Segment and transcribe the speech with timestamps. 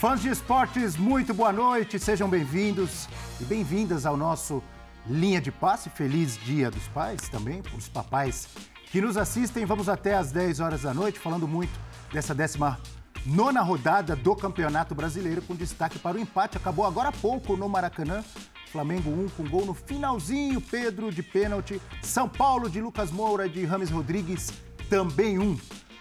[0.00, 3.06] Fãs de esportes, muito boa noite, sejam bem-vindos
[3.38, 4.62] e bem-vindas ao nosso
[5.06, 5.90] Linha de Passe.
[5.90, 8.48] Feliz Dia dos Pais também, para os papais
[8.90, 9.66] que nos assistem.
[9.66, 11.78] Vamos até às 10 horas da noite, falando muito
[12.10, 12.80] dessa décima
[13.26, 16.56] nona rodada do Campeonato Brasileiro, com destaque para o empate.
[16.56, 18.24] Acabou agora há pouco no Maracanã.
[18.72, 21.78] Flamengo 1 com gol no finalzinho, Pedro de pênalti.
[22.02, 24.50] São Paulo de Lucas Moura de Rames Rodrigues
[24.88, 25.58] também 1.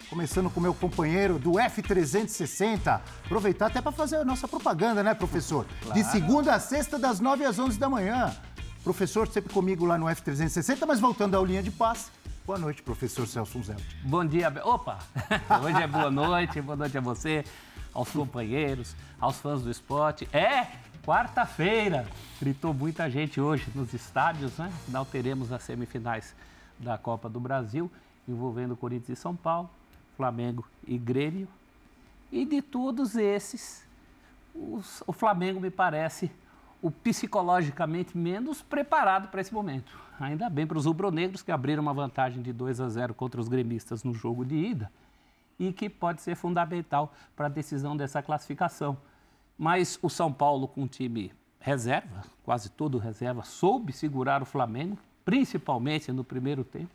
[0.09, 2.99] Começando com meu companheiro do F360.
[3.25, 5.67] Aproveitar até para fazer a nossa propaganda, né, professor?
[5.83, 5.93] Claro.
[5.93, 8.35] De segunda a sexta, das 9 às 11 da manhã.
[8.83, 12.09] Professor sempre comigo lá no F360, mas voltando à linha de passe.
[12.43, 13.83] Boa noite, professor Celso Zelt.
[14.01, 14.51] Bom dia.
[14.63, 14.97] Opa!
[15.63, 17.45] Hoje é boa noite, boa noite a você,
[17.93, 20.27] aos companheiros, aos fãs do esporte.
[20.33, 20.65] É
[21.05, 22.07] quarta-feira!
[22.41, 24.71] Gritou muita gente hoje nos estádios, né?
[24.87, 26.33] Não teremos as semifinais
[26.79, 27.91] da Copa do Brasil,
[28.27, 29.69] envolvendo Corinthians e São Paulo,
[30.19, 31.47] Flamengo e Grêmio.
[32.29, 33.87] E de todos esses,
[34.53, 36.29] os, o Flamengo me parece
[36.81, 39.97] o psicologicamente menos preparado para esse momento.
[40.19, 43.47] Ainda bem para os rubro-negros que abriram uma vantagem de 2 a 0 contra os
[43.47, 44.91] gremistas no jogo de ida
[45.57, 48.97] e que pode ser fundamental para a decisão dessa classificação.
[49.57, 56.11] Mas o São Paulo com time reserva, quase todo reserva, soube segurar o Flamengo, principalmente
[56.11, 56.91] no primeiro tempo.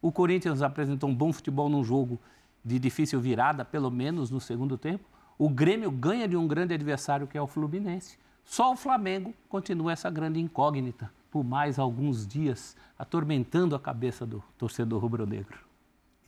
[0.00, 2.20] O Corinthians apresentou um bom futebol num jogo
[2.64, 5.04] de difícil virada, pelo menos no segundo tempo.
[5.38, 8.18] O Grêmio ganha de um grande adversário que é o Fluminense.
[8.44, 14.44] Só o Flamengo continua essa grande incógnita por mais alguns dias, atormentando a cabeça do
[14.58, 15.58] torcedor rubro-negro.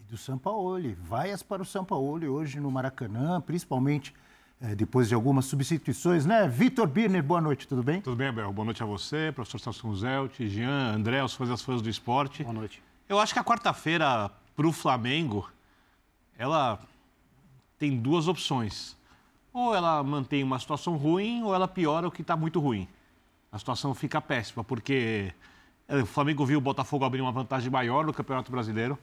[0.01, 4.15] E do Sampaoli, vaias para o Sampaoli hoje no Maracanã, principalmente
[4.59, 6.48] é, depois de algumas substituições, né?
[6.48, 8.01] Vitor Birner, boa noite, tudo bem?
[8.01, 8.51] Tudo bem, Abel.
[8.51, 12.43] Boa noite a você, professor Celso Zelt, Jean, André, os fãs das fãs do esporte.
[12.43, 12.83] Boa noite.
[13.07, 15.51] Eu acho que a quarta-feira para o Flamengo,
[16.39, 16.80] ela
[17.78, 18.96] tem duas opções
[19.52, 22.89] ou ela mantém uma situação ruim ou ela piora o que está muito ruim.
[23.52, 25.33] A situação fica péssima, porque
[25.86, 28.98] eh, o Flamengo viu o Botafogo abrir uma vantagem maior no Campeonato Brasileiro.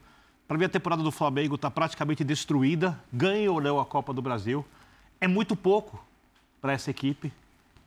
[0.45, 4.21] Para mim, a temporada do Flamengo está praticamente destruída, ganha ou não a Copa do
[4.21, 4.65] Brasil.
[5.21, 6.03] É muito pouco
[6.59, 7.31] para essa equipe,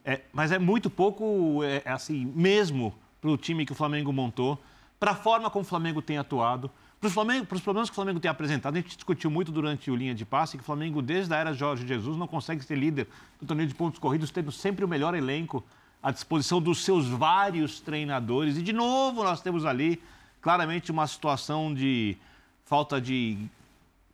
[0.03, 4.11] é, mas é muito pouco, é, é assim, mesmo para o time que o Flamengo
[4.11, 4.59] montou,
[4.99, 6.71] para a forma como o Flamengo tem atuado.
[7.13, 10.15] Para os problemas que o Flamengo tem apresentado, a gente discutiu muito durante o linha
[10.15, 13.07] de passe que o Flamengo, desde a era Jorge Jesus, não consegue ser líder
[13.39, 15.63] do torneio de pontos corridos, tendo sempre o melhor elenco
[16.03, 18.57] à disposição dos seus vários treinadores.
[18.57, 20.03] E, de novo, nós temos ali
[20.41, 22.17] claramente uma situação de
[22.65, 23.37] falta de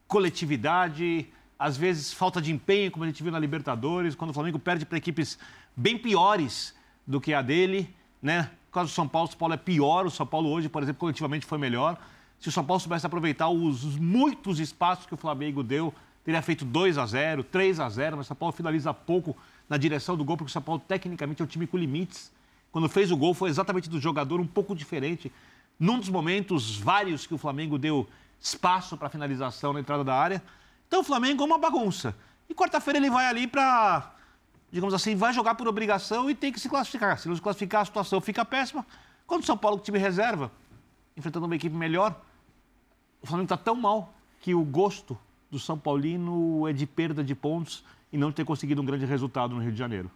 [0.09, 4.59] coletividade, às vezes falta de empenho, como a gente viu na Libertadores, quando o Flamengo
[4.59, 5.39] perde para equipes
[5.77, 6.75] bem piores
[7.07, 8.51] do que a dele, né?
[8.67, 10.83] No caso do São Paulo, o São Paulo é pior, o São Paulo hoje, por
[10.83, 11.97] exemplo, coletivamente foi melhor.
[12.41, 16.65] Se o São Paulo soubesse aproveitar os muitos espaços que o Flamengo deu, teria feito
[16.65, 19.37] 2 a 0 3 a 0 mas o São Paulo finaliza pouco
[19.69, 22.33] na direção do gol, porque o São Paulo tecnicamente é um time com limites.
[22.73, 25.31] Quando fez o gol foi exatamente do jogador um pouco diferente.
[25.79, 28.09] Num dos momentos vários que o Flamengo deu
[28.41, 30.43] espaço para finalização na entrada da área.
[30.89, 32.17] Então o Flamengo é uma bagunça.
[32.49, 34.15] E quarta-feira ele vai ali para,
[34.73, 37.19] digamos assim, vai jogar por obrigação e tem que se classificar.
[37.19, 38.85] Se não se classificar, a situação fica péssima.
[39.27, 40.51] Quando o São Paulo, time reserva,
[41.17, 42.21] enfrentando uma equipe melhor,
[43.23, 45.17] o Flamengo está tão mal que o gosto
[45.51, 49.55] do São Paulino é de perda de pontos e não ter conseguido um grande resultado
[49.55, 50.11] no Rio de Janeiro.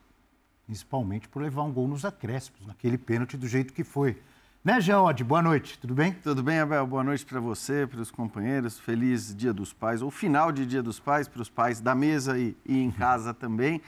[0.67, 4.21] Principalmente por levar um gol nos acréscimos, naquele pênalti do jeito que foi.
[4.65, 5.23] Né, Jean Odd?
[5.23, 6.15] Boa noite, tudo bem?
[6.15, 6.87] Tudo bem, Abel?
[6.87, 8.79] Boa noite para você, para os companheiros.
[8.79, 12.39] Feliz Dia dos Pais, ou final de Dia dos Pais, para os pais da mesa
[12.39, 13.83] e, e em casa também.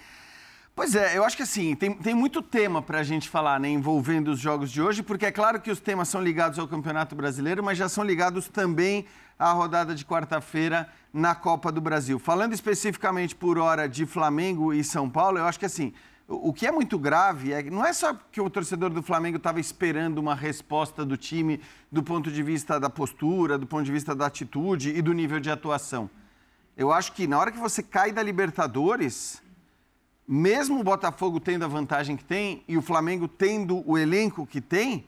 [0.76, 3.66] Pois é, eu acho que assim, tem, tem muito tema para a gente falar, né,
[3.66, 7.16] envolvendo os jogos de hoje, porque é claro que os temas são ligados ao Campeonato
[7.16, 9.06] Brasileiro, mas já são ligados também
[9.38, 12.18] à rodada de quarta-feira na Copa do Brasil.
[12.18, 15.94] Falando especificamente por hora de Flamengo e São Paulo, eu acho que assim,
[16.28, 19.38] o, o que é muito grave é não é só que o torcedor do Flamengo
[19.38, 21.58] estava esperando uma resposta do time
[21.90, 25.40] do ponto de vista da postura, do ponto de vista da atitude e do nível
[25.40, 26.10] de atuação.
[26.76, 29.42] Eu acho que na hora que você cai da Libertadores
[30.26, 34.60] mesmo o Botafogo tendo a vantagem que tem e o Flamengo tendo o elenco que
[34.60, 35.06] tem,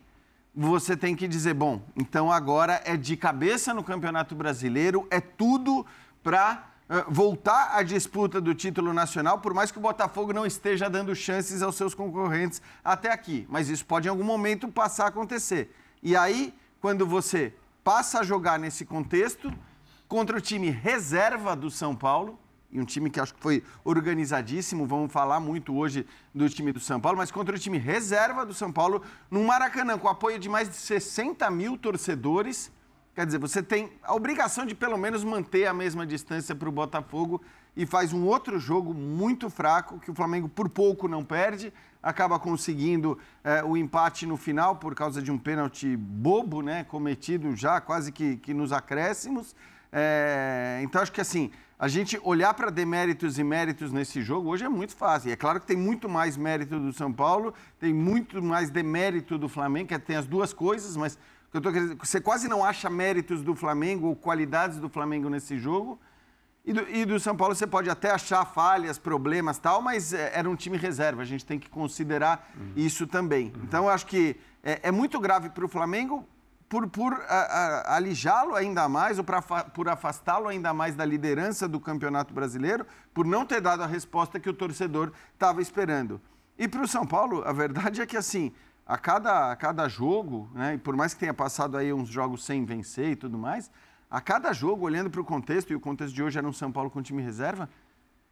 [0.54, 5.86] você tem que dizer, bom, então agora é de cabeça no Campeonato Brasileiro, é tudo
[6.22, 10.88] para eh, voltar à disputa do título nacional, por mais que o Botafogo não esteja
[10.88, 13.46] dando chances aos seus concorrentes até aqui.
[13.48, 15.74] Mas isso pode em algum momento passar a acontecer.
[16.02, 17.54] E aí, quando você
[17.84, 19.52] passa a jogar nesse contexto,
[20.08, 22.38] contra o time reserva do São Paulo,
[22.70, 24.86] e um time que acho que foi organizadíssimo.
[24.86, 28.52] Vamos falar muito hoje do time do São Paulo, mas contra o time reserva do
[28.52, 32.70] São Paulo, no Maracanã, com apoio de mais de 60 mil torcedores.
[33.14, 36.72] Quer dizer, você tem a obrigação de pelo menos manter a mesma distância para o
[36.72, 37.42] Botafogo
[37.76, 41.72] e faz um outro jogo muito fraco, que o Flamengo por pouco não perde,
[42.02, 47.56] acaba conseguindo é, o empate no final por causa de um pênalti bobo, né, cometido
[47.56, 49.54] já quase que, que nos acréscimos.
[49.92, 54.64] É, então acho que assim, a gente olhar para deméritos e méritos nesse jogo hoje
[54.64, 55.30] é muito fácil.
[55.30, 59.38] E é claro que tem muito mais mérito do São Paulo, tem muito mais demérito
[59.38, 61.18] do Flamengo, que tem as duas coisas, mas
[61.52, 65.58] eu tô querendo, você quase não acha méritos do Flamengo ou qualidades do Flamengo nesse
[65.58, 65.98] jogo.
[66.64, 70.32] E do, e do, São Paulo você pode até achar falhas, problemas tal, mas é,
[70.34, 71.22] era um time reserva.
[71.22, 72.72] A gente tem que considerar uhum.
[72.76, 73.46] isso também.
[73.46, 73.62] Uhum.
[73.62, 76.26] Então, eu acho que é, é muito grave para o Flamengo
[76.68, 77.18] por, por
[77.86, 83.24] alijá-lo ainda mais ou pra, por afastá-lo ainda mais da liderança do Campeonato Brasileiro, por
[83.24, 86.20] não ter dado a resposta que o torcedor estava esperando.
[86.58, 88.52] E para o São Paulo, a verdade é que assim,
[88.86, 92.44] a cada, a cada jogo, né, e por mais que tenha passado aí uns jogos
[92.44, 93.70] sem vencer e tudo mais,
[94.10, 96.72] a cada jogo, olhando para o contexto, e o contexto de hoje era um São
[96.72, 97.68] Paulo com time reserva,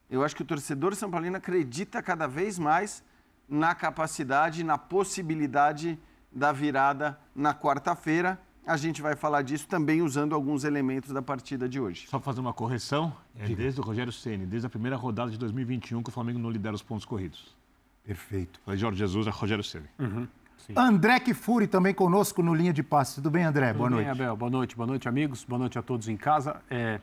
[0.08, 3.02] eu acho que o torcedor São Paulino acredita cada vez mais
[3.48, 5.98] na capacidade, na possibilidade
[6.36, 8.38] da virada na quarta-feira.
[8.66, 12.06] A gente vai falar disso também usando alguns elementos da partida de hoje.
[12.08, 16.02] Só fazer uma correção, é desde o Rogério Ceni, desde a primeira rodada de 2021
[16.02, 17.56] que o Flamengo não lidera os pontos corridos.
[18.04, 18.60] Perfeito.
[18.64, 19.86] Falei Jorge Jesus, é Rogério Ceni.
[19.98, 20.28] Uhum.
[20.58, 20.74] Sim.
[20.76, 23.16] André Kifuri também conosco no Linha de Passe.
[23.16, 23.68] Tudo bem, André?
[23.68, 24.10] Tudo boa bem, noite.
[24.10, 24.36] Abel.
[24.36, 25.44] Boa noite, boa noite, amigos.
[25.44, 26.60] Boa noite a todos em casa.
[26.68, 27.00] É,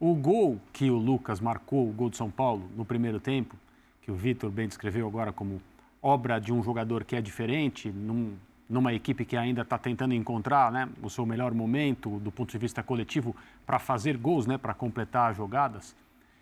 [0.00, 3.56] o gol que o Lucas marcou, o gol de São Paulo, no primeiro tempo,
[4.02, 5.62] que o Vitor bem descreveu agora como
[6.02, 8.34] obra de um jogador que é diferente, num,
[8.68, 12.58] numa equipe que ainda está tentando encontrar né, o seu melhor momento do ponto de
[12.58, 15.94] vista coletivo para fazer gols, né, para completar as jogadas,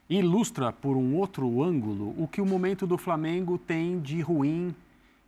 [0.09, 4.75] ilustra por um outro ângulo o que o momento do Flamengo tem de ruim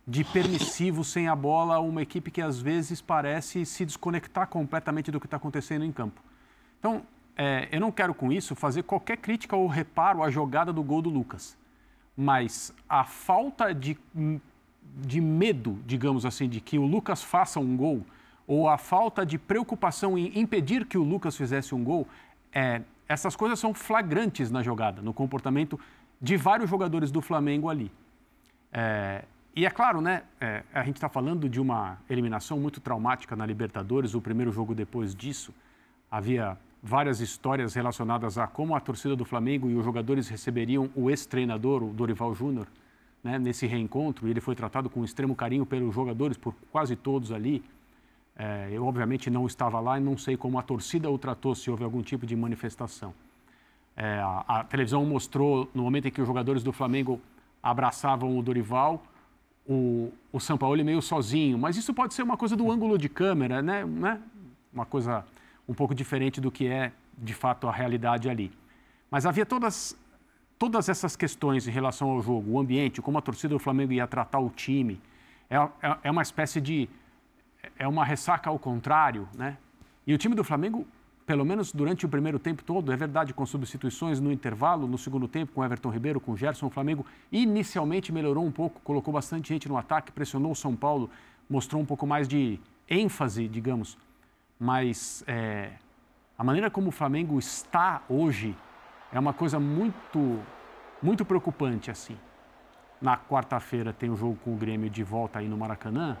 [0.07, 5.19] de permissivo sem a bola, uma equipe que às vezes parece se desconectar completamente do
[5.19, 6.21] que está acontecendo em campo.
[6.79, 7.01] Então,
[7.35, 11.01] é, eu não quero com isso fazer qualquer crítica ou reparo à jogada do gol
[11.01, 11.57] do Lucas,
[12.15, 13.97] mas a falta de,
[14.95, 18.05] de medo, digamos assim, de que o Lucas faça um gol,
[18.47, 22.07] ou a falta de preocupação em impedir que o Lucas fizesse um gol,
[22.53, 25.79] é, essas coisas são flagrantes na jogada, no comportamento
[26.21, 27.91] de vários jogadores do Flamengo ali.
[28.71, 29.23] É,
[29.55, 33.45] e é claro, né, é, a gente está falando de uma eliminação muito traumática na
[33.45, 35.53] Libertadores, o primeiro jogo depois disso.
[36.11, 41.09] Havia várias histórias relacionadas a como a torcida do Flamengo e os jogadores receberiam o
[41.09, 42.67] ex-treinador, o Dorival Júnior,
[43.25, 44.27] né, nesse reencontro.
[44.27, 47.63] E ele foi tratado com extremo carinho pelos jogadores, por quase todos ali.
[48.37, 51.71] É, eu, obviamente, não estava lá e não sei como a torcida o tratou, se
[51.71, 53.15] houve algum tipo de manifestação.
[53.97, 57.19] É, a, a televisão mostrou, no momento em que os jogadores do Flamengo
[57.63, 59.01] abraçavam o Dorival,
[59.67, 63.59] o, o Paulo meio sozinho, mas isso pode ser uma coisa do ângulo de câmera,
[63.59, 63.83] né?
[63.83, 64.21] né?
[64.71, 65.25] Uma coisa
[65.67, 68.51] um pouco diferente do que é de fato a realidade ali.
[69.09, 69.97] Mas havia todas,
[70.57, 74.07] todas essas questões em relação ao jogo, o ambiente, como a torcida do Flamengo ia
[74.07, 75.01] tratar o time.
[75.49, 76.89] É, é, é uma espécie de.
[77.77, 79.57] É uma ressaca ao contrário, né?
[80.05, 80.85] E o time do Flamengo
[81.25, 85.27] pelo menos durante o primeiro tempo todo, é verdade, com substituições no intervalo, no segundo
[85.27, 89.67] tempo, com Everton Ribeiro, com Gerson, o Flamengo inicialmente melhorou um pouco, colocou bastante gente
[89.67, 91.09] no ataque, pressionou o São Paulo,
[91.49, 93.97] mostrou um pouco mais de ênfase, digamos.
[94.59, 95.71] Mas é,
[96.37, 98.55] a maneira como o Flamengo está hoje
[99.15, 100.41] é uma coisa muito,
[101.01, 102.17] muito preocupante, assim.
[103.01, 106.17] Na quarta-feira tem o jogo com o Grêmio de volta aí no Maracanã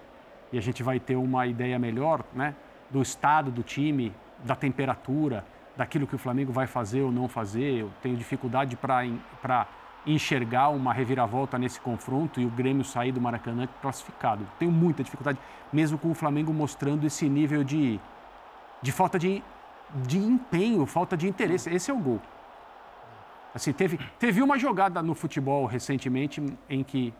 [0.49, 2.55] e a gente vai ter uma ideia melhor, né,
[2.89, 4.13] do estado do time,
[4.45, 5.43] da temperatura,
[5.75, 7.81] daquilo que o Flamengo vai fazer ou não fazer.
[7.81, 9.67] Eu tenho dificuldade para
[10.07, 14.47] enxergar uma reviravolta nesse confronto e o Grêmio sair do Maracanã classificado.
[14.57, 15.37] Tenho muita dificuldade,
[15.73, 17.99] mesmo com o Flamengo mostrando esse nível de,
[18.81, 19.43] de falta de,
[20.07, 21.69] de empenho, falta de interesse.
[21.69, 22.21] Esse é o gol.
[23.55, 27.13] Assim, teve, teve uma jogada no futebol recentemente em que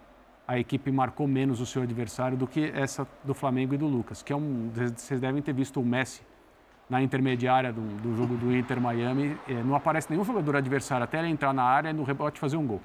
[0.45, 4.21] a equipe marcou menos o seu adversário do que essa do Flamengo e do Lucas,
[4.21, 4.69] que é um.
[4.95, 6.21] Vocês devem ter visto o Messi
[6.89, 11.19] na intermediária do, do jogo do Inter Miami, eh, não aparece nenhum jogador adversário até
[11.19, 12.81] ele entrar na área e no rebote fazer um gol.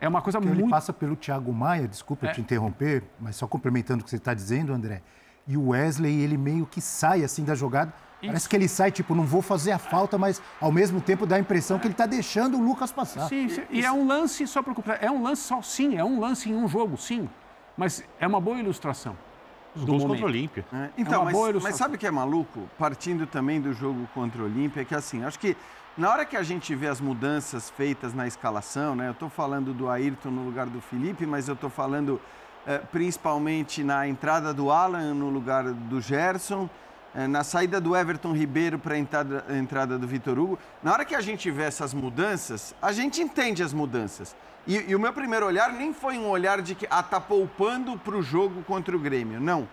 [0.00, 0.64] É uma coisa Porque muito.
[0.64, 2.32] Ele passa pelo Thiago Maia, desculpa é.
[2.32, 5.02] te interromper, mas só complementando o que você está dizendo, André.
[5.46, 7.92] E o Wesley, ele meio que sai assim da jogada.
[8.22, 11.36] Parece que ele sai, tipo, não vou fazer a falta, mas ao mesmo tempo dá
[11.36, 13.28] a impressão que ele está deixando o Lucas passar.
[13.28, 13.62] Sim, sim.
[13.70, 16.54] e é um lance, só para é um lance só, sim, é um lance em
[16.54, 17.28] um jogo, sim.
[17.76, 19.16] Mas é uma boa ilustração.
[19.74, 20.66] Os gols contra o Olímpia.
[20.72, 22.68] É, então, é mas, mas, sabe o que é maluco?
[22.76, 25.56] Partindo também do jogo contra o Olímpia, é que assim, acho que
[25.96, 29.08] na hora que a gente vê as mudanças feitas na escalação, né?
[29.08, 32.20] Eu estou falando do Ayrton no lugar do Felipe, mas eu estou falando
[32.66, 36.68] é, principalmente na entrada do Alan no lugar do Gerson.
[37.14, 40.58] É, na saída do Everton Ribeiro para a entrada, entrada, do Vitor Hugo.
[40.82, 44.36] Na hora que a gente vê essas mudanças, a gente entende as mudanças.
[44.66, 47.98] E, e o meu primeiro olhar nem foi um olhar de que ah, tá poupando
[47.98, 49.40] para o jogo contra o Grêmio.
[49.40, 49.68] Não.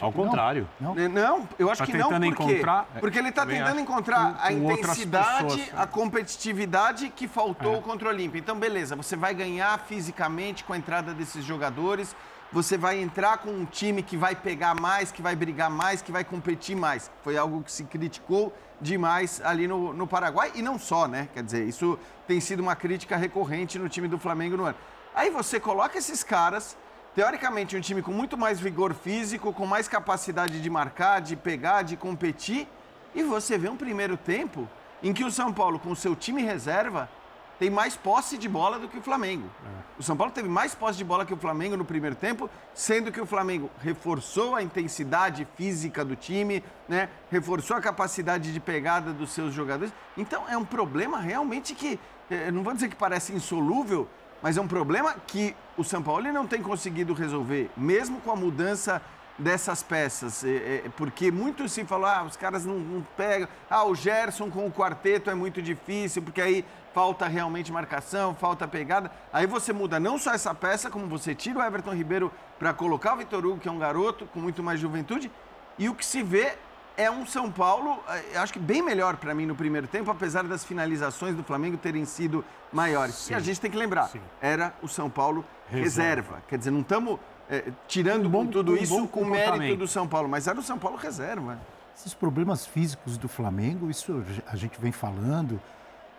[0.00, 0.66] Ao contrário.
[0.80, 0.94] Não?
[0.94, 1.08] não?
[1.08, 2.08] não, eu acho tá que não.
[2.08, 7.80] Porque, encontrar, porque ele está tentando encontrar a intensidade, pessoas, a competitividade que faltou é.
[7.82, 8.38] contra o Olímpia.
[8.38, 12.16] Então, beleza, você vai ganhar fisicamente com a entrada desses jogadores
[12.52, 16.12] você vai entrar com um time que vai pegar mais, que vai brigar mais, que
[16.12, 17.10] vai competir mais.
[17.22, 21.28] Foi algo que se criticou demais ali no, no Paraguai e não só, né?
[21.34, 24.76] Quer dizer, isso tem sido uma crítica recorrente no time do Flamengo no ano.
[25.14, 26.76] Aí você coloca esses caras,
[27.14, 31.82] teoricamente um time com muito mais vigor físico, com mais capacidade de marcar, de pegar,
[31.82, 32.68] de competir,
[33.14, 34.68] e você vê um primeiro tempo
[35.02, 37.08] em que o São Paulo, com seu time reserva,
[37.58, 39.48] tem mais posse de bola do que o Flamengo.
[39.64, 39.86] É.
[39.98, 43.10] O São Paulo teve mais posse de bola que o Flamengo no primeiro tempo, sendo
[43.10, 47.08] que o Flamengo reforçou a intensidade física do time, né?
[47.30, 49.92] reforçou a capacidade de pegada dos seus jogadores.
[50.16, 51.98] Então é um problema realmente que,
[52.30, 54.08] eh, não vou dizer que parece insolúvel,
[54.42, 58.36] mas é um problema que o São Paulo não tem conseguido resolver, mesmo com a
[58.36, 59.00] mudança
[59.38, 60.44] dessas peças?
[60.44, 64.50] É, é, porque muito se falou, ah, os caras não, não, pegam, ah, o Gerson
[64.50, 66.64] com o quarteto é muito difícil, porque aí
[66.96, 69.10] falta realmente marcação, falta pegada.
[69.30, 73.12] Aí você muda não só essa peça, como você tira o Everton Ribeiro para colocar
[73.12, 75.30] o Vitor Hugo, que é um garoto com muito mais juventude,
[75.78, 76.54] e o que se vê
[76.96, 80.44] é um São Paulo, eh, acho que bem melhor para mim no primeiro tempo, apesar
[80.44, 83.14] das finalizações do Flamengo terem sido maiores.
[83.14, 83.34] Sim.
[83.34, 84.22] E a gente tem que lembrar, Sim.
[84.40, 85.82] era o São Paulo reserva.
[85.82, 86.42] reserva.
[86.48, 90.08] Quer dizer, não estamos é, tirando um bom, tudo um isso com mérito do São
[90.08, 91.60] Paulo, mas era o São Paulo reserva.
[91.94, 95.60] Esses problemas físicos do Flamengo, isso a gente vem falando,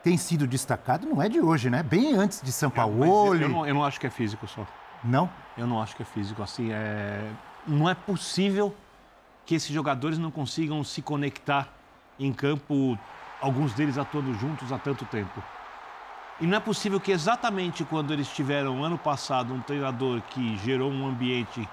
[0.07, 1.83] tem sido destacado, não é de hoje, né?
[1.83, 3.03] Bem antes de São Paulo.
[3.03, 4.65] Eu, eu, não, eu não acho que é físico só.
[5.03, 5.29] Não?
[5.57, 6.41] Eu não acho que é físico.
[6.41, 7.29] Assim, é...
[7.67, 8.73] não é possível
[9.45, 11.67] que esses jogadores não consigam se conectar
[12.17, 12.97] em campo,
[13.41, 15.43] alguns deles atuando juntos há tanto tempo.
[16.39, 20.89] E não é possível que exatamente quando eles tiveram ano passado um treinador que gerou
[20.89, 21.67] um ambiente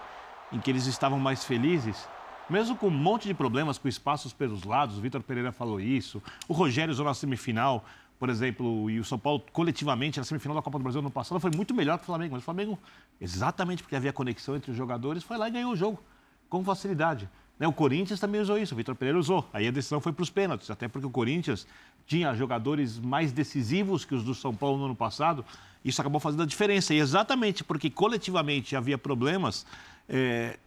[0.50, 2.08] em que eles estavam mais felizes,
[2.50, 6.22] mesmo com um monte de problemas, com espaços pelos lados, o Vitor Pereira falou isso,
[6.48, 7.84] o Rogério usou na semifinal,
[8.18, 11.40] por exemplo, e o São Paulo coletivamente na semifinal da Copa do Brasil no passado
[11.40, 12.78] foi muito melhor que o Flamengo, mas o Flamengo,
[13.20, 16.00] exatamente porque havia conexão entre os jogadores, foi lá e ganhou o jogo
[16.48, 17.28] com facilidade.
[17.58, 19.48] Né, o Corinthians também usou isso, o Vitor Pereira usou.
[19.52, 21.66] Aí a decisão foi para os pênaltis, até porque o Corinthians
[22.06, 25.44] tinha jogadores mais decisivos que os do São Paulo no ano passado.
[25.84, 26.94] Isso acabou fazendo a diferença.
[26.94, 29.66] E exatamente porque coletivamente havia problemas,
[30.08, 30.58] é,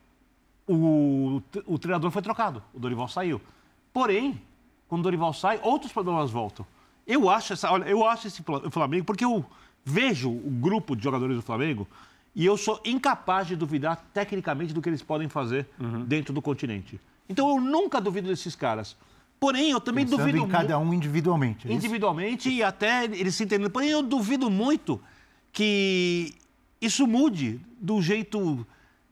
[0.67, 3.41] o, o treinador foi trocado, o Dorival saiu.
[3.91, 4.41] Porém,
[4.87, 6.65] quando o Dorival sai, outros problemas voltam.
[7.07, 9.45] Eu acho, essa, olha, eu acho esse Flamengo, porque eu
[9.85, 11.87] vejo o grupo de jogadores do Flamengo
[12.35, 16.03] e eu sou incapaz de duvidar tecnicamente do que eles podem fazer uhum.
[16.03, 16.99] dentro do continente.
[17.29, 18.95] Então eu nunca duvido desses caras.
[19.39, 21.67] Porém, eu também Pensando duvido em cada um individualmente.
[21.67, 23.69] É individualmente e até eles se entendendo.
[23.69, 24.99] Porém, eu duvido muito
[25.53, 26.33] que
[26.81, 28.65] isso mude do jeito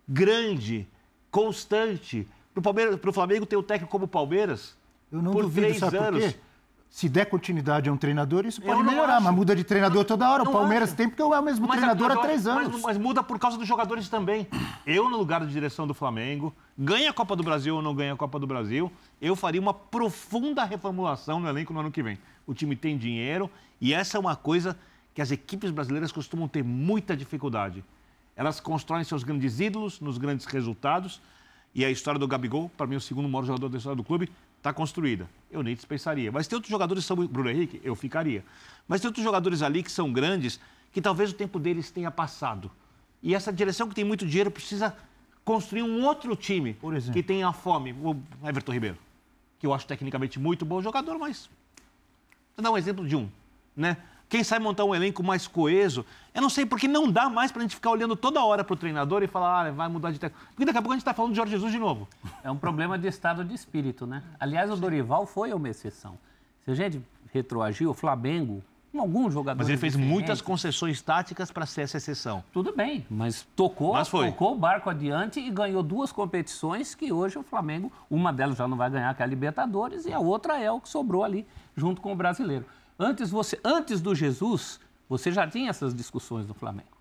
[0.07, 0.87] grande,
[1.31, 2.27] constante.
[2.53, 4.75] Para o Flamengo ter o técnico como o Palmeiras.
[5.11, 6.23] Eu não por duvido, três anos.
[6.23, 6.39] Por quê?
[6.95, 10.29] Se der continuidade a um treinador, isso pode melhorar, mas muda de treinador não, toda
[10.31, 10.43] hora.
[10.43, 10.95] O Palmeiras acho.
[10.95, 12.71] tem porque é o mesmo mas, treinador há três anos.
[12.71, 14.47] Mas, mas, muda por causa dos jogadores também.
[14.87, 18.13] Eu, no lugar de direção do Flamengo, ganha a Copa do Brasil ou não ganha
[18.13, 18.89] a Copa do Brasil,
[19.21, 22.17] eu faria uma profunda reformulação no elenco no ano que vem.
[22.47, 24.77] O time tem dinheiro e essa é uma coisa
[25.13, 27.83] que as equipes brasileiras costumam ter muita dificuldade.
[28.37, 31.21] Elas constroem seus grandes ídolos nos grandes resultados.
[31.73, 34.03] E a história do Gabigol, para mim, é o segundo maior jogador da história do
[34.03, 34.31] clube,
[34.65, 35.29] está construída.
[35.51, 36.31] Eu nem dispensaria.
[36.31, 37.15] Mas tem outros jogadores que são.
[37.27, 38.43] Bruno Henrique, eu ficaria.
[38.87, 40.59] Mas tem outros jogadores ali que são grandes,
[40.91, 42.71] que talvez o tempo deles tenha passado.
[43.21, 44.95] E essa direção que tem muito dinheiro precisa
[45.43, 46.75] construir um outro time
[47.13, 47.93] que tenha fome.
[47.93, 48.97] O Everton Ribeiro,
[49.59, 51.47] que eu acho tecnicamente muito bom jogador, mas.
[52.57, 53.29] Vou dar um exemplo de um.
[53.75, 53.97] Né?
[54.27, 56.05] Quem sabe montar um elenco mais coeso.
[56.33, 58.73] Eu não sei porque não dá mais para a gente ficar olhando toda hora para
[58.73, 60.45] o treinador e falar, ah, vai mudar de técnico.
[60.49, 62.07] Porque daqui a pouco a gente está falando de Jorge Jesus de novo.
[62.43, 64.23] É um problema de estado de espírito, né?
[64.39, 66.17] Aliás, o Dorival foi uma exceção.
[66.63, 67.01] Se a gente
[67.31, 68.63] retroagir, o Flamengo,
[68.95, 69.57] com alguns jogadores.
[69.57, 72.43] Mas ele fez muitas concessões táticas para ser essa exceção.
[72.53, 77.37] Tudo bem, mas tocou, mas tocou o barco adiante e ganhou duas competições que hoje
[77.37, 80.59] o Flamengo, uma delas já não vai ganhar, que é a Libertadores, e a outra
[80.59, 82.65] é o que sobrou ali junto com o brasileiro.
[82.97, 86.95] Antes, você, antes do Jesus, você já tinha essas discussões no Flamengo.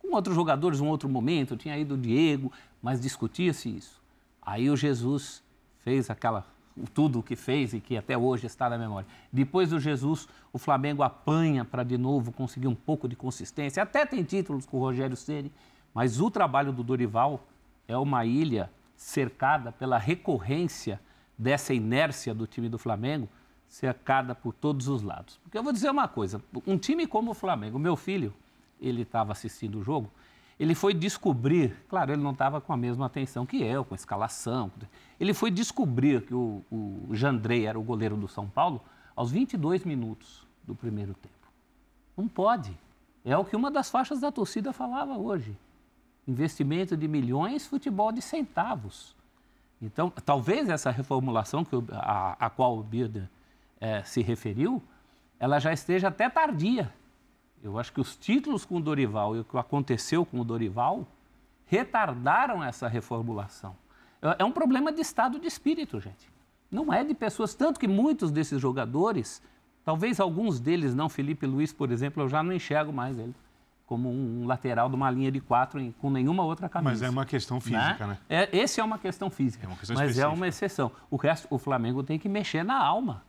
[0.00, 2.52] Com outros jogadores, um outro momento, tinha ido o Diego,
[2.82, 4.02] mas discutia-se isso.
[4.42, 5.42] Aí o Jesus
[5.78, 6.46] fez aquela
[6.92, 9.06] tudo o que fez e que até hoje está na memória.
[9.32, 13.82] Depois do Jesus, o Flamengo apanha para de novo conseguir um pouco de consistência.
[13.82, 15.52] Até tem títulos com o Rogério Ceni,
[15.94, 17.46] mas o trabalho do Dorival
[17.86, 21.00] é uma ilha cercada pela recorrência
[21.38, 23.28] dessa inércia do time do Flamengo
[23.74, 25.38] cercada por todos os lados.
[25.42, 28.32] Porque eu vou dizer uma coisa, um time como o Flamengo, meu filho,
[28.80, 30.08] ele estava assistindo o jogo,
[30.60, 33.96] ele foi descobrir, claro, ele não estava com a mesma atenção que eu, com a
[33.96, 34.70] escalação,
[35.18, 38.80] ele foi descobrir que o, o Jandrei era o goleiro do São Paulo
[39.16, 41.34] aos 22 minutos do primeiro tempo.
[42.16, 42.78] Não pode.
[43.24, 45.56] É o que uma das faixas da torcida falava hoje.
[46.28, 49.16] Investimento de milhões, futebol de centavos.
[49.82, 53.28] Então, talvez essa reformulação que, a, a qual o Birder
[53.84, 54.82] é, se referiu,
[55.38, 56.90] ela já esteja até tardia.
[57.62, 61.06] Eu acho que os títulos com o Dorival e o que aconteceu com o Dorival
[61.66, 63.76] retardaram essa reformulação.
[64.22, 66.32] É, é um problema de estado de espírito, gente.
[66.70, 69.42] Não é de pessoas, tanto que muitos desses jogadores,
[69.84, 73.34] talvez alguns deles não, Felipe Luiz, por exemplo, eu já não enxergo mais ele
[73.86, 76.90] como um lateral de uma linha de quatro em, com nenhuma outra camisa.
[76.90, 78.18] Mas é uma questão física, né?
[78.30, 78.48] né?
[78.50, 80.32] É, esse é uma questão física, é uma questão mas específica.
[80.32, 80.90] é uma exceção.
[81.10, 83.22] O resto, o Flamengo tem que mexer na alma.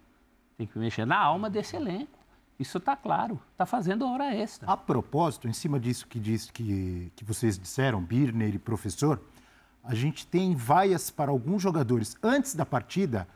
[0.58, 2.18] Tem que mexer na alma desse elenco.
[2.58, 3.40] Isso está claro.
[3.52, 4.72] Está fazendo hora extra.
[4.72, 9.22] A propósito, em cima disso que, diz, que, que vocês disseram, Birner e professor,
[9.84, 12.16] a gente tem vaias para alguns jogadores.
[12.24, 13.28] Antes da partida,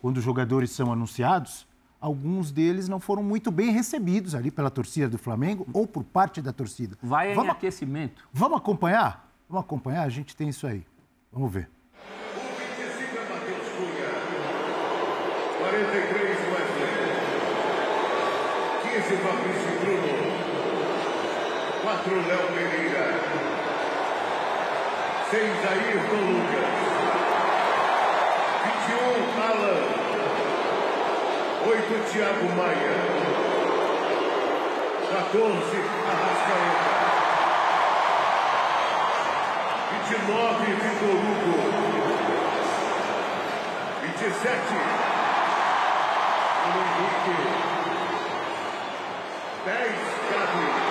[0.00, 1.66] quando os jogadores são anunciados,
[1.98, 6.42] alguns deles não foram muito bem recebidos ali pela torcida do Flamengo ou por parte
[6.42, 6.98] da torcida.
[7.02, 8.28] Vai em aquecimento.
[8.32, 9.32] Vamos acompanhar?
[9.48, 10.02] Vamos acompanhar?
[10.02, 10.86] A gente tem isso aí.
[11.32, 11.70] Vamos ver.
[15.58, 16.35] 43
[18.96, 20.08] 15 Fabrício Bruno.
[21.82, 23.06] 4 Léo Pereira.
[25.30, 25.36] 6
[25.68, 26.72] Ayrton Lucas.
[28.88, 29.84] 21 Alan.
[31.66, 32.96] 8 Thiago Maia.
[35.10, 35.76] 14
[36.08, 36.96] Arrascaeta.
[39.90, 41.56] 29 Vitor Hugo.
[44.00, 44.74] 27
[46.64, 47.85] Henrique.
[49.66, 49.74] 10,
[50.30, 50.86] Gabi.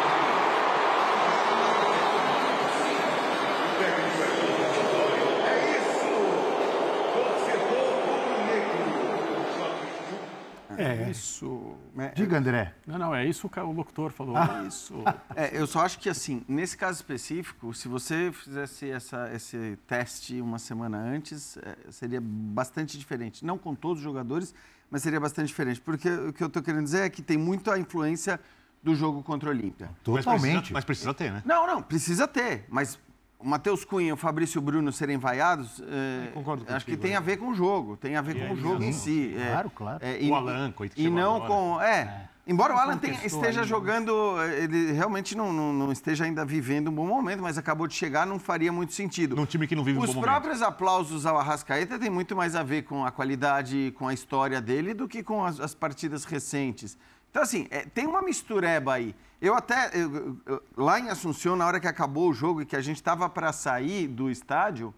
[10.78, 11.06] É isso!
[11.08, 11.76] É isso.
[11.98, 12.74] É, Diga, André.
[12.86, 14.36] Não, não, é isso que o locutor falou.
[14.36, 14.64] Ah.
[14.66, 14.94] É isso.
[15.34, 20.42] É, eu só acho que, assim, nesse caso específico, se você fizesse essa, esse teste
[20.42, 23.46] uma semana antes, é, seria bastante diferente.
[23.46, 24.54] Não com todos os jogadores,
[24.92, 25.80] mas seria bastante diferente.
[25.80, 28.38] Porque o que eu estou querendo dizer é que tem muito a influência
[28.86, 29.90] do jogo contra o Olímpia.
[30.04, 30.26] Totalmente.
[30.26, 31.42] Mas precisa, mas precisa, ter, né?
[31.44, 32.66] Não, não, precisa ter.
[32.70, 33.00] Mas
[33.40, 37.20] o Matheus Cunha e o Fabrício Bruno serem vaiados, é, concordo acho que tem a
[37.20, 38.88] ver com o jogo, tem a ver e com o jogo sim.
[38.90, 39.36] em si.
[39.36, 40.06] É, claro, claro.
[40.06, 41.02] É, e, o Alan, coitado.
[41.02, 41.50] E não agora.
[41.50, 41.82] com.
[41.82, 42.00] É.
[42.00, 42.30] é.
[42.48, 44.14] Embora o Alan tenha, esteja aí, jogando,
[44.62, 48.28] ele realmente não, não, não, esteja ainda vivendo um bom momento, mas acabou de chegar,
[48.28, 49.36] não faria muito sentido.
[49.36, 50.28] Num time que não vive Os um bom momento.
[50.28, 54.14] Os próprios aplausos ao Arrascaeta têm muito mais a ver com a qualidade, com a
[54.14, 56.96] história dele, do que com as, as partidas recentes.
[57.36, 59.14] Então, assim, é, tem uma mistureba aí.
[59.42, 62.78] Eu até, eu, eu, lá em Assunção, na hora que acabou o jogo e que
[62.78, 64.94] a gente estava para sair do estádio,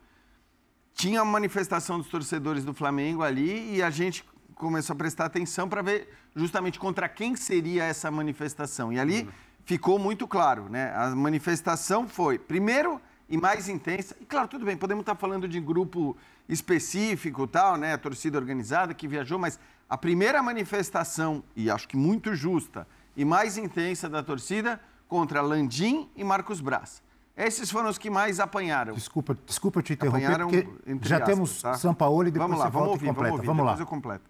[0.94, 4.24] tinha uma manifestação dos torcedores do Flamengo ali e a gente
[4.54, 8.94] começou a prestar atenção para ver justamente contra quem seria essa manifestação.
[8.94, 9.30] E ali uhum.
[9.66, 10.94] ficou muito claro, né?
[10.96, 15.60] A manifestação foi, primeiro e mais intensa, e claro, tudo bem, podemos estar falando de
[15.60, 16.16] grupo
[16.48, 17.94] específico, tal, né?
[17.94, 23.24] A torcida organizada que viajou, mas a primeira manifestação, e acho que muito justa, e
[23.24, 27.02] mais intensa da torcida contra Landim e Marcos Braz.
[27.36, 28.94] Esses foram os que mais apanharam.
[28.96, 31.74] Desculpa, desculpa te interromper, apanharam, porque já aspas, temos tá?
[31.76, 33.30] São Paulo e depois vamos lá, vamos ouvir, completa.
[33.30, 33.80] Vamos, ouvir, vamos lá.
[33.80, 34.30] Eu completo.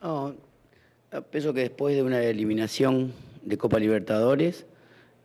[0.00, 0.36] No,
[1.22, 3.10] penso que depois de uma eliminação
[3.44, 4.64] de Copa Libertadores,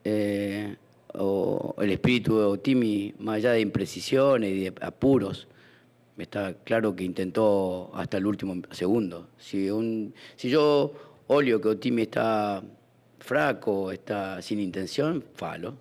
[0.03, 0.75] eh,
[1.13, 5.47] o, el espíritu de Otimi, más allá de imprecisiones y de apuros,
[6.17, 9.29] está claro que intentó hasta el último segundo.
[9.37, 10.93] Si, un, si yo
[11.27, 12.63] olio que Otimi está
[13.19, 15.75] fraco, está sin intención, falo.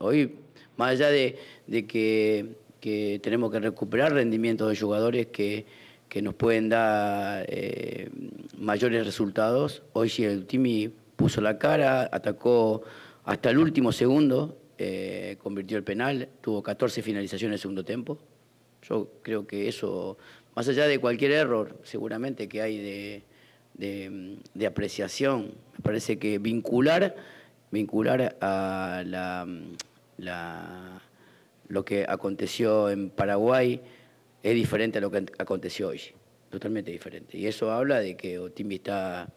[0.00, 0.34] Hoy,
[0.76, 5.64] más allá de, de que, que, tenemos que recuperar rendimientos de jugadores que,
[6.08, 8.10] que nos pueden dar eh,
[8.58, 12.82] mayores resultados, hoy sí el Otimi puso la cara, atacó
[13.24, 18.18] hasta el último segundo, eh, convirtió el penal, tuvo 14 finalizaciones en el segundo tiempo.
[18.88, 20.18] Yo creo que eso,
[20.54, 23.22] más allá de cualquier error, seguramente que hay
[23.78, 27.16] de, apreciación, me parece que vincular,
[27.70, 31.00] vincular a la,
[31.68, 33.80] lo que aconteció en Paraguay
[34.42, 36.00] es diferente a lo que aconteció hoy,
[36.50, 37.38] totalmente diferente.
[37.38, 39.28] Y eso habla de que Otimbi está,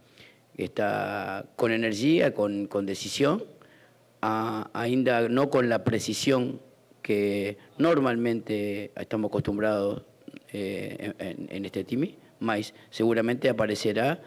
[0.58, 3.46] está con energía, con, con decisión,
[4.20, 6.60] ainda no con la precisión
[7.08, 10.04] que normalmente estamos acostumbrados
[10.52, 11.14] eh,
[11.50, 14.20] en, este time, mas seguramente aparecerá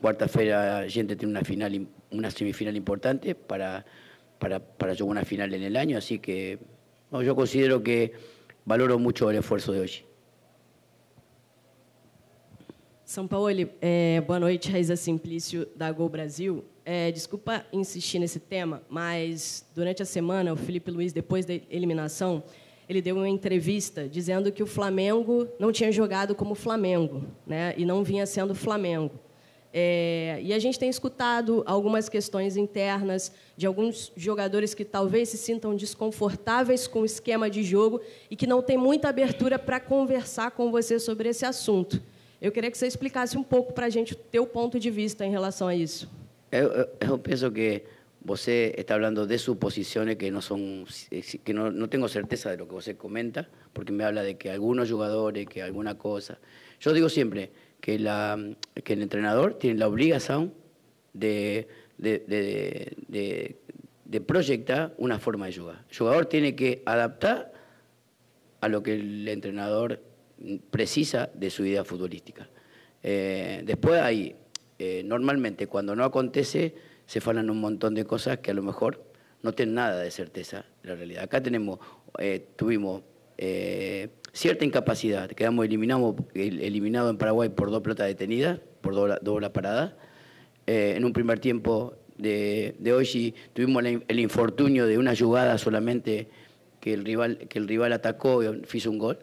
[0.00, 1.72] quarta-feira a gente tem uma final
[2.12, 3.84] uma semifinal importante para
[4.38, 6.60] para para jugar uma final en el año así que
[7.10, 8.12] yo considero que
[8.64, 10.04] valoro mucho el esfuerzo de hoje
[13.04, 13.50] São Paulo,
[13.82, 16.64] é, boa noite, Raiza Simplício, da Gol Brasil.
[16.84, 22.42] É, desculpa insistir nesse tema, mas durante a semana, o Felipe Luiz, depois da eliminação,
[22.88, 27.84] ele deu uma entrevista dizendo que o Flamengo não tinha jogado como Flamengo, né, e
[27.84, 29.12] não vinha sendo Flamengo.
[29.72, 35.38] É, e a gente tem escutado algumas questões internas de alguns jogadores que talvez se
[35.38, 40.50] sintam desconfortáveis com o esquema de jogo e que não têm muita abertura para conversar
[40.50, 42.02] com você sobre esse assunto.
[42.40, 45.24] Eu queria que você explicasse um pouco para a gente o teu ponto de vista
[45.24, 46.10] em relação a isso.
[46.52, 47.82] Eu, eu penso que
[48.24, 50.84] você está falando de suposições que não são
[51.44, 54.50] que não, não tenho certeza de lo que você comenta, porque me habla de que
[54.50, 56.38] alguns jogadores, que alguma coisa.
[56.84, 58.38] Eu digo sempre que la
[58.84, 60.52] que el entrenador tiene la obligación
[61.14, 63.56] de de, de, de,
[64.04, 65.84] de proyectar una forma de jugar.
[65.88, 67.52] El jugador tiene que adaptar
[68.60, 70.00] a lo que el entrenador
[70.70, 72.48] precisa de su idea futbolística.
[73.02, 74.36] Eh, después hay,
[74.84, 76.74] eh, normalmente cuando no acontece,
[77.06, 79.04] se falan un montón de cosas que a lo mejor
[79.42, 81.22] no tienen nada de certeza de la realidad.
[81.22, 81.78] Acá tenemos,
[82.18, 83.02] eh, tuvimos
[84.32, 89.94] cierta incapacidad, quedamos eliminados, eliminado en Paraguay por dos pelotas detenidas, por dos, dos paradas.
[90.66, 96.28] en un primer tiempo de, de hoy tuvimos el infortunio de una jugada solamente
[96.82, 99.20] que el rival, que el rival atacó y hizo un gol.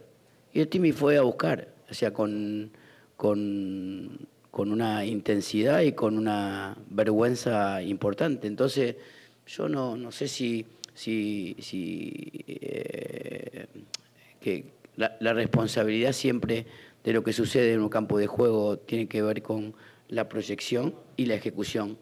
[0.54, 2.72] Y el Timmy fue a buscar, o sea, con,
[3.18, 8.48] con, con, una intensidad y con una vergüenza importante.
[8.48, 8.96] Entonces,
[9.48, 11.56] yo no, no sé si, si,
[12.48, 13.68] eh,
[14.40, 16.66] que la, la, responsabilidad siempre
[17.04, 19.74] de lo que sucede en un campo de juego tiene que ver con
[20.10, 21.98] la proyección y la ejecución.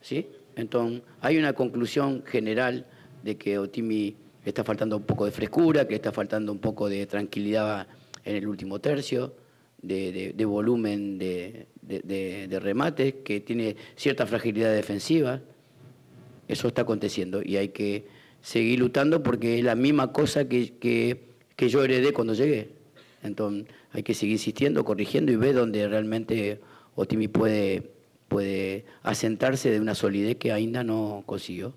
[0.00, 0.28] ¿sí?
[0.56, 2.86] Entonces, hay una conclusión general
[3.22, 7.06] de que Otimi está faltando un poco de frescura, que está faltando un poco de
[7.06, 7.86] tranquilidad
[8.24, 9.34] en el último tercio,
[9.82, 15.40] de, de, volumen de, de, remate, que tiene cierta fragilidad defensiva.
[16.48, 18.06] Eso está aconteciendo y hay que
[18.40, 21.20] seguir luchando porque es la misma cosa que, que,
[21.56, 22.70] que yo heredé cuando llegué.
[23.22, 26.60] Entonces hay que seguir insistiendo, corrigiendo y ver dónde realmente
[26.94, 27.90] Otimi puede,
[28.28, 31.74] puede asentarse de una solidez que ainda no consiguió.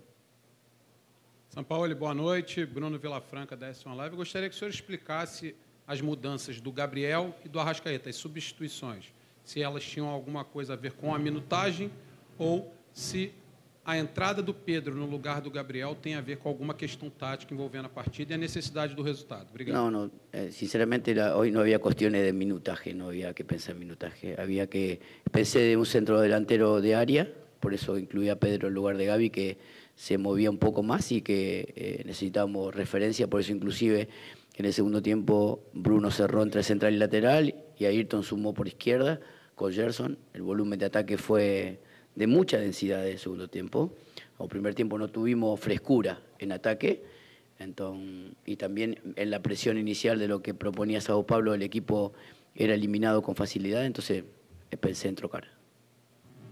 [1.56, 2.66] São Paulo, boa noite.
[2.66, 4.18] Bruno Vilafranca, da S1 Live.
[4.18, 5.56] Gostaria que o senhor explicasse
[5.88, 9.06] as mudanças do Gabriel e do Arrascaeta, as substituições.
[9.44, 11.92] Se elas tinham alguma coisa a ver com a minutagem
[12.38, 13.32] ou se
[13.86, 17.54] a entrada do Pedro no lugar do Gabriel tem a ver com alguma questão tática
[17.54, 19.48] envolvendo a partida e a necessidade do resultado.
[19.52, 19.76] Obrigado.
[19.76, 20.12] Não, não.
[20.34, 24.34] Eh, sinceramente, hoje não havia questões de minutagem, não havia que pensar em minutagem.
[24.36, 25.00] Havia que
[25.32, 29.06] pensei de um centro delantero de área, por isso incluí a Pedro no lugar de
[29.06, 29.58] Gabi, que
[29.96, 34.10] se movía un poco más y que eh, necesitábamos referencia, por eso inclusive
[34.56, 39.20] en el segundo tiempo Bruno cerró entre central y lateral y Ayrton sumó por izquierda
[39.56, 40.18] con Gerson.
[40.34, 41.82] El volumen de ataque fue
[42.16, 43.94] de mucha densidad en el segundo tiempo.
[44.40, 47.04] En primer tiempo no tuvimos frescura en ataque
[48.46, 52.14] y también en la presión inicial de lo que proponía Sao Pablo el equipo
[52.54, 54.24] era eliminado con facilidad, entonces
[54.80, 55.56] pensé en trocar.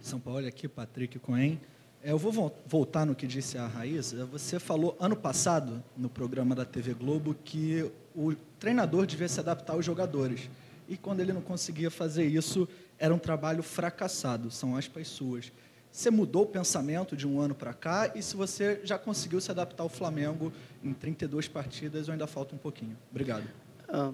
[0.03, 1.59] São Paulo, aqui Patrick Cohen.
[2.03, 4.25] Eu vou voltar no que disse a Raíssa.
[4.25, 9.71] Você falou ano passado, no programa da TV Globo, que o treinador devia se adaptar
[9.71, 10.49] aos jogadores.
[10.89, 12.67] E quando ele não conseguia fazer isso,
[12.99, 14.51] era um trabalho fracassado.
[14.51, 15.49] São aspas suas.
[15.89, 19.49] Você mudou o pensamento de um ano para cá e se você já conseguiu se
[19.49, 20.51] adaptar ao Flamengo
[20.83, 22.97] em 32 partidas ou ainda falta um pouquinho?
[23.11, 23.45] Obrigado.
[23.87, 24.11] Ah,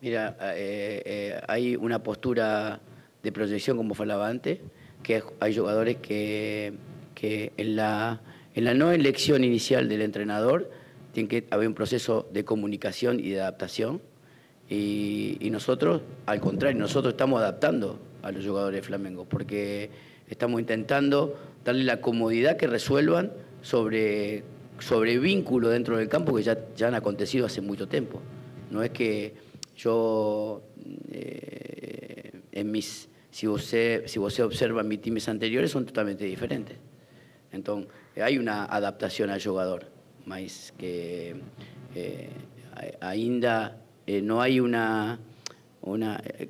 [0.00, 2.80] mira, eh, eh, una postura
[3.20, 4.60] de proyección, como falaba antes,
[5.02, 6.72] que hay jugadores que
[7.20, 8.22] que en la,
[8.54, 10.70] en la no elección inicial del entrenador
[11.12, 14.00] tiene que haber un proceso de comunicación y de adaptación.
[14.70, 19.90] Y, nosotros, al contrario, nosotros estamos adaptando a los jugadores de Flamengo, porque
[20.30, 24.42] estamos intentando darle la comodidad que resuelvan sobre,
[24.78, 28.22] sobre vínculos dentro del campo que ya, ya han acontecido hace mucho tiempo.
[28.70, 29.34] No es que
[29.76, 30.62] yo,
[31.10, 36.78] eh, en mis, si usted, si usted observa mis times anteriores, son totalmente diferentes.
[37.52, 37.90] Entonces,
[38.22, 39.86] hay una adaptación al jugador,
[40.26, 41.34] más que
[41.94, 42.30] eh,
[43.00, 45.18] ainda eh, no hay una.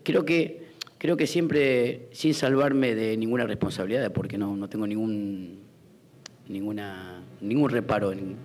[0.02, 0.64] Creo que,
[0.98, 5.60] creo que siempre, sin salvarme de ninguna responsabilidad, porque no, no tengo ningún,
[6.48, 8.36] ninguna, ningún reparo en,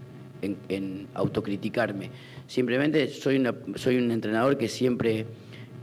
[0.41, 2.12] en, en autocriticarme,
[2.48, 5.26] simplemente soy, una, soy un entrenador que siempre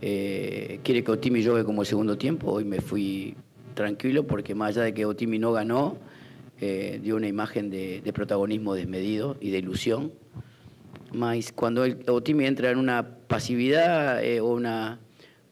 [0.00, 2.50] eh, quiere que Otimi juegue como segundo tiempo.
[2.50, 3.36] Hoy me fui
[3.74, 5.96] tranquilo porque más allá de que Otimi no ganó,
[6.62, 10.12] eh, dio una imagen de, de protagonismo desmedido y de ilusión.
[11.12, 15.00] Mas cuando el Otimi entra en una pasividad eh, o una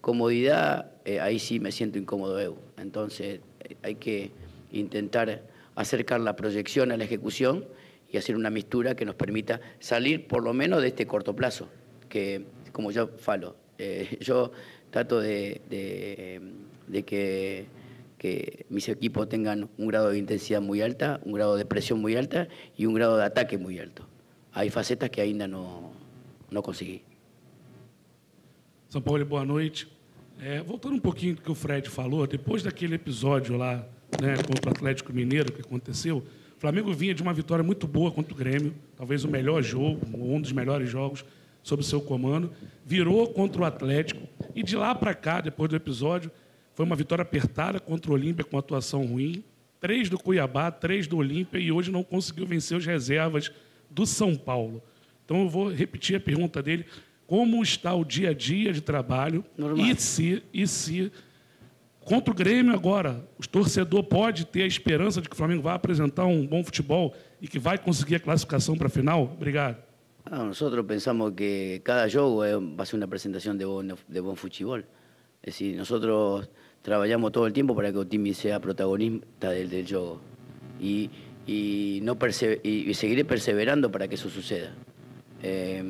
[0.01, 2.57] comodidad, eh, ahí sí me siento incómodo.
[2.79, 4.31] Entonces eh, hay que
[4.73, 5.43] intentar
[5.75, 7.65] acercar la proyección a la ejecución
[8.13, 11.69] y hacer una mistura que nos permita salir por lo menos de este corto plazo,
[12.09, 14.53] que como yo falo, eh, yo
[14.91, 16.41] trato de, de-
[16.87, 17.67] de que,
[18.21, 22.17] que mis equipos tengan un grado de intensidad muy alta, un grado de presión muy
[22.17, 24.07] alta y un grado de ataque muy alto.
[24.53, 25.91] Hay facetas que ainda no,
[26.51, 27.03] no conseguí.
[28.91, 29.89] São Paulo, boa noite.
[30.39, 33.87] É, voltando um pouquinho do que o Fred falou, depois daquele episódio lá
[34.21, 38.13] né, contra o Atlético Mineiro que aconteceu, o Flamengo vinha de uma vitória muito boa
[38.13, 41.25] contra o Grêmio, talvez o melhor jogo, um dos melhores jogos
[41.63, 42.53] sob seu comando,
[42.85, 46.31] virou contra o Atlético e de lá para cá, depois do episódio,
[46.81, 49.45] foi uma vitória apertada contra o Olímpia com atuação ruim,
[49.79, 53.53] três do Cuiabá, três do Olímpia e hoje não conseguiu vencer os reservas
[53.91, 54.83] do São Paulo.
[55.23, 56.87] Então eu vou repetir a pergunta dele:
[57.27, 59.85] como está o dia a dia de trabalho Normal.
[59.89, 61.13] e se e se
[62.03, 65.75] contra o Grêmio agora, o torcedor pode ter a esperança de que o Flamengo vai
[65.75, 69.25] apresentar um bom futebol e que vai conseguir a classificação para a final?
[69.37, 69.77] Obrigado.
[70.25, 74.21] Ah, nosotros pensamos que cada juego es- va a ser una presentación de buen, de
[74.23, 74.83] buen fútbol.
[75.43, 76.51] Es decir, nosotros
[76.83, 80.21] trabajamos todo el tiempo para que Otimi sea protagonista del, del juego.
[80.81, 81.11] Y,
[81.47, 84.73] y no perse- y, seguiré perseverando para que eso suceda.
[85.43, 85.83] Eh,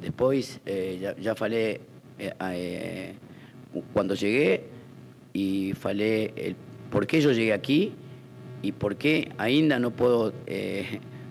[0.00, 1.80] después, eh, ya, falé
[2.18, 3.14] eh, eh,
[3.92, 4.64] cuando llegué
[5.32, 6.56] y falé el
[6.90, 7.92] por qué yo llegué aquí
[8.62, 10.32] y por qué ainda no puedo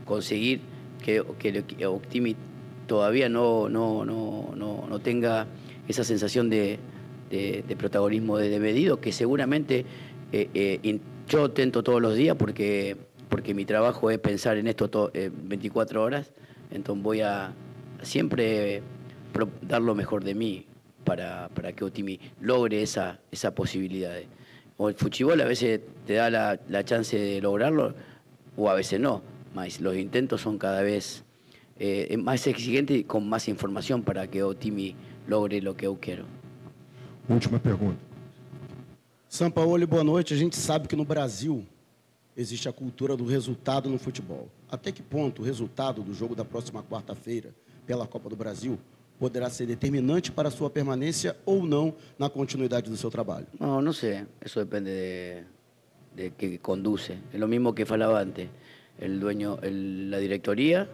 [0.05, 0.59] conseguir
[1.03, 2.35] que, que equi- Optimi
[2.87, 5.47] todavía no, no, no, no, no tenga
[5.87, 6.79] esa sensación de,
[7.37, 9.85] de- protagonismo de, medido que seguramente
[10.31, 12.95] eh, eh, yo tento todos los días porque,
[13.29, 16.31] porque mi trabajo es pensar en esto to- eh, 24 horas,
[16.71, 17.53] entonces voy a
[18.01, 18.81] siempre
[19.61, 20.65] dar lo mejor de mí
[21.03, 24.15] para, para que Otimi logre esa, esa posibilidad.
[24.77, 27.93] O el fuchibol a veces te da la, la chance de lograrlo
[28.57, 29.21] o a veces no,
[29.53, 31.23] mas los intentos son cada vez
[31.79, 34.95] eh, más exigentes y con más información para que Otimi
[35.27, 36.25] logre lo que yo quiero.
[37.29, 37.99] Última pergunta.
[39.29, 40.33] Sampaoli, boa noite.
[40.33, 41.65] A gente sabe que no Brasil
[42.35, 44.49] existe a cultura do resultado no futebol.
[44.69, 47.53] Até que ponto o resultado do jogo da próxima quarta-feira
[47.85, 48.77] pela Copa do Brasil
[49.19, 53.47] poderá ser determinante para a sua permanência ou não na continuidade do seu trabalho?
[53.59, 55.43] No, no sé, eso depende de,
[56.15, 57.17] de que conduce.
[57.31, 58.49] Es lo mismo que falaba antes.
[58.99, 60.87] El dueño, el- la directoría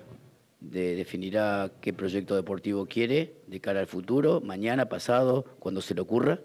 [0.59, 6.01] de- definirá qué proyecto deportivo quiere de cara al futuro, mañana, pasado, cuando se le
[6.01, 6.39] ocurra.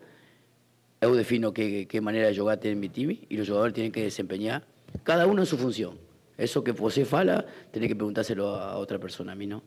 [1.00, 4.03] Yo defino qué, qué manera de jugar tiene mi time y los jugadores tienen que
[4.03, 4.64] desempeñar
[5.03, 5.98] cada uno en su función.
[6.38, 9.62] Eso que você fala, tiene que preguntárselo a otra persona, a mí no.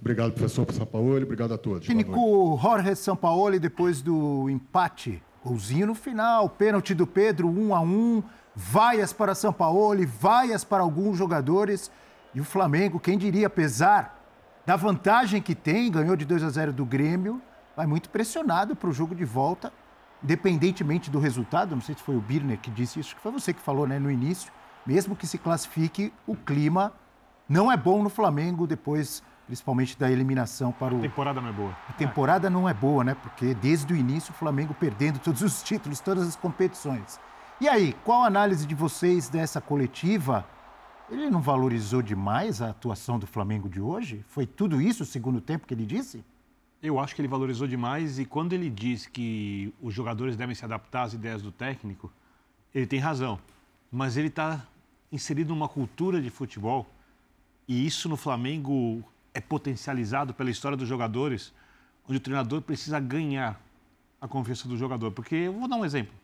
[0.00, 1.24] Obrigado, professor Sampaoli.
[1.24, 1.84] Obrigado a todos.
[1.86, 8.22] Técnico Jorge Sampaoli, depois do empate, golzinho no final, pênalti do Pedro, um a um,
[8.54, 11.90] vaias para Sampaoli, vaias para alguns jogadores.
[12.34, 14.18] E o Flamengo, quem diria, apesar
[14.64, 17.42] da vantagem que tem, ganhou de 2 a 0 do Grêmio,
[17.76, 19.72] vai muito pressionado para o jogo de volta,
[20.22, 21.74] independentemente do resultado.
[21.74, 23.98] Não sei se foi o Birner que disse isso, que foi você que falou né,
[23.98, 24.52] no início.
[24.86, 26.92] Mesmo que se classifique, o clima
[27.48, 31.52] não é bom no Flamengo depois, principalmente da eliminação para o A temporada não é
[31.52, 31.76] boa.
[31.88, 33.14] a temporada não é boa, né?
[33.14, 37.18] Porque desde o início o Flamengo perdendo todos os títulos, todas as competições.
[37.60, 40.46] E aí, qual a análise de vocês dessa coletiva?
[41.10, 44.24] Ele não valorizou demais a atuação do Flamengo de hoje?
[44.28, 46.24] Foi tudo isso o segundo tempo que ele disse?
[46.80, 50.64] Eu acho que ele valorizou demais e quando ele diz que os jogadores devem se
[50.64, 52.12] adaptar às ideias do técnico,
[52.72, 53.40] ele tem razão.
[53.90, 54.64] Mas ele está
[55.10, 56.86] inserido numa cultura de futebol
[57.66, 59.02] e isso no Flamengo
[59.34, 61.52] é potencializado pela história dos jogadores,
[62.08, 63.60] onde o treinador precisa ganhar
[64.20, 65.10] a confiança do jogador.
[65.10, 66.14] Porque eu vou dar um exemplo.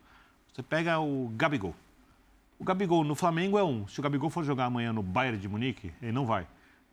[0.53, 1.75] Você pega o Gabigol.
[2.59, 3.87] O Gabigol no Flamengo é um.
[3.87, 6.47] Se o Gabigol for jogar amanhã no Bayern de Munique, ele não vai.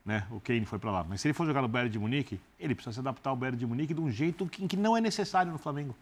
[0.05, 0.27] Né?
[0.31, 1.05] O Kane foi para lá.
[1.09, 3.59] Mas se ele for jogar no Bayern de Munique, ele precisa se adaptar ao Bayern
[3.59, 5.96] de Munique de um jeito que, que não é necessário no Flamengo.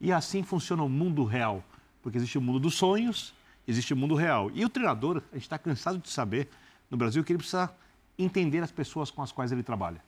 [0.00, 1.62] E assim funciona o mundo real.
[2.02, 3.32] Porque existe o mundo dos sonhos,
[3.66, 4.50] existe o mundo real.
[4.52, 6.48] E o treinador, a gente está cansado de saber
[6.90, 7.72] no Brasil que ele precisa
[8.18, 10.02] entender as pessoas com as quais ele trabalha.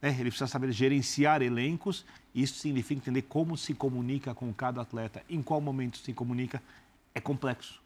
[0.00, 0.10] né?
[0.10, 5.22] Ele precisa saber gerenciar elencos, e isso significa entender como se comunica com cada atleta,
[5.28, 6.62] em qual momento se comunica.
[7.12, 7.82] É complexo,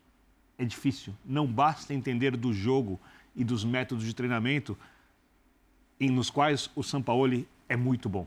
[0.59, 1.15] é difícil.
[1.25, 3.01] Não basta entender do jogo
[3.35, 4.77] e dos métodos de treinamento
[6.01, 8.27] nos quais o Sampaoli é muito bom.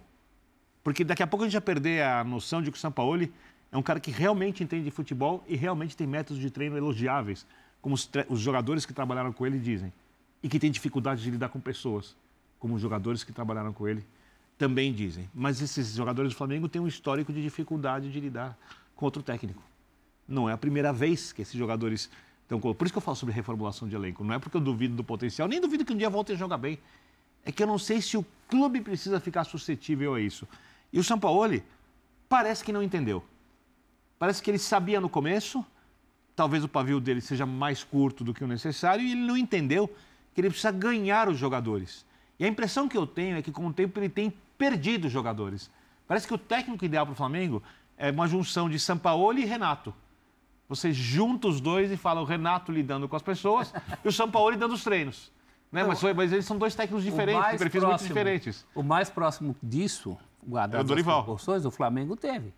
[0.84, 3.32] Porque daqui a pouco a gente vai perder a noção de que o Sampaoli
[3.72, 7.46] é um cara que realmente entende de futebol e realmente tem métodos de treino elogiáveis,
[7.82, 9.92] como os, os jogadores que trabalharam com ele dizem.
[10.42, 12.16] E que tem dificuldade de lidar com pessoas,
[12.60, 14.06] como os jogadores que trabalharam com ele
[14.58, 15.30] também dizem.
[15.34, 18.58] Mas esses jogadores do Flamengo têm um histórico de dificuldade de lidar
[18.96, 19.62] com outro técnico.
[20.28, 22.10] Não é a primeira vez que esses jogadores
[22.42, 22.60] estão.
[22.60, 24.24] Por isso que eu falo sobre reformulação de elenco.
[24.24, 26.58] Não é porque eu duvido do potencial, nem duvido que um dia voltem a jogar
[26.58, 26.78] bem.
[27.46, 30.48] É que eu não sei se o clube precisa ficar suscetível a isso.
[30.92, 31.63] E o Sampaoli
[32.28, 33.24] parece que não entendeu.
[34.20, 35.66] Parece que ele sabia no começo,
[36.36, 39.88] talvez o pavio dele seja mais curto do que o necessário, e ele não entendeu
[40.34, 42.06] que ele precisa ganhar os jogadores.
[42.40, 45.12] E a impressão que eu tenho é que com o tempo ele tem perdido os
[45.12, 45.70] jogadores.
[46.08, 47.62] Parece que o técnico ideal para o Flamengo
[47.98, 49.94] é uma junção de Sampaoli e Renato.
[50.69, 54.58] Você junta os dois e fala o Renato lidando com as pessoas e o Sampaoli
[54.58, 55.32] dando os treinos.
[55.71, 55.84] Né?
[55.84, 58.65] Mas, mas eles são dois técnicos diferentes, perfis muito próximo- diferentes.
[58.75, 61.19] O mais próximo disso, guardado É o Dorival.
[61.19, 62.53] as proporções, o Flamengo teve,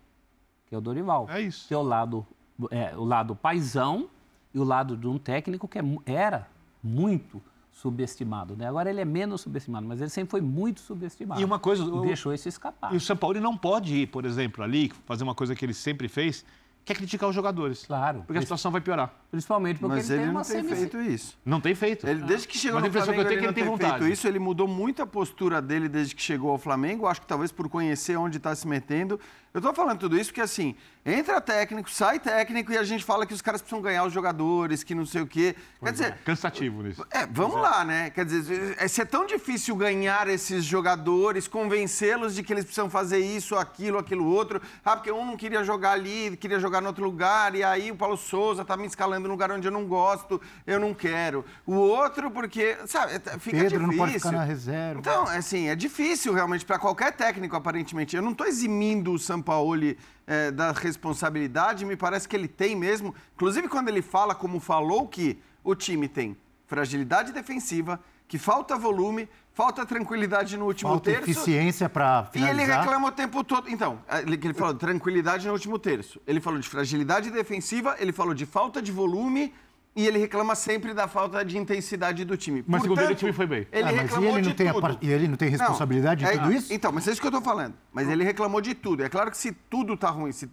[0.66, 1.26] que é o Dorival.
[1.30, 1.68] É isso.
[1.68, 2.26] Tem o lado,
[2.70, 4.08] é, o lado paisão
[4.54, 6.46] e o lado de um técnico que é era
[6.82, 7.40] muito
[7.72, 8.56] subestimado.
[8.56, 8.66] Né?
[8.68, 11.40] Agora ele é menos subestimado, mas ele sempre foi muito subestimado.
[11.40, 12.92] E uma coisa, o- deixou isso escapar.
[12.92, 16.08] E o Sampaoli não pode ir, por exemplo, ali, fazer uma coisa que ele sempre
[16.08, 16.44] fez,
[16.84, 17.84] que é criticar os jogadores.
[17.86, 18.24] Claro.
[18.26, 19.12] Porque a situação vai piorar.
[19.30, 21.38] Principalmente porque Mas ele, ele tem não uma tem feito isso.
[21.44, 22.06] Não tem feito.
[22.06, 23.60] Ele, desde que chegou Mas a no impressão que eu Flamengo, tenho é que ele
[23.60, 24.04] ele não tem tem vontade.
[24.04, 24.26] feito isso.
[24.26, 27.06] Ele mudou muito a postura dele desde que chegou ao Flamengo.
[27.06, 29.20] Acho que talvez por conhecer onde está se metendo.
[29.54, 33.24] Eu tô falando tudo isso porque, assim, entra técnico, sai técnico e a gente fala
[33.26, 35.56] que os caras precisam ganhar os jogadores, que não sei o quê.
[35.82, 37.04] Quer dizer, Cansativo nisso.
[37.10, 38.10] é, vamos lá, né?
[38.10, 42.90] Quer dizer, é, se é tão difícil ganhar esses jogadores, convencê-los de que eles precisam
[42.90, 44.60] fazer isso, aquilo, aquilo outro.
[44.84, 47.96] Ah, porque um não queria jogar ali, queria jogar no outro lugar, e aí o
[47.96, 51.44] Paulo Souza tá me escalando no lugar onde eu não gosto, eu não quero.
[51.66, 53.80] O outro, porque, sabe, é- fica Pedro difícil.
[53.80, 55.00] não pode ficar na reserva.
[55.00, 58.14] Então, assim, é difícil realmente para qualquer técnico, aparentemente.
[58.14, 59.98] Eu não estou eximindo o Sampaoli
[60.32, 63.12] eh, da responsabilidade, me parece que ele tem mesmo.
[63.34, 69.28] Inclusive, quando ele fala, como falou, que o time tem fragilidade defensiva, que falta volume,
[69.52, 71.28] falta tranquilidade no último Falta terço.
[71.30, 72.80] eficiência para E ele finalizar.
[72.82, 73.68] reclama o tempo todo.
[73.68, 76.20] Então, ele ele falou de tranquilidade no último terço.
[76.28, 79.52] Ele falou de fragilidade defensiva, ele falou de falta de volume
[79.94, 82.64] e ele reclama sempre da falta de intensidade do time.
[82.66, 83.66] Mas segundo ele, o Portanto, time foi bem.
[83.72, 86.24] Ele Ah, mas e ele não de tem a par- e ele não tem responsabilidade
[86.24, 86.72] de é- tudo isso?
[86.72, 87.74] Então, mas é isso que eu tô falando.
[87.92, 89.02] Mas ele reclamou de tudo.
[89.02, 90.48] É claro que se tudo tá ruim, se,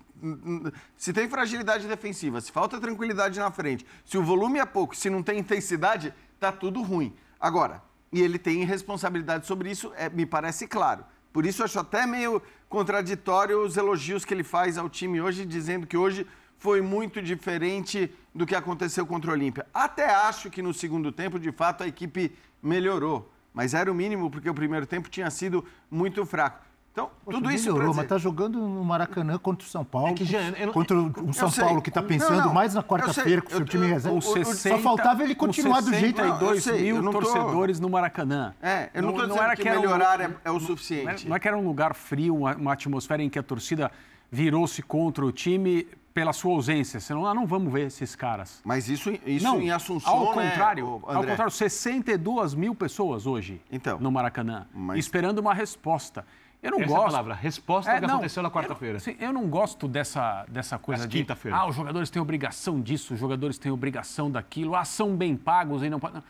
[0.98, 5.10] se tem fragilidade defensiva, se falta tranquilidade na frente, se o volume é pouco, se
[5.10, 7.14] não tem intensidade, tá tudo ruim.
[7.40, 11.04] Agora, e ele tem responsabilidade sobre isso, é, me parece claro.
[11.32, 15.46] Por isso eu acho até meio contraditório os elogios que ele faz ao time hoje,
[15.46, 16.26] dizendo que hoje
[16.58, 19.66] foi muito diferente do que aconteceu contra o Olímpia.
[19.74, 23.32] Até acho que no segundo tempo, de fato, a equipe melhorou.
[23.54, 26.66] Mas era o mínimo, porque o primeiro tempo tinha sido muito fraco.
[26.92, 30.16] Então, Poxa, tudo isso melhorou, dizer- mas tá jogando no Maracanã contra o São Paulo.
[30.16, 31.52] que, Jean, eu não- contra o São.
[31.52, 33.90] Paulo, que tá Não, pensando não, mais na quarta-feira com o seu Eu- time eu-
[33.94, 34.16] reserva.
[34.16, 36.20] o- o- Só faltava ele continuar do jeito.
[36.20, 38.56] Não, eu 62 sei, mil não tô- torcedores no Maracanã.
[38.60, 41.30] É, eu não estou dizendo que, era um- melhorar é, é o Não é- suficiente.
[41.30, 43.92] Não é que era um lugar frio, uma, uma atmosfera em que a torcida
[44.32, 45.88] virou-se contra o time
[46.18, 47.00] pela sua ausência.
[47.00, 48.60] Senão, ah, não vamos ver esses caras.
[48.66, 53.28] Mas isso, isso não, em Assunção, ao né, contrário, ô, ao contrário, 62 mil pessoas
[53.28, 54.00] hoje Então.
[54.00, 56.26] no Maracanã, Mas- esperando uma resposta.
[56.64, 57.06] Eu não Essa é a gosto.
[57.12, 59.00] palavra, resposta ao que não, aconteceu na eu- quarta-feira.
[59.00, 61.20] sim, Eu, não gosto dessa, dessa coisa Essa de.
[61.20, 61.56] quinta-feira.
[61.56, 65.84] Ah, os jogadores têm obrigação disso, os jogadores têm obrigação daquilo, ah, são bem pagos
[65.84, 66.24] e não podem.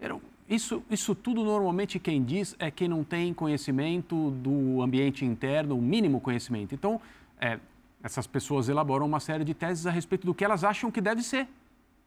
[0.00, 5.24] Eu não- Isso, isso tudo normalmente quem diz é quem não tem conhecimento do ambiente
[5.24, 6.74] interno, o mínimo conhecimento.
[6.74, 7.00] Então,
[7.40, 7.60] é,
[8.02, 11.22] essas pessoas elaboram uma série de teses a respeito do que elas acham que deve
[11.22, 11.48] ser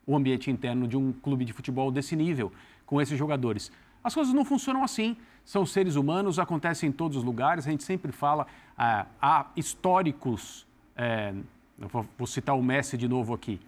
[0.06, 2.51] o ambiente interno de um clube de futebol desse nível,
[2.86, 3.71] com esses jogadores.
[4.04, 5.15] As coisas não funcionam assim.
[5.45, 7.67] São seres humanos, acontecem em todos os lugares.
[7.67, 11.34] A gente sempre fala, ah, há históricos, é,
[12.17, 13.60] vou citar o Messi de novo aqui,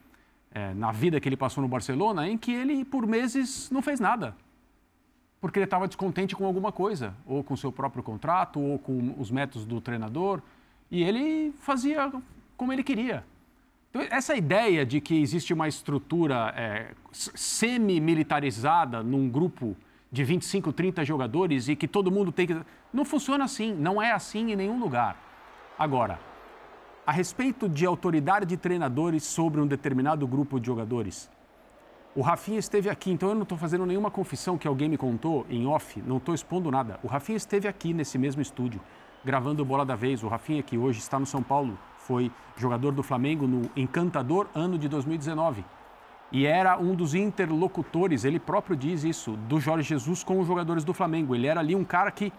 [0.51, 3.99] é, na vida que ele passou no Barcelona, em que ele, por meses, não fez
[3.99, 4.35] nada.
[5.41, 9.29] Porque ele estava descontente com alguma coisa, ou com seu próprio contrato, ou com os
[9.29, 10.41] métodos do treinador,
[10.93, 12.13] e ele fazia
[12.55, 13.25] como ele queria.
[13.89, 19.75] Então, essa ideia de que existe uma estrutura é, semi-militarizada num grupo
[20.11, 22.55] de 25, 30 jogadores e que todo mundo tem que.
[22.93, 25.17] Não funciona assim, não é assim em nenhum lugar.
[25.79, 26.19] Agora,
[27.07, 31.27] a respeito de autoridade de treinadores sobre um determinado grupo de jogadores,
[32.15, 35.43] o Rafinha esteve aqui, então eu não estou fazendo nenhuma confissão que alguém me contou
[35.49, 36.99] em off, não estou expondo nada.
[37.01, 38.79] O Rafinha esteve aqui nesse mesmo estúdio,
[39.23, 40.23] gravando o Bola da Vez.
[40.23, 44.77] O Rafinha, que hoje está no São Paulo, foi jogador do Flamengo no encantador ano
[44.77, 45.63] de 2019.
[46.31, 50.83] E era um dos interlocutores, ele próprio diz isso, do Jorge Jesus com os jogadores
[50.83, 51.35] do Flamengo.
[51.35, 52.33] Ele era ali um cara que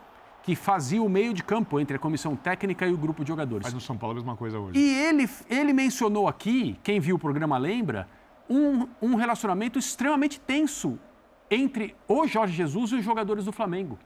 [0.45, 3.65] que fazia o meio de campo entre a comissão técnica e o grupo de jogadores.
[3.65, 4.79] Mas no São Paulo é a mesma coisa hoje.
[4.79, 8.07] E ele, ele mencionou aqui, quem viu o programa lembra,
[8.49, 10.99] um, um relacionamento extremamente tenso
[11.51, 13.99] entre o Jorge Jesus e os jogadores do Flamengo.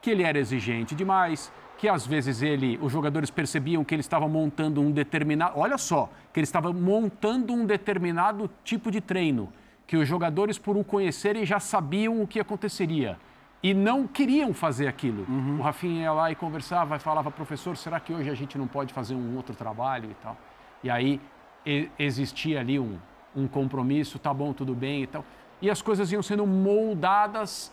[0.00, 4.28] Que ele era exigente demais, que às vezes ele, os jogadores percebiam que ele estava
[4.28, 5.58] montando um determinado.
[5.58, 9.52] Olha só, que ele estava montando um determinado tipo de treino,
[9.86, 13.18] que os jogadores, por o conhecerem, já sabiam o que aconteceria
[13.62, 15.24] e não queriam fazer aquilo.
[15.28, 15.58] Uhum.
[15.58, 18.66] O Rafinha ia lá e conversava e falava, professor, será que hoje a gente não
[18.66, 20.36] pode fazer um outro trabalho e tal?
[20.82, 21.20] E aí
[21.64, 22.98] e, existia ali um,
[23.36, 25.24] um compromisso, tá bom, tudo bem e tal.
[25.60, 27.72] E as coisas iam sendo moldadas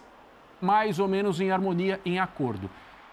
[0.61, 2.69] mais ou menos em harmonia, em acordo.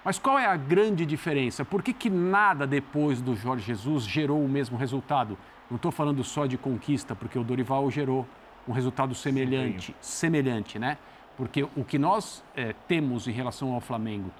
[0.07, 1.65] Mas qual é a grande diferença?
[1.65, 5.37] Por que, que nada depois do Jorge Jesus gerou o mesmo resultado?
[5.69, 8.25] Não estou falando só de conquista, porque o Dorival gerou
[8.69, 10.97] um resultado semelhante, semelhante, né?
[11.37, 14.31] Porque o que nós eh, temos em relação ao Flamengo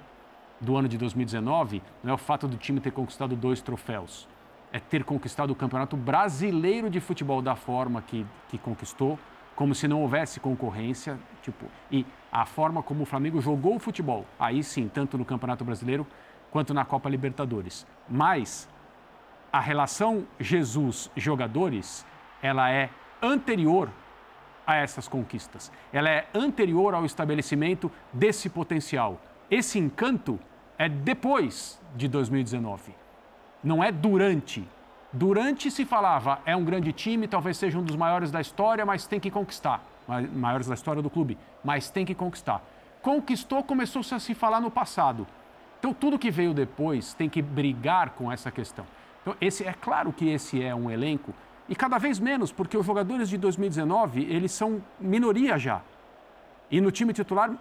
[0.61, 4.25] do ano de 2019 não é o fato do time ter conquistado dois troféus,
[4.71, 9.19] é ter conquistado o Campeonato Brasileiro de Futebol da forma que, que conquistou,
[9.53, 12.05] como se não houvesse concorrência, tipo, e
[12.41, 16.05] a forma como o Flamengo jogou o futebol, aí sim, tanto no Campeonato Brasileiro
[16.51, 17.87] quanto na Copa Libertadores.
[18.07, 18.69] Mas
[19.51, 22.05] a relação Jesus-jogadores,
[22.39, 22.91] ela é
[23.23, 23.89] anterior
[24.67, 25.71] a essas conquistas.
[25.91, 29.19] Ela é anterior ao estabelecimento desse potencial.
[29.49, 30.39] Esse encanto
[30.77, 32.93] é depois de 2019.
[33.63, 34.63] Não é durante.
[35.11, 39.07] Durante se falava, é um grande time, talvez seja um dos maiores da história, mas
[39.07, 39.81] tem que conquistar.
[40.07, 42.63] Maiores da história do clube, mas tem que conquistar.
[43.01, 45.27] Conquistou, começou a se falar no passado.
[45.79, 48.85] Então, tudo que veio depois tem que brigar com essa questão.
[49.21, 51.33] Então, esse, é claro que esse é um elenco
[51.69, 55.81] e cada vez menos, porque os jogadores de 2019, eles são minoria já.
[56.71, 57.51] E no time titular,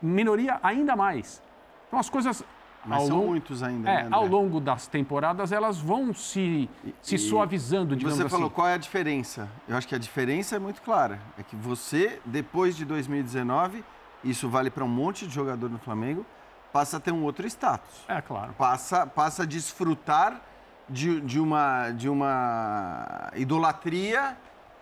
[0.00, 1.42] minoria ainda mais.
[1.86, 2.44] Então as coisas
[2.86, 6.70] mas ao são longo, muitos ainda, é, né, ao longo das temporadas, elas vão se,
[7.02, 8.30] se suavizando, digamos Você assim.
[8.30, 9.48] falou qual é a diferença.
[9.68, 11.18] Eu acho que a diferença é muito clara.
[11.36, 13.84] É que você, depois de 2019,
[14.22, 16.24] isso vale para um monte de jogador no Flamengo,
[16.72, 18.04] passa a ter um outro status.
[18.08, 18.52] É, claro.
[18.54, 20.40] Passa, passa a desfrutar
[20.88, 24.36] de, de, uma, de uma idolatria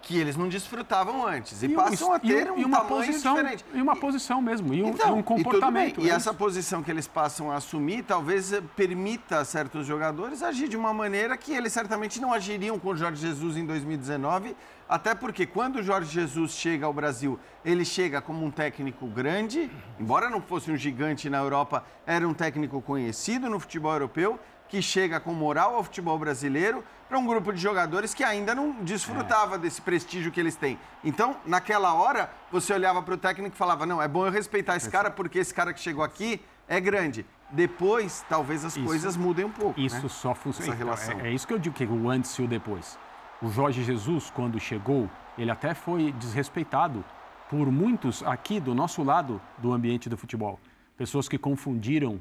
[0.05, 1.63] que eles não desfrutavam antes.
[1.63, 3.65] E, um- passam a ter e um, e uma posição, diferente.
[3.73, 6.01] E uma posição mesmo, e um, Então, e um e comportamento.
[6.01, 10.43] E, é essa posição que eles passam a assumir talvez eh, permita a certos jogadores
[10.43, 14.55] agir de uma maneira que eles certamente não agiriam com o Jorge Jesus em 2019,
[14.87, 19.71] até porque quando o Jorge Jesus chega ao Brasil, ele chega como um técnico grande,
[19.99, 24.39] embora não fosse um gigante na Europa, era um técnico conhecido no futebol europeu,
[24.69, 28.73] que chega com moral ao futebol brasileiro para um grupo de jogadores que ainda não
[28.83, 30.79] desfrutava desse prestígio que eles têm.
[31.03, 34.77] Então, naquela hora, você olhava para o técnico e falava: não, é bom eu respeitar
[34.77, 37.25] esse cara porque esse cara que chegou aqui é grande.
[37.51, 39.79] Depois, talvez as Isso- coisas mudem um pouco.
[39.79, 40.09] Isso né?
[40.09, 40.73] só funciona.
[40.73, 41.21] Essa então, relação.
[41.21, 42.99] é, é isso que eu digo, que o antes e o depois.
[43.41, 47.05] O Jorge Jesus, quando chegou, ele até foi desrespeitado
[47.49, 50.59] por muitos aqui do nosso lado do ambiente do futebol.
[50.97, 52.19] Pessoas que confundiram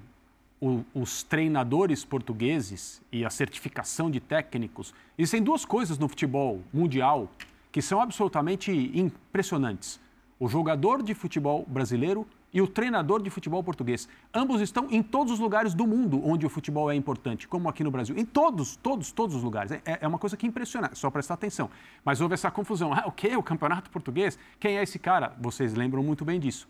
[0.63, 4.93] o- os treinadores portugueses e a certificação de técnicos.
[5.17, 7.29] Existem duas coisas no futebol mundial
[7.71, 9.99] que são absolutamente impressionantes:
[10.39, 14.07] o jogador de futebol brasileiro e o treinador de futebol português.
[14.33, 17.83] Ambos estão em todos os lugares do mundo onde o futebol é importante, como aqui
[17.83, 18.15] no Brasil.
[18.15, 19.71] Em todos, todos, todos os lugares.
[19.71, 21.69] É, é uma coisa que impressiona, só prestar atenção.
[22.05, 22.93] Mas houve essa confusão.
[22.93, 23.35] Ah, o quê?
[23.35, 24.37] O campeonato português?
[24.59, 25.35] Quem é esse cara?
[25.41, 26.69] Vocês lembram muito bem disso.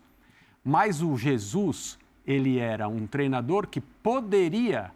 [0.64, 4.90] Mas o Jesus, ele era um treinador que poderia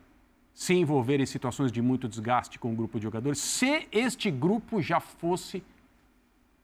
[0.54, 4.82] se envolver em situações de muito desgaste com o grupo de jogadores se este grupo
[4.82, 5.62] já fosse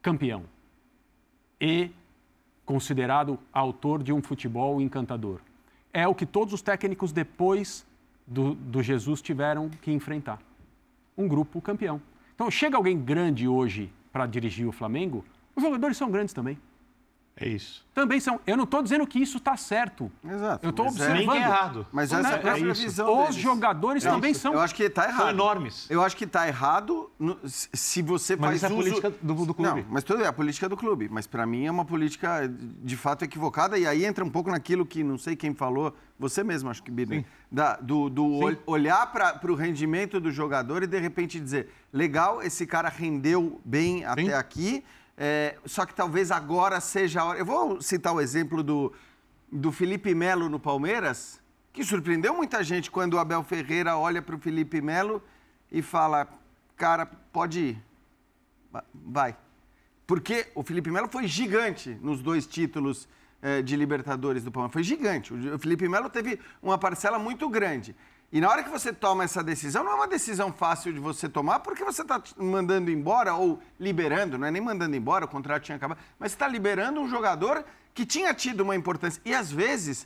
[0.03, 0.45] campeão
[1.61, 1.91] e
[2.65, 5.41] considerado autor de um futebol encantador.
[5.93, 7.87] É o que todos os técnicos depois
[8.27, 10.41] do, do Jesus tiveram que enfrentar.
[11.17, 12.01] Um grupo campeão.
[12.35, 16.59] Então, chega alguém grande hoje para dirigir o Flamengo, os jogadores são grandes também.
[17.37, 17.85] É isso.
[17.93, 18.41] Também são.
[18.47, 20.11] Eu não estou dizendo que isso está certo.
[20.25, 20.65] Exato.
[20.65, 21.35] Eu estou é- observando.
[21.35, 21.87] É errado.
[21.91, 22.21] Mas Né?
[22.21, 22.83] essa é a É própria isso.
[22.83, 23.43] visão Os deles.
[23.43, 24.41] jogadores É também isso.
[24.41, 24.53] são.
[24.53, 25.19] Eu acho que está errado.
[25.19, 25.87] São enormes.
[25.91, 28.79] Eu acho que está errado no- se você Mas faz isso é a uso...
[28.83, 29.81] política do- do clube.
[29.83, 31.09] Não, mas tudo é a política do clube.
[31.11, 34.87] Mas para mim é uma política de fato equivocada e aí entra um pouco naquilo
[34.87, 39.11] que não sei quem falou, você mesmo acho que, Birner, da- do, do ol- olhar
[39.11, 44.35] para o rendimento do jogador e de repente dizer, legal, esse cara rendeu bem até
[44.37, 44.85] aqui,
[45.17, 47.39] é, só que talvez agora seja a hora...
[47.39, 48.93] Eu vou citar o exemplo do,
[49.51, 51.41] do Felipe Melo no Palmeiras,
[51.73, 55.23] que surpreendeu muita gente quando o Abel Ferreira olha para o Felipe Melo
[55.71, 56.29] e fala,
[56.77, 57.83] cara, pode ir.
[58.73, 59.37] Va- Vai.
[60.07, 63.09] Porque o Felipe Melo foi gigante nos dois títulos
[63.41, 64.73] eh, de Libertadores do Palmeiras.
[64.73, 65.33] Foi gigante.
[65.33, 67.97] O Felipe Melo teve uma parcela muito grande.
[68.35, 71.29] E na hora que você toma essa decisão, não é uma decisão fácil de você
[71.29, 75.63] tomar, porque você está mandando embora ou liberando, não é nem mandando embora, o contrato
[75.63, 77.65] tinha acabado, mas está liberando um jogador
[77.95, 79.23] que tinha tido uma importância.
[79.25, 80.05] E às vezes,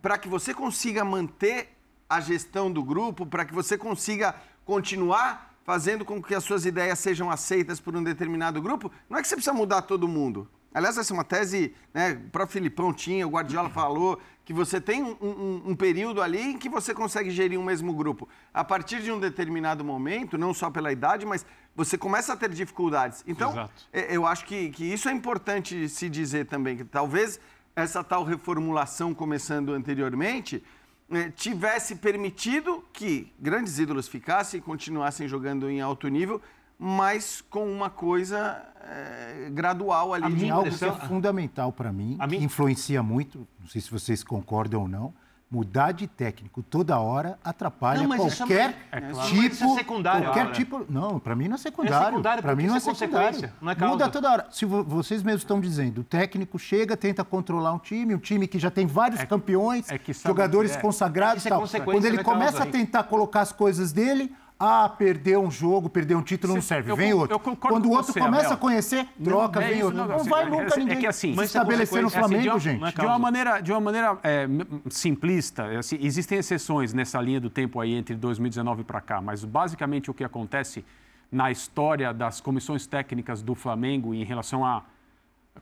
[0.00, 1.76] para que você consiga manter
[2.08, 4.32] a gestão do grupo, para que você consiga
[4.64, 9.22] continuar fazendo com que as suas ideias sejam aceitas por um determinado grupo, não é
[9.22, 10.48] que você precisa mudar todo mundo.
[10.72, 14.80] Aliás, essa é uma tese, né, o próprio Filipão tinha, o Guardiola falou, que você
[14.80, 18.28] tem um, um, um, período ali em que você consegue gerir um mesmo grupo.
[18.54, 21.44] A partir de um determinado momento, não só pela idade, mas
[21.74, 23.24] você começa a ter dificuldades.
[23.26, 23.72] Então, Exato.
[23.92, 27.40] eu acho que, que isso é importante se dizer também, que talvez
[27.74, 30.62] essa tal reformulação começando anteriormente
[31.10, 36.40] eh, tivesse permitido que grandes ídolos ficassem e continuassem jogando em alto nível,
[36.78, 40.50] mas com uma coisa é, gradual ali.
[40.50, 44.82] A algo que é fundamental para mim, que influencia muito, não sei se vocês concordam
[44.82, 45.14] ou não,
[45.50, 49.28] mudar de técnico toda hora atrapalha não, qualquer é, claro.
[49.28, 50.84] tipo, é secundário, qualquer tipo.
[50.88, 52.06] Não, para mim não é secundário.
[52.06, 53.52] É secundário para mim não é, é secundário.
[53.60, 54.46] Não é Muda toda hora.
[54.50, 58.58] Se vocês mesmos estão dizendo, o técnico chega, tenta controlar um time, um time que
[58.58, 61.64] já tem vários é, campeões, é jogadores consagrados, tal.
[61.84, 66.22] Quando ele começa a tentar colocar as coisas dele, ah, perdeu um jogo, perdeu um
[66.22, 66.90] título, não serve.
[66.90, 67.38] Eu, vem outro.
[67.38, 68.54] Quando o outro você, começa Abel.
[68.54, 69.98] a conhecer, troca, não, vem outro.
[69.98, 72.78] Não, não vai é nunca ninguém é que, assim, se estabelecer no Flamengo, assim, de,
[72.80, 72.94] gente.
[72.94, 74.48] De uma maneira, de uma maneira é,
[74.88, 80.10] simplista, assim, existem exceções nessa linha do tempo aí entre 2019 para cá, mas basicamente
[80.10, 80.82] o que acontece
[81.30, 84.82] na história das comissões técnicas do Flamengo em relação a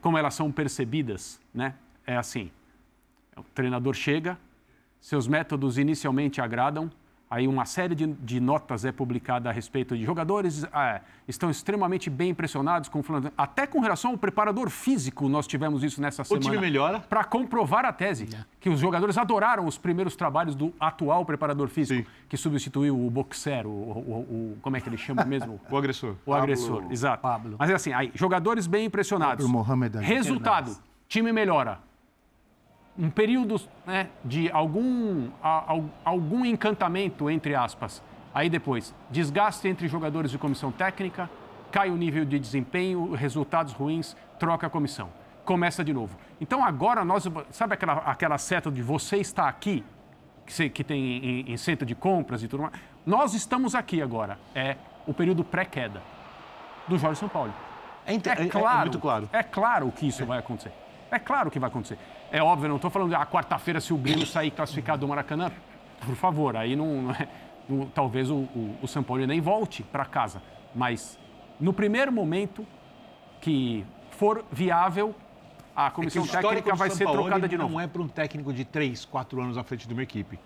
[0.01, 1.75] como elas são percebidas, né?
[2.07, 2.51] É assim:
[3.37, 4.39] o treinador chega,
[5.01, 6.91] seus métodos inicialmente agradam,
[7.31, 12.11] Aí uma série de, de, notas é publicada a respeito de jogadores é, estão extremamente
[12.11, 13.03] bem impressionados com
[13.37, 16.47] até com relação ao preparador físico nós tivemos isso nessa o semana.
[16.47, 18.45] O time melhora para comprovar a tese é.
[18.61, 22.17] que os jogadores adoraram os primeiros trabalhos do atual preparador físico Sim.
[22.29, 25.61] que substituiu o boxer, o, o, o, como é que ele chama mesmo?
[25.71, 26.13] o agressor.
[26.27, 27.23] O Pablo, agressor, exato.
[27.23, 27.57] Pablo.
[27.59, 29.45] Mas é assim, aí jogadores bem impressionados.
[30.03, 30.77] Resultado,
[31.09, 31.81] time melhora
[32.99, 35.29] um período né, de algum,
[36.05, 38.03] algum encantamento, entre aspas.
[38.33, 41.29] Aí depois, desgaste entre jogadores de comissão técnica,
[41.71, 45.09] cai o nível de desempenho, resultados ruins, troca a comissão.
[45.45, 46.17] Começa de novo.
[46.41, 49.85] Então agora nós, sabe aquela, aquela seta de você está aqui,
[50.47, 52.75] que, que tem em, em centro de compras e tudo mais?
[53.05, 54.39] Nós estamos aqui agora.
[54.55, 54.77] É
[55.07, 56.03] o período pré-queda
[56.89, 57.53] do Jorge São Paulo.
[58.07, 59.29] É, é, claro, é, muito claro.
[59.33, 60.73] É claro que isso vai acontecer.
[61.11, 61.99] É claro que vai acontecer.
[62.31, 65.53] É óbvio, não estou falando de ah, quarta-feira se o Grêmio sair classificado do Maracanã.
[66.05, 67.29] Por favor, aí não, não é,
[67.69, 70.43] não, talvez o, o, o São Paulo nem volte para casa.
[70.75, 71.19] Mas
[71.61, 72.67] no primeiro momento
[73.41, 75.15] que for viável,
[75.75, 77.73] a comissão é técnica vai ser trocada de novo.
[77.73, 80.39] Não é para um técnico de três, quatro anos à frente de uma equipe.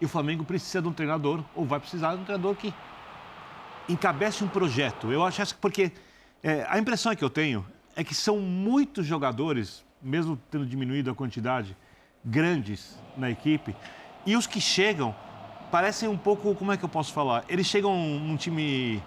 [0.00, 2.72] E o Flamengo precisa de um treinador, ou vai precisar de um treinador que
[3.88, 5.12] encabece um projeto.
[5.12, 5.92] Eu acho porque
[6.42, 11.14] é, a impressão que eu tenho é que são muitos jogadores mesmo tendo diminuído a
[11.14, 11.76] quantidade,
[12.24, 13.74] grandes na equipe.
[14.26, 15.14] E os que chegam
[15.70, 17.44] parecem um pouco, como é que eu posso falar?
[17.48, 19.02] Eles chegam um time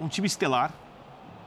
[0.00, 0.72] um time estelar,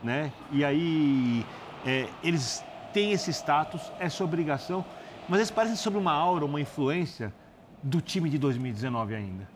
[0.02, 0.32] né?
[0.52, 1.46] E aí
[1.86, 2.64] é, eles
[2.94, 4.86] têm esse status, sua obrigação,
[5.28, 7.34] mas eles parecem sobre uma aura, uma influência
[7.82, 9.48] do time de 2019 ainda,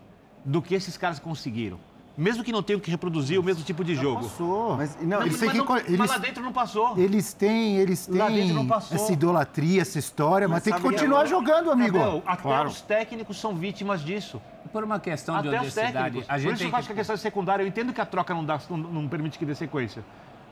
[0.43, 1.79] do que esses caras conseguiram
[2.17, 4.23] mesmo que não tenham que reproduzir o mesmo tipo de jogo.
[4.23, 4.75] Passou.
[4.75, 6.97] Mas, não, eles mas, não, eles, mas lá dentro não passou.
[6.97, 8.19] Eles têm, eles têm
[8.91, 11.99] essa idolatria, essa história, mas, mas tem que continuar é, jogando, amigo.
[11.99, 12.69] Abel, até claro.
[12.69, 14.41] os técnicos são vítimas disso.
[14.73, 16.25] Por uma questão até de honestidade.
[16.27, 17.63] A gente Por isso eu acho que a questão é secundária.
[17.63, 20.03] Eu entendo que a troca não, dá, não, não permite que dê sequência.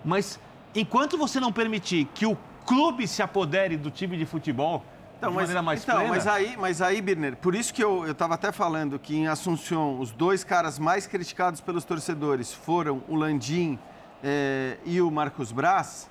[0.05, 0.39] Mas
[0.73, 4.85] enquanto você não permitir que o clube se apodere do time de futebol,
[5.17, 6.09] então, mas, mais então, plena.
[6.09, 9.99] mas aí, mas aí, Birner, por isso que eu estava até falando que em Assunção
[9.99, 13.79] os dois caras mais criticados pelos torcedores foram o Landim
[14.23, 16.09] eh, e o Marcos Braz.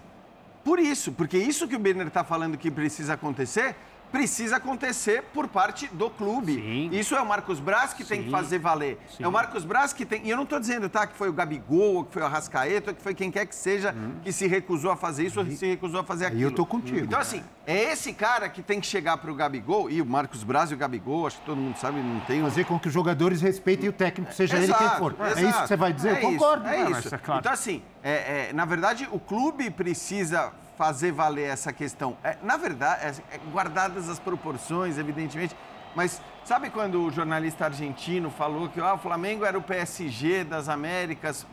[0.64, 3.76] Por isso, porque isso que o Birner está falando que precisa acontecer
[4.14, 6.54] precisa acontecer por parte do clube.
[6.54, 6.88] Sim.
[6.92, 8.08] Isso é o Marcos Braz que Sim.
[8.08, 8.96] tem que fazer valer.
[9.08, 9.24] Sim.
[9.24, 10.24] É o Marcos Braz que tem.
[10.24, 12.94] E eu não estou dizendo, tá, que foi o Gabigol, ou que foi o Arrascaeta,
[12.94, 14.20] que foi quem quer que seja hum.
[14.22, 16.42] que se recusou a fazer isso ou se recusou a fazer aquilo.
[16.42, 17.00] E eu estou contigo.
[17.00, 20.44] Então, assim, é esse cara que tem que chegar para o Gabigol, e o Marcos
[20.44, 22.40] Braz e o Gabigol, acho que todo mundo sabe, não tem.
[22.40, 25.12] Fazer com que os jogadores respeitem o técnico, seja exato, ele quem for.
[25.12, 25.38] Exato.
[25.40, 26.08] É isso que você vai dizer?
[26.10, 26.68] É eu concordo.
[26.68, 27.12] É isso.
[27.12, 27.40] É claro.
[27.40, 32.16] Então, assim, é, é, na verdade, o clube precisa fazer valer essa questão.
[32.22, 35.56] É, na verdade, é, é, guardadas as proporções, evidentemente,
[35.94, 40.68] mas sabe quando o jornalista argentino falou que ah, o Flamengo era o PSG das
[40.68, 41.46] Américas,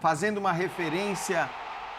[0.00, 1.48] fazendo uma referência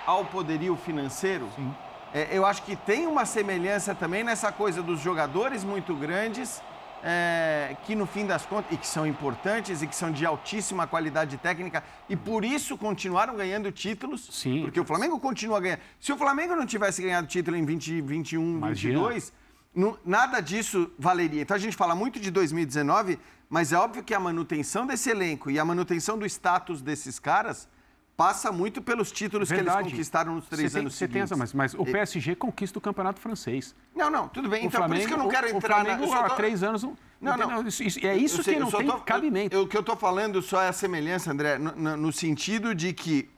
[0.06, 1.50] ao poderio financeiro?
[1.56, 1.74] Sim.
[2.14, 6.62] é, eu acho que tem uma semelhança também nessa coisa dos jogadores muito grandes,
[7.04, 10.88] é, que no fim das contas, e que são importantes e que são de altíssima
[10.88, 14.30] qualidade técnica, e por isso continuaram ganhando títulos.
[14.32, 14.62] Sim.
[14.64, 15.82] Porque o Flamengo continua ganhando.
[16.00, 18.94] Se o Flamengo não tivesse ganhado título em 2021, Imagina.
[19.00, 19.34] 22,
[19.76, 21.42] não- nada disso valeria.
[21.42, 25.52] Então a gente fala muito de 2019, mas é óbvio que a manutenção desse elenco
[25.52, 27.68] e a manutenção do status desses caras
[28.16, 31.22] passa muito pelos títulos que eles conquistaram nos três você tem, anos Você seguintes.
[31.32, 33.76] razão, mas, mas o E- PSG conquista o campeonato francês.
[33.96, 34.64] Não, não, tudo bem.
[34.64, 36.20] O Então, por isso que eu não quero entrar o Flamengo, na...
[36.20, 36.84] há tô- três anos...
[36.84, 37.46] Não, Não, não.
[37.46, 37.68] entendeu?
[37.70, 39.60] Isso- isso- é isso Eu que não tem tô- cabimento.
[39.60, 42.94] o que eu estou falando só é a semelhança, André, no, no- no sentido de
[42.94, 43.30] que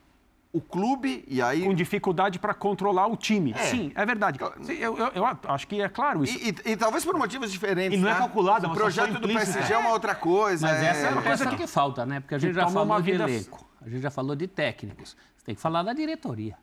[0.51, 1.63] o clube, e aí...
[1.63, 3.51] Com dificuldade para controlar o time.
[3.53, 3.57] É.
[3.57, 4.39] Sim, é verdade.
[4.41, 6.37] Eu, eu- eu acho que é claro isso.
[6.37, 7.97] E, e- e talvez por motivos diferentes.
[7.97, 9.27] E não é calculado, é O uma projeto do.
[9.27, 10.65] PSG é uma outra coisa.
[10.67, 12.19] Mas é- essa é uma coisa que falta, né?
[12.21, 14.47] Porque a gente que já falou uma de vida- elenco, a gente já falou de
[14.47, 15.15] técnicos.
[15.37, 16.57] Você tem que falar da diretoria.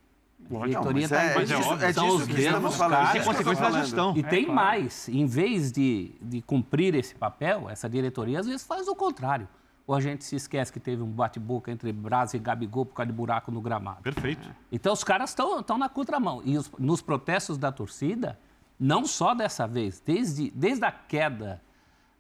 [0.51, 2.97] A diretoria está é, em é disso, é são disso os que estamos falando.
[3.07, 3.15] caras.
[3.15, 4.17] é consequência da gestão.
[4.17, 8.89] E tem mais, em vez de, de cumprir esse papel, essa diretoria às vezes faz
[8.89, 9.49] o contrário.
[9.87, 13.11] Ou a gente se esquece que teve um bate-boca entre Braz e Gabigol por causa
[13.11, 14.03] de buraco no gramado.
[14.03, 14.49] Perfeito.
[14.71, 16.43] Então os caras estão na contramão.
[16.45, 18.39] E os- nos protestos da torcida,
[18.79, 21.63] não só dessa vez, desde, desde a queda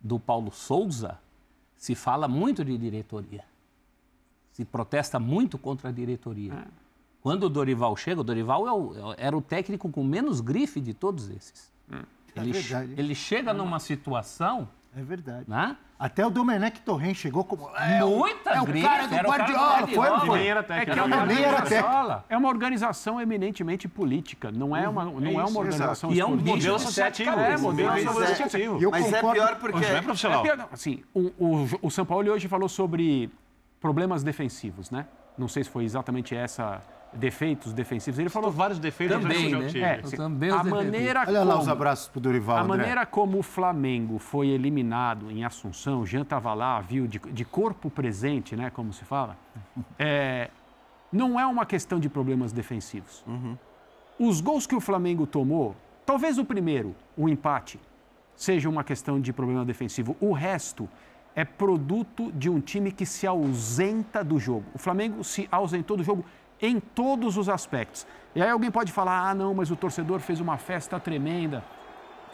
[0.01, 1.19] do Paulo Souza,
[1.77, 3.45] se fala muito de diretoria.
[4.53, 6.53] Se protesta muito contra a diretoria.
[7.23, 10.93] Quando o Dorival chega, o Dorival é o- era o técnico com menos grife de
[10.93, 11.73] todos esses.
[12.35, 12.95] Ele, É verdade.
[12.97, 15.45] ele chega numa situação, É verdade.
[15.49, 15.77] né?
[15.99, 17.69] Até o Domenech Torren chegou como.
[17.77, 20.19] É, Muita é o grife, cara do era o cara do Guardiola.
[20.19, 20.47] Foi foi?
[20.47, 20.99] Era É que técnico.
[20.99, 25.61] é uma, era organização, é uma organização eminentemente política, não é uma, não é uma
[25.61, 27.31] organização E é um Modelo de associativo.
[27.31, 27.61] cabeças.
[27.61, 28.91] modelo Mas é- associativo.
[28.91, 29.79] Mas é pior porque...
[29.81, 30.43] Não é É profissional.
[30.43, 33.31] pior, assim, o, o, o São Paulo hoje falou sobre
[33.83, 35.07] problemas defensivos, né?
[35.37, 36.81] Não sei se foi exatamente essa,
[37.13, 38.19] defeitos defensivos.
[38.19, 39.67] Ele falou vários defeitos Também, né?
[39.67, 39.83] time.
[39.83, 42.77] É, Eu também a maneira Olha lá como, os abraços pro Dorival, a André.
[42.77, 47.45] maneira como o Flamengo foi eliminado em Assunção, o Jean estava lá, viu, de, de
[47.45, 49.37] corpo presente, né, como se fala,
[49.99, 50.51] é,
[51.13, 53.25] não é uma questão de problemas defensivos.
[54.19, 55.75] Os gols que o Flamengo tomou,
[56.07, 57.81] talvez o primeiro, o empate,
[58.35, 60.17] seja uma questão de problema defensivo.
[60.21, 60.89] O resto
[61.35, 64.65] é produto de um time que se ausenta do jogo.
[64.75, 66.25] O Flamengo se ausentou do jogo
[66.61, 68.07] em todos os aspectos.
[68.35, 71.65] E aí alguém pode falar: ah, não, mas o torcedor fez uma festa tremenda.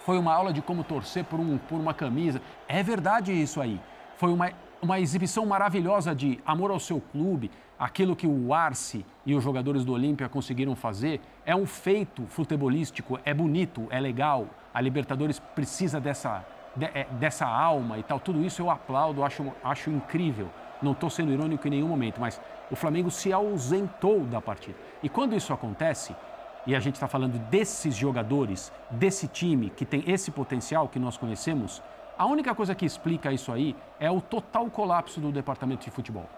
[0.05, 2.41] Foi uma aula de como torcer por, um, por uma camisa.
[2.67, 3.81] É verdade isso aí.
[4.17, 7.51] Foi uma, uma exibição maravilhosa de amor ao seu clube.
[7.79, 13.21] Aquilo que o Arce e os jogadores do Olímpia conseguiram fazer é um feito futebolístico,
[13.25, 14.49] é bonito, é legal.
[14.75, 16.58] A Libertadores precisa dessa, de-
[17.19, 18.21] dessa alma e tal.
[18.21, 20.49] Tudo isso eu aplaudo, acho, acho incrível.
[20.81, 24.79] Não estou sendo irônico em nenhum momento, mas o Flamengo se ausentou da partida.
[25.03, 26.15] E quando isso acontece,
[26.67, 31.17] e a gente está falando desses jogadores, desse time que tem esse potencial que nós
[31.17, 31.83] conhecemos,
[32.17, 36.29] a única coisa que explica isso aí é o total colapso do departamento de futebol.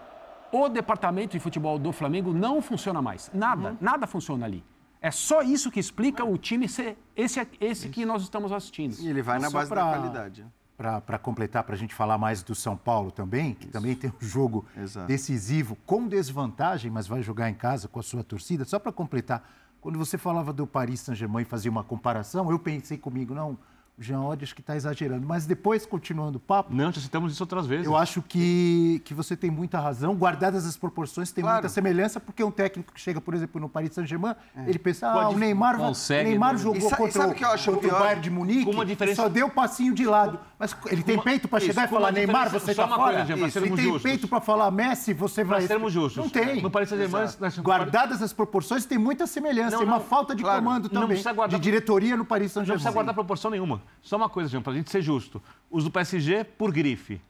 [0.51, 3.31] O departamento de futebol do Flamengo não funciona mais.
[3.33, 4.63] Nada, nada funciona ali.
[5.01, 8.95] É só isso que explica o time ser esse, esse que nós estamos assistindo.
[8.99, 10.45] E ele vai na Só base pra- da qualidade.
[10.77, 14.25] Para completar, para a gente falar mais do São Paulo também, que também tem um
[14.25, 15.05] jogo Exato.
[15.07, 18.65] decisivo, com desvantagem, mas vai jogar em casa com a sua torcida.
[18.65, 19.47] Só para completar,
[19.79, 23.59] quando você falava do Paris Saint-Germain e fazia uma comparação, eu pensei comigo, não,
[24.01, 25.25] Jean acho que está exagerando.
[25.27, 27.85] Mas depois, continuando o papo, Não, já citamos isso outras vezes.
[27.85, 31.57] eu acho que, que você tem muita razão, guardadas as proporções, tem Claro.
[31.57, 34.35] muita semelhança, porque um técnico que chega, por exemplo, no Paris Saint-Germain,
[34.67, 36.59] ele pensa, ah, Pode- o Neymar, vai- consegue, Neymar né?
[36.59, 37.99] jogou E e contra, sabe o, que eu acho contra o?
[37.99, 40.39] Bayern de Munique Com uma diferença- e só deu passinho de lado.
[40.57, 43.17] Mas ele tem peito para chegar e com uma falar, Neymar, você tá uma fora?
[43.25, 43.45] coisa, Isso.
[43.47, 44.03] E sermos tem justos.
[44.03, 45.59] peito para falar, Messi, você vai...
[45.59, 46.23] Para sermos justos.
[46.23, 46.61] Não tem.
[46.61, 49.71] No Paris Saint-Germain, nós- Guardadas as proporções, tem muita semelhança.
[49.71, 50.59] Não, tem uma não, falta de claro.
[50.63, 52.93] comando Não também, precisa guardar- de diretoria no Paris Não precisa Saint-Germain.
[52.93, 53.81] guardar proporção nenhuma.
[54.01, 55.41] Só uma coisa, Jean, para a gente ser justo.
[55.69, 57.21] Os do PSG por grife.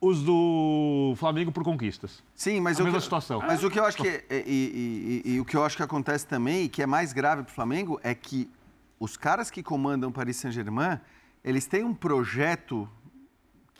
[0.00, 2.22] Os do Flamengo por conquistas.
[2.34, 3.40] Sim, mas A o mesma que, situação.
[3.40, 5.76] Mas o que eu acho que é- e, e- e- e o que eu acho
[5.76, 8.50] que acontece também e que é mais grave para o Flamengo é que
[8.98, 10.98] os caras que comandam Paris Saint-Germain,
[11.44, 12.88] eles têm um projeto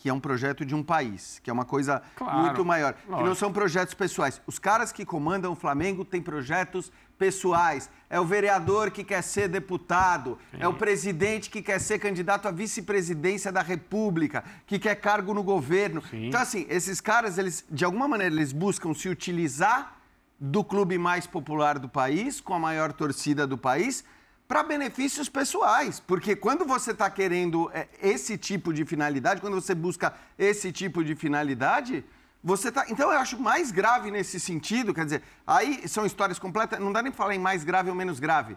[0.02, 3.08] que é um projeto de um país, que é uma coisa Claro, muito maior, que
[3.08, 3.36] não lógico.
[3.36, 4.42] são projetos pessoais.
[4.48, 7.88] Os caras que comandam o Flamengo têm projetos pessoais.
[8.10, 12.50] É o vereador que quer ser deputado, é o presidente que quer ser candidato à
[12.50, 16.02] vice-presidência da República, que quer cargo no governo.
[16.12, 19.98] Então assim, esses caras, eles de alguma maneira eles buscam se utilizar
[20.40, 24.04] do clube mais popular do país, com a maior torcida do país,
[24.46, 26.00] para benefícios pessoais.
[26.00, 31.04] Porque quando você está querendo é, esse tipo de finalidade, quando você busca esse tipo
[31.04, 32.04] de finalidade,
[32.42, 32.84] você tá.
[32.88, 37.00] Então eu acho mais grave nesse sentido, quer dizer, aí são histórias completas, não dá
[37.02, 38.56] nem pra falar em mais grave ou menos grave.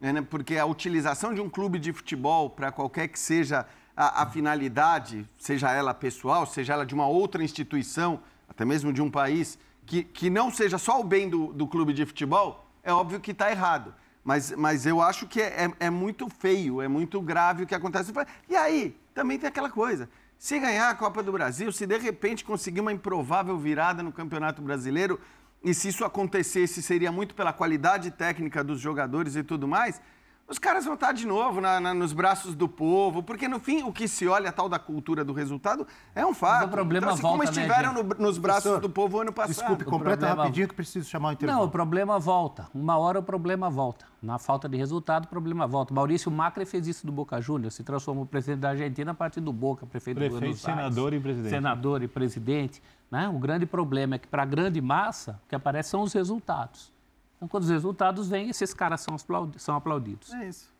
[0.00, 0.22] né?
[0.22, 3.66] porque a utilização de um clube de futebol para qualquer que seja
[3.96, 9.02] a, a, finalidade, seja ela pessoal, seja ela de uma outra instituição, até mesmo de
[9.02, 12.92] um país, que, que não seja só o bem do, do clube de futebol, é
[12.92, 13.94] óbvio que está errado.
[14.24, 17.74] Mas, mas eu acho que é, é, é muito feio, é muito grave o que
[17.74, 18.12] acontece.
[18.48, 20.08] E aí, também tem aquela coisa.
[20.38, 24.62] Se ganhar a Copa do Brasil, se de repente conseguir uma improvável virada no Campeonato
[24.62, 25.20] Brasileiro,
[25.62, 30.00] e se isso acontecesse, seria muito pela qualidade técnica dos jogadores e tudo mais,
[30.46, 33.82] os caras vão estar de novo na, na, nos braços do povo, porque no fim
[33.82, 36.60] o que se olha a tal da cultura do resultado é um fato.
[36.60, 39.20] Mas o problema então, assim, volta, como estiveram né, no, nos braços Professor, do povo
[39.20, 39.54] ano passado.
[39.56, 41.60] Desculpe, completa problema- rapidinho que preciso chamar o intervalo.
[41.60, 42.68] Não, o problema volta.
[42.74, 44.06] Uma hora o problema volta.
[44.22, 45.92] Na falta de resultado, o problema volta.
[45.94, 49.52] Maurício Macri fez isso do Boca Juniors, se transformou presidente da Argentina a partir do
[49.52, 50.78] Boca, prefeito, Prefeito, do Buenos Aires.
[50.78, 51.50] senador e presidente.
[51.50, 52.82] Senador e presidente.
[53.10, 53.28] Né?
[53.28, 56.92] O grande problema é que para a grande massa, o que aparece são os resultados.
[57.36, 60.32] Então, quando os resultados vêm, esses caras são aplaudi- são aplaudidos.
[60.34, 60.72] É isso.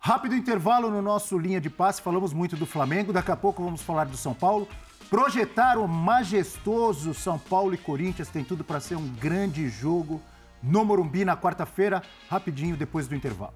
[0.00, 2.00] Rápido intervalo no nosso linha de passe.
[2.00, 3.12] Falamos muito do Flamengo.
[3.12, 4.68] Daqui a pouco vamos falar do São Paulo.
[5.10, 10.20] Projetar o majestoso São Paulo e Corinthians tem tudo para ser um grande jogo
[10.62, 12.02] no Morumbi na quarta-feira.
[12.28, 13.54] Rapidinho depois do intervalo.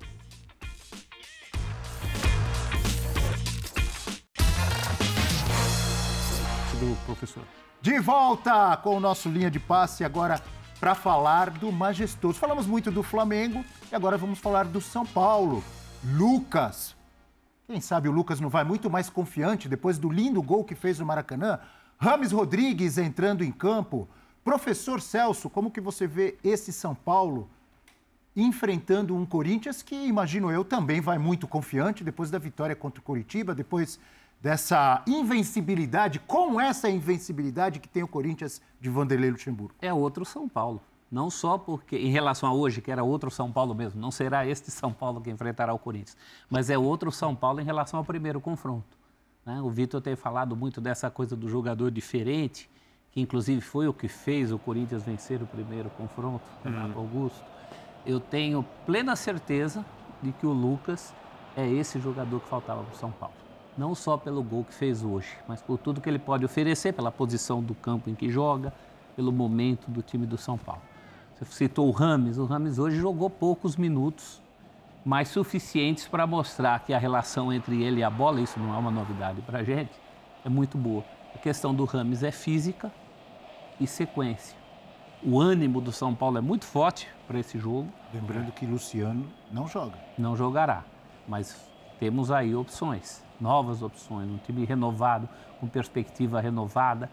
[6.80, 7.42] do professor.
[7.80, 10.40] De volta com o nosso linha de passe agora
[10.82, 12.40] para falar do majestoso.
[12.40, 15.62] Falamos muito do Flamengo e agora vamos falar do São Paulo.
[16.02, 16.96] Lucas.
[17.68, 20.98] Quem sabe o Lucas não vai muito mais confiante depois do lindo gol que fez
[20.98, 21.60] no Maracanã?
[21.96, 24.08] Rames Rodrigues entrando em campo.
[24.42, 27.48] Professor Celso, como que você vê esse São Paulo
[28.34, 33.04] enfrentando um Corinthians que, imagino eu, também vai muito confiante depois da vitória contra o
[33.04, 34.00] Coritiba, depois
[34.42, 39.72] dessa invencibilidade, com essa invencibilidade que tem o Corinthians de Vanderlei Luxemburgo.
[39.80, 40.82] É outro São Paulo.
[41.08, 44.44] Não só porque, em relação a hoje, que era outro São Paulo mesmo, não será
[44.44, 46.16] este São Paulo que enfrentará o Corinthians,
[46.50, 48.98] mas é outro São Paulo em relação ao primeiro confronto.
[49.46, 49.60] né?
[49.62, 52.68] O Vitor tem falado muito dessa coisa do jogador diferente,
[53.12, 57.44] que inclusive foi o que fez o Corinthians vencer o primeiro confronto, Renato Augusto.
[58.04, 59.84] Eu tenho plena certeza
[60.20, 61.14] de que o Lucas
[61.56, 63.42] é esse jogador que faltava para o São Paulo.
[63.76, 67.10] Não só pelo gol que fez hoje, mas por tudo que ele pode oferecer, pela
[67.10, 68.72] posição do campo em que joga,
[69.16, 70.82] pelo momento do time do São Paulo.
[71.34, 74.40] Você citou o Rames, o Rames hoje jogou poucos minutos,
[75.04, 78.78] mas suficientes para mostrar que a relação entre ele e a bola, isso não é
[78.78, 79.92] uma novidade para a gente,
[80.44, 81.04] é muito boa.
[81.34, 82.92] A questão do Rames é física
[83.80, 84.56] e sequência.
[85.24, 87.88] O ânimo do São Paulo é muito forte para esse jogo.
[88.12, 89.96] Lembrando que Luciano não joga.
[90.18, 90.84] Não jogará,
[91.26, 95.28] mas temos aí opções, novas opções, um time renovado,
[95.60, 97.10] com perspectiva renovada,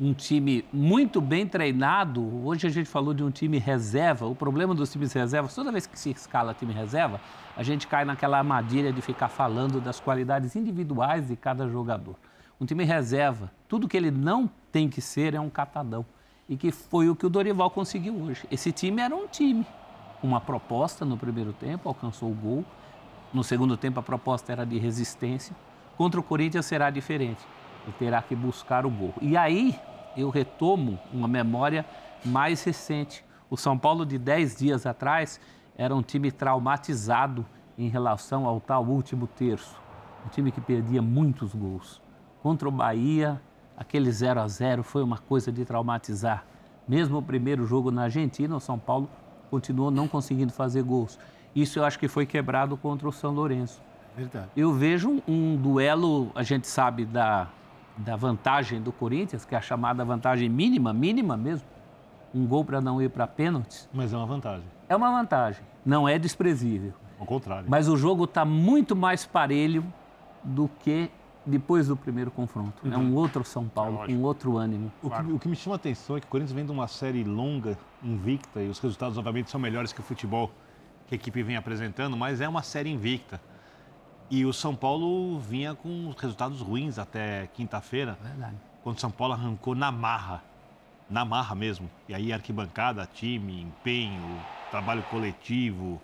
[0.00, 2.22] um time muito bem treinado.
[2.46, 4.26] Hoje a gente falou de um time reserva.
[4.26, 7.20] O problema dos times reservas, toda vez que se escala time reserva,
[7.54, 12.16] a gente cai naquela armadilha de ficar falando das qualidades individuais de cada jogador.
[12.58, 16.04] Um time reserva, tudo que ele não tem que ser é um catadão.
[16.48, 18.46] E que foi o que o Dorival conseguiu hoje.
[18.50, 19.66] Esse time era um time.
[20.22, 22.64] Uma proposta no primeiro tempo, alcançou o gol.
[23.32, 25.54] No segundo tempo, a proposta era de resistência.
[26.00, 27.46] Contra o Corinthians será diferente.
[27.84, 29.12] Ele terá que buscar o gol.
[29.20, 29.78] E aí,
[30.16, 31.84] eu retomo uma memória
[32.24, 33.22] mais recente.
[33.50, 35.38] O São Paulo de 10 dias atrás
[35.76, 37.44] era um time traumatizado
[37.76, 39.76] em relação ao tal último terço.
[40.24, 42.00] Um time que perdia muitos gols.
[42.42, 43.38] Contra o Bahia,
[43.76, 46.46] aquele 0 a 0 foi uma coisa de traumatizar.
[46.88, 49.06] Mesmo o primeiro jogo na Argentina, o São Paulo
[49.50, 51.18] continuou não conseguindo fazer gols.
[51.54, 53.89] Isso eu acho que foi quebrado contra o São Lourenço.
[54.20, 54.48] Verdade.
[54.56, 57.48] Eu vejo um, um duelo, a gente sabe da,
[57.96, 61.66] da vantagem do Corinthians, que é a chamada vantagem mínima, mínima mesmo.
[62.34, 63.88] Um gol para não ir para pênaltis.
[63.92, 64.66] Mas é uma vantagem.
[64.88, 66.92] É uma vantagem, não é desprezível.
[67.18, 67.66] Ao contrário.
[67.68, 69.84] Mas o jogo está muito mais parelho
[70.42, 71.10] do que
[71.44, 72.72] depois do primeiro confronto.
[72.90, 74.92] É um outro São Paulo, com outro ânimo.
[75.02, 76.86] O, que, o que me chama a atenção é que o Corinthians vem de uma
[76.86, 80.50] série longa, invicta, e os resultados, obviamente, são melhores que o futebol
[81.06, 83.40] que a equipe vem apresentando, mas é uma série invicta.
[84.30, 88.54] E o São Paulo vinha com resultados ruins até quinta-feira, Verdade.
[88.82, 90.42] quando o São Paulo arrancou na marra.
[91.08, 91.90] Na marra mesmo.
[92.08, 96.00] E aí, arquibancada, time, empenho, trabalho coletivo,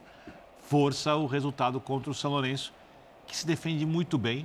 [0.60, 2.72] força o resultado contra o São Lourenço,
[3.28, 4.44] que se defende muito bem,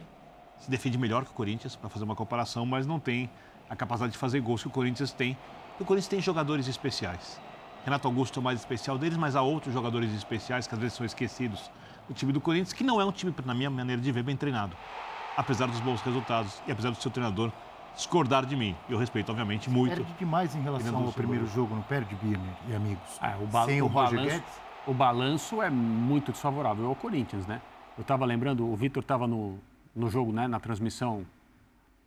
[0.59, 3.27] se defende melhor que o Corinthians, para fazer uma comparação, mas não tem
[3.67, 5.35] a capacidade de fazer gols que o Corinthians tem.
[5.79, 7.41] O Corinthians tem jogadores especiais.
[7.83, 10.95] Renato Augusto é o mais especial deles, mas há outros jogadores especiais que às vezes
[10.95, 11.71] são esquecidos.
[12.11, 14.35] O time do Corinthians, que não é um time, na minha maneira de ver, bem
[14.35, 14.75] treinado.
[15.37, 17.49] Apesar dos bons resultados e apesar do seu treinador
[17.95, 18.75] discordar de mim.
[18.89, 19.95] Eu respeito, obviamente, muito.
[19.95, 21.69] Perde demais em relação ao primeiro Luxemburgo.
[21.69, 23.17] jogo, não perde, Birner e amigos?
[23.21, 24.61] Ah, o ba- Sem o, o Roger balanço- Guedes?
[24.87, 27.61] o balanço é muito desfavorável ao Corinthians, né?
[27.97, 29.57] Eu estava lembrando, o Vitor estava no,
[29.95, 31.25] no jogo, né, na transmissão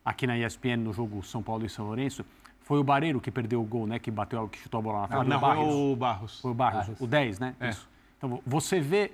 [0.03, 2.23] aqui na ESPN, no jogo São Paulo e São Lourenço.
[2.61, 3.97] Foi o Bareiro que perdeu o gol, né?
[3.97, 5.21] Que bateu, que chutou a bola na frente.
[5.21, 5.65] Ah, não, Barros.
[5.65, 6.39] foi o Barros.
[6.41, 7.01] Foi o Barros, Barros.
[7.01, 7.55] o 10, né?
[7.59, 7.69] É.
[7.69, 7.89] Isso.
[8.17, 9.11] Então, você vê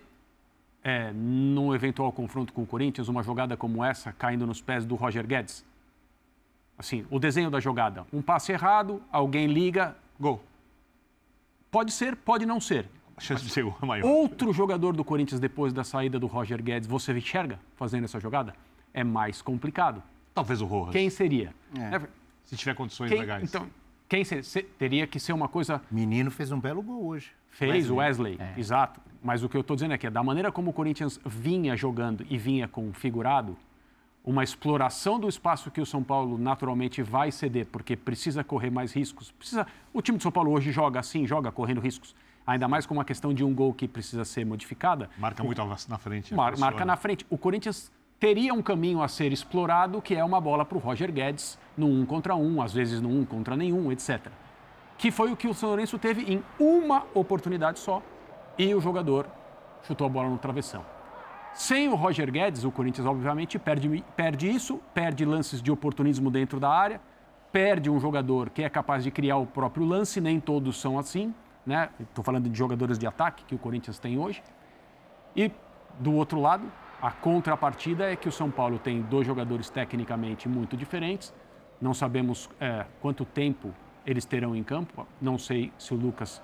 [0.84, 4.96] é, num eventual confronto com o Corinthians uma jogada como essa caindo nos pés do
[4.96, 5.66] Roger Guedes?
[6.78, 8.06] Assim, o desenho da jogada.
[8.12, 10.42] Um passe errado, alguém liga, gol.
[11.70, 12.88] Pode ser, pode não ser.
[13.16, 14.06] A chance de ser gol é maior.
[14.10, 18.56] Outro jogador do Corinthians depois da saída do Roger Guedes, você enxerga fazendo essa jogada?
[18.94, 20.02] É mais complicado.
[20.34, 20.94] Talvez o Rojas.
[20.94, 21.54] Quem seria?
[21.76, 22.00] É.
[22.00, 22.08] Né?
[22.44, 23.44] Se tiver condições Quem- legais.
[23.44, 23.68] Então,
[24.12, 27.32] quem se- se- teria que ser uma coisa Menino fez um belo gol hoje.
[27.50, 29.00] Fez o Wesley, exato.
[29.24, 32.26] Mas o que eu estou dizendo é que da maneira como o Corinthians vinha jogando
[32.30, 33.56] e vinha configurado,
[34.22, 38.92] uma exploração do espaço que o São Paulo naturalmente vai ceder, porque precisa correr mais
[38.92, 39.32] riscos.
[39.32, 39.66] Precisa.
[39.94, 42.14] O time de São Paulo hoje joga assim, joga correndo riscos.
[42.46, 45.10] Ainda mais com uma questão de um gol que precisa ser modificada.
[45.18, 46.34] Marca muito na frente.
[46.34, 46.72] Mar- pressiona.
[46.72, 47.26] marca na frente.
[47.30, 47.90] O Corinthians
[48.22, 51.88] teria um caminho a ser explorado, que é uma bola para o Roger Guedes no
[51.88, 54.28] um contra um, às vezes no um contra nenhum, etc.
[54.96, 58.00] Que foi o que o São Lourenço teve em uma oportunidade só
[58.60, 59.26] e o jogador
[59.82, 60.86] chutou a bola no travessão.
[61.56, 66.60] Sem o Roger Guedes, o Corinthians obviamente perde, perde isso, perde lances de oportunismo dentro
[66.60, 67.02] da área,
[67.52, 71.34] perde um jogador que é capaz de criar o próprio lance, nem todos são assim,
[71.66, 71.90] né?
[72.00, 74.44] Estou falando de jogadores de ataque que o Corinthians tem hoje.
[75.36, 75.52] E
[76.00, 76.72] do outro lado,
[77.02, 81.34] a contrapartida é que o São Paulo tem dois jogadores tecnicamente muito diferentes.
[81.82, 83.74] Não sabemos é, quanto tempo
[84.06, 85.08] eles terão em campo.
[85.20, 86.42] Não sei se o Lucas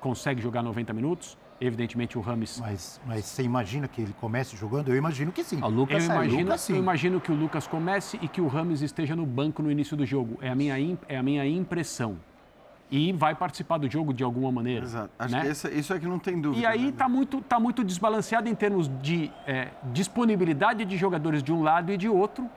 [0.00, 1.38] consegue jogar 90 minutos.
[1.60, 2.60] Evidentemente o Rames.
[2.60, 4.88] Mas, mas você imagina que ele comece jogando?
[4.88, 5.60] Eu imagino que sim.
[5.94, 9.62] eu, imagino, eu imagino que o Lucas comece e que o Rames esteja no banco
[9.62, 10.36] no início do jogo.
[10.42, 10.76] É a minha,
[11.08, 12.18] é a minha impressão.
[12.96, 14.84] E vai participar do jogo de alguma maneira.
[14.84, 15.10] Exato.
[15.18, 15.42] Acho né?
[15.42, 16.62] que isso é que não tem dúvida.
[16.62, 16.88] E aí né?
[16.90, 21.90] está muito, tá muito desbalanceado em termos de é, disponibilidade de jogadores de um lado
[21.90, 22.48] e de outro.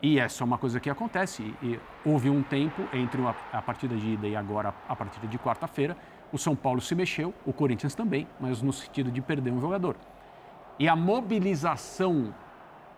[0.00, 1.54] E essa é uma coisa que acontece.
[1.62, 5.38] E houve um tempo entre a, a partida de ida e agora a partida de
[5.38, 5.94] quarta-feira.
[6.32, 9.94] O São Paulo se mexeu, o Corinthians também, mas no sentido de perder um jogador.
[10.78, 12.34] E a mobilização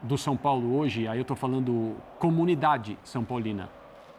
[0.00, 3.68] do São Paulo hoje, aí eu estou falando comunidade São Paulina,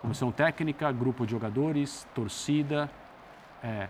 [0.03, 2.91] comissão técnica, grupo de jogadores, torcida,
[3.63, 3.87] é,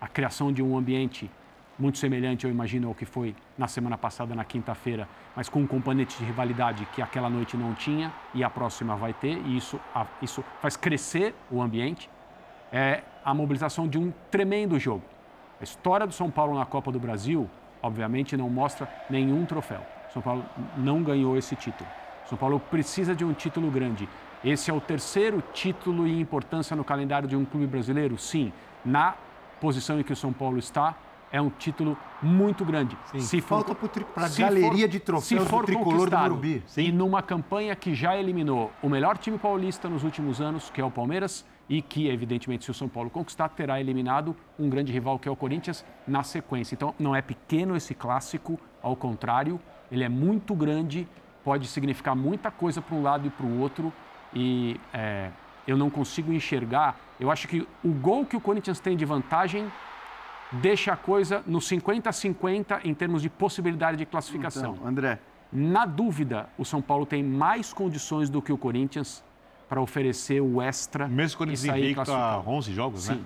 [0.00, 1.30] a criação de um ambiente
[1.78, 5.66] muito semelhante, eu imagino, ao que foi na semana passada, na quinta-feira, mas com um
[5.66, 9.78] componente de rivalidade que aquela noite não tinha e a próxima vai ter, e isso,
[10.20, 12.10] isso faz crescer o ambiente,
[12.72, 15.04] é a mobilização de um tremendo jogo.
[15.60, 17.48] A história do São Paulo na Copa do Brasil,
[17.80, 19.86] obviamente, não mostra nenhum troféu.
[20.12, 20.44] São Paulo
[20.76, 21.88] não ganhou esse título.
[22.28, 24.08] São Paulo precisa de um título grande.
[24.46, 28.16] Esse é o terceiro título em importância no calendário de um clube brasileiro?
[28.16, 28.52] Sim.
[28.84, 29.16] Na
[29.60, 30.94] posição em que o São Paulo está,
[31.32, 32.96] é um título muito grande.
[33.18, 36.62] Se Falta pra se galeria de troféus se for do tricolor do Morumbi.
[36.76, 40.84] E numa campanha que já eliminou o melhor time paulista nos últimos anos, que é
[40.84, 45.18] o Palmeiras, e que, evidentemente, se o São Paulo conquistar, terá eliminado um grande rival,
[45.18, 46.76] que é o Corinthians, na sequência.
[46.76, 49.58] Então, não é pequeno esse clássico, ao contrário,
[49.90, 51.08] ele é muito grande,
[51.42, 53.92] pode significar muita coisa para um lado e para o outro,
[54.34, 55.30] e é,
[55.66, 56.96] eu não consigo enxergar.
[57.18, 59.70] Eu acho que o gol que o Corinthians tem de vantagem
[60.52, 64.74] deixa a coisa no 50-50 em termos de possibilidade de classificação.
[64.74, 65.18] Então, André.
[65.52, 69.24] Na dúvida, o São Paulo tem mais condições do que o Corinthians
[69.68, 71.08] para oferecer o extra.
[71.08, 72.50] Mesmo quando eles sair invicto classificado.
[72.50, 73.14] 11 jogos, né?
[73.14, 73.24] Sim.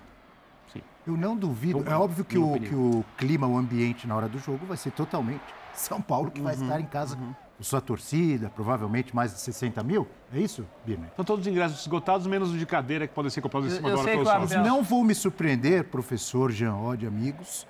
[0.72, 0.82] Sim.
[1.07, 1.78] Eu não duvido.
[1.80, 4.76] Eu- é óbvio que o, que o clima, o ambiente na hora do jogo vai
[4.76, 5.42] ser totalmente
[5.74, 7.34] São Paulo, que vai Uhum, estar em casa com
[7.64, 10.06] sua torcida, provavelmente mais de 60 mil.
[10.32, 11.08] É isso, Birner?
[11.08, 13.90] Estão todos os ingressos esgotados, menos o de cadeira que podem ser comprados em cima
[13.90, 14.62] da hora pelo Mas sócio.
[14.62, 17.66] não vou me surpreender, professor Jean Oddi, amigos,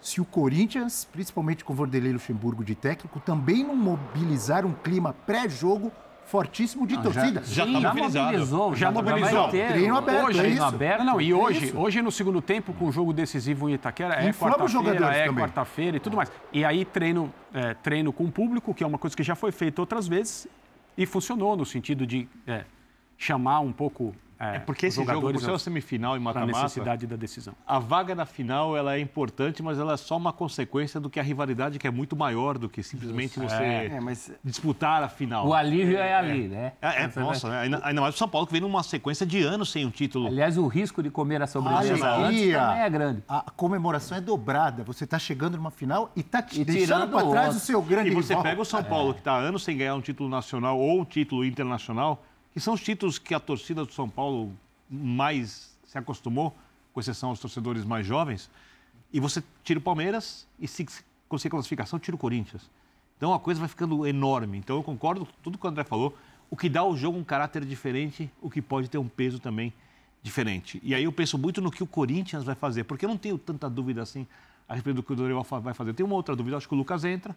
[0.00, 5.12] se o Corinthians, principalmente com o Vanderlei Luxemburgo de técnico, também não mobilizar um clima
[5.12, 5.92] pré-jogo
[6.30, 7.42] fortíssimo de Ah, torcida.
[7.44, 8.24] já- já tá Sim, já mobilizado.
[8.26, 9.42] mobilizou, já já mobilizou.
[9.42, 9.68] vai ter.
[9.72, 10.72] Treino aberto, hoje, é isso?
[10.98, 11.78] Não, não, e É hoje, isso.
[11.78, 16.00] hoje no segundo tempo, com o jogo decisivo em Itaquera, é quarta-feira, é quarta-feira e
[16.00, 16.30] tudo mais.
[16.52, 19.50] E aí treino, é, treino com o público, que é uma coisa que já foi
[19.50, 20.46] feita outras vezes
[20.96, 22.64] e funcionou no sentido de é,
[23.18, 26.34] chamar um pouco é, Porque os esse jogo, por ser uma semifinal e para a
[26.34, 27.54] mata-mata, necessidade da decisão.
[27.66, 31.20] a vaga na final ela é importante, mas ela é só uma consequência do que
[31.20, 33.40] a rivalidade que é muito maior do que simplesmente Isso.
[33.48, 33.86] você É.
[33.86, 35.46] É, mas- disputar a final.
[35.46, 36.72] O alívio é ali, né?
[36.80, 39.42] É, é, nossa, vai- ainda, ainda mais o São Paulo que vem numa sequência de
[39.42, 40.26] anos sem um título.
[40.28, 43.22] Aliás, o risco de comer a sobremesa antes também é grande.
[43.28, 44.82] a comemoração é dobrada.
[44.84, 48.10] Você está chegando numa final e está E deixando tirando para trás o seu grande
[48.10, 48.42] E você rival.
[48.42, 51.04] pega o São Paulo, que está há anos sem ganhar um título nacional ou um
[51.04, 52.22] título internacional,
[52.52, 54.52] que são os títulos que a torcida do São Paulo
[54.88, 56.56] mais se acostumou,
[56.92, 58.50] com exceção aos torcedores mais jovens.
[59.12, 60.86] E você tira o Palmeiras e se
[61.28, 62.68] conseguir classificação, tira o Corinthians.
[63.16, 64.58] Então a coisa vai ficando enorme.
[64.58, 66.16] Então eu concordo com tudo que o André falou.
[66.50, 69.72] O que dá ao jogo um caráter diferente, o que pode ter um peso também
[70.22, 70.80] diferente.
[70.82, 73.38] E aí eu penso muito no que o Corinthians vai fazer, porque eu não tenho
[73.38, 74.26] tanta dúvida assim
[74.68, 75.92] a respeito do que o Dorival vai fazer.
[75.94, 77.36] Tem uma outra dúvida, acho que o Lucas entra.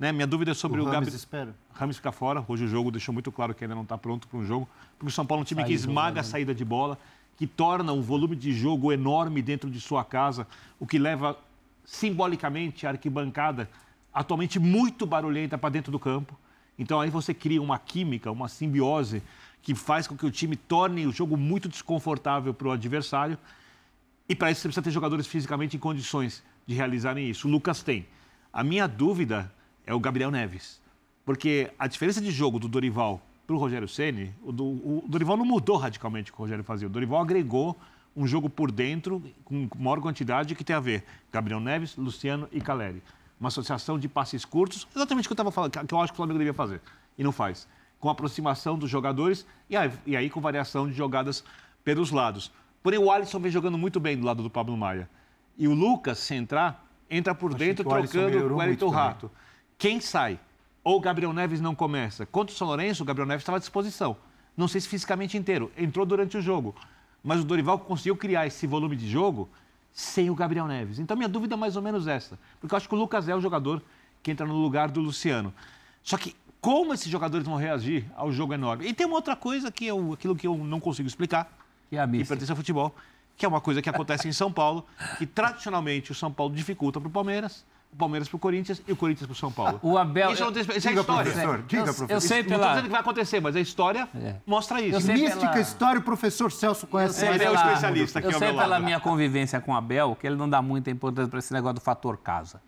[0.00, 0.12] Né?
[0.12, 1.16] Minha dúvida é sobre O o, Rames Gabriel.
[1.16, 1.54] espera.
[1.74, 2.42] Rames fica fora.
[2.48, 4.66] Hoje o jogo deixou muito claro que ainda não está pronto para um jogo.
[4.98, 6.28] Porque o São Paulo é um time que esmaga a né?
[6.28, 6.98] saída de bola,
[7.36, 10.46] que torna um volume de jogo enorme dentro de sua casa,
[10.78, 11.38] o que leva
[11.84, 13.68] simbolicamente a arquibancada
[14.12, 16.34] atualmente muito barulhenta para dentro do campo.
[16.78, 19.22] Então aí você cria uma química, uma simbiose
[19.60, 23.36] que faz com que o time torne o jogo muito desconfortável para o adversário.
[24.26, 27.46] E para isso você precisa ter jogadores fisicamente em condições de realizarem isso.
[27.46, 28.06] O Lucas tem.
[28.50, 29.52] A minha dúvida
[29.86, 30.80] é o Gabriel Neves.
[31.24, 35.36] Porque a diferença de jogo do Dorival para o Rogério Ceni, o, do- o Dorival
[35.36, 36.86] não mudou radicalmente o que o Rogério fazia.
[36.86, 37.76] O Dorival agregou
[38.16, 42.60] um jogo por dentro, com maior quantidade, que tem a ver Gabriel Neves, Luciano e
[42.60, 43.02] Caleri.
[43.38, 46.16] Uma associação de passes curtos, exatamente o que eu estava falando, que eu acho que
[46.16, 46.80] o Flamengo devia fazer.
[47.16, 47.66] E não faz.
[47.98, 51.44] Com aproximação dos jogadores e aí, e aí com variação de jogadas
[51.84, 52.50] pelos lados.
[52.82, 55.08] Porém, o Alisson vem jogando muito bem do lado do Pablo Maia.
[55.56, 58.96] E o Lucas, se entrar, entra por Achei dentro, trocando o Wellington muito
[59.28, 59.30] também.
[59.80, 60.38] Quem sai?
[60.84, 62.26] Ou o Gabriel Neves não começa?
[62.26, 64.14] Contra o São Lourenço, o Gabriel Neves estava à disposição.
[64.54, 65.72] Não sei se fisicamente inteiro.
[65.74, 66.74] Entrou durante o jogo.
[67.24, 69.48] Mas o Dorival conseguiu criar esse volume de jogo
[69.90, 70.98] sem o Gabriel Neves.
[70.98, 72.38] Então, minha dúvida é mais ou menos essa.
[72.60, 73.82] Porque eu acho que o Lucas é o jogador
[74.22, 75.50] que entra no lugar do Luciano.
[76.02, 78.86] Só que como esses jogadores vão reagir ao jogo enorme?
[78.86, 81.50] E tem uma outra coisa que eu, aquilo que eu não consigo explicar,
[81.88, 82.28] Que é a que mística.
[82.28, 82.94] pertence ao futebol,
[83.34, 84.84] que é uma coisa que acontece em São Paulo,
[85.16, 88.92] que tradicionalmente o São Paulo dificulta para o Palmeiras, o Palmeiras para o Corinthians e
[88.92, 89.78] o Corinthians para o São Paulo.
[89.82, 90.32] O Abel.
[90.32, 91.24] Isso, tem, isso é Diga, história.
[91.32, 92.10] professor, diga, eu, professor.
[92.10, 94.36] eu sei Não estou dizendo que vai acontecer, mas a história É.
[94.46, 95.10] mostra isso.
[95.10, 98.48] Eu Mística, pela- história, o professor Celso conhece Ele é o especialista aqui Eu sei
[98.48, 98.84] meu pela lado.
[98.84, 101.80] minha convivência com o Abel que ele não dá muita importância para esse negócio do
[101.80, 102.62] fator casa.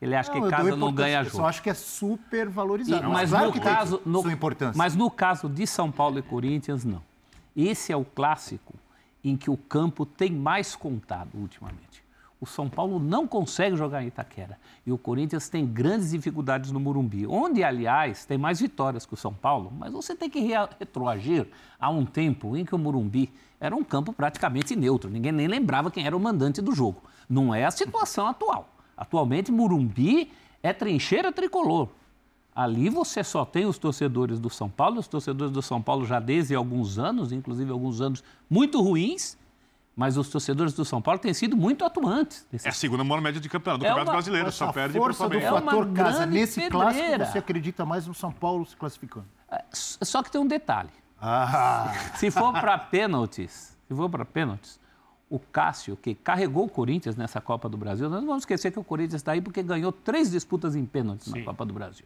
[0.00, 1.36] Ele acha Não, eu que casa não ganha Eu jogo.
[1.38, 3.08] só acho que é super E- valorizado.
[3.08, 4.76] mas, claro no caso, no, sua importância.
[4.76, 7.02] mas no caso de São Paulo e Corinthians, não.
[7.56, 8.74] Esse é o clássico
[9.24, 11.95] em que o campo tem mais contado ultimamente.
[12.38, 16.78] O São Paulo não consegue jogar em Itaquera e o Corinthians tem grandes dificuldades no
[16.78, 20.40] Morumbi, onde, aliás, tem mais vitórias que o São Paulo, mas você tem que
[20.78, 21.48] retroagir
[21.80, 25.90] a um tempo em que o Morumbi era um campo praticamente neutro, ninguém nem lembrava
[25.90, 27.02] quem era o mandante do jogo.
[27.28, 28.68] Não é a situação atual.
[28.94, 30.30] Atualmente, Morumbi
[30.62, 31.88] é trincheira tricolor.
[32.54, 36.18] Ali você só tem os torcedores do São Paulo, os torcedores do São Paulo já
[36.18, 39.36] desde alguns anos, inclusive alguns anos muito ruins,
[39.96, 42.46] mas os torcedores do São Paulo têm sido muito atuantes.
[42.52, 44.72] nesse É a segunda maior média de campeonato do É Campeonato uma- Brasileiro, Essa só
[44.72, 45.56] perde para o força do Flamengo.
[45.56, 46.18] É fator casa.
[46.18, 47.26] grande Nesse clássico, pedreira.
[47.26, 49.26] você acredita mais no São Paulo se classificando.
[49.72, 50.90] Só que tem um detalhe.
[51.20, 54.78] Ah, Se for para pênaltis, se for para pênaltis,
[55.30, 58.78] o Cássio, que carregou o Corinthians nessa Copa do Brasil, nós não vamos esquecer que
[58.78, 62.04] o Corinthians está aí porque ganhou três disputas em pênaltis na Copa do Brasil.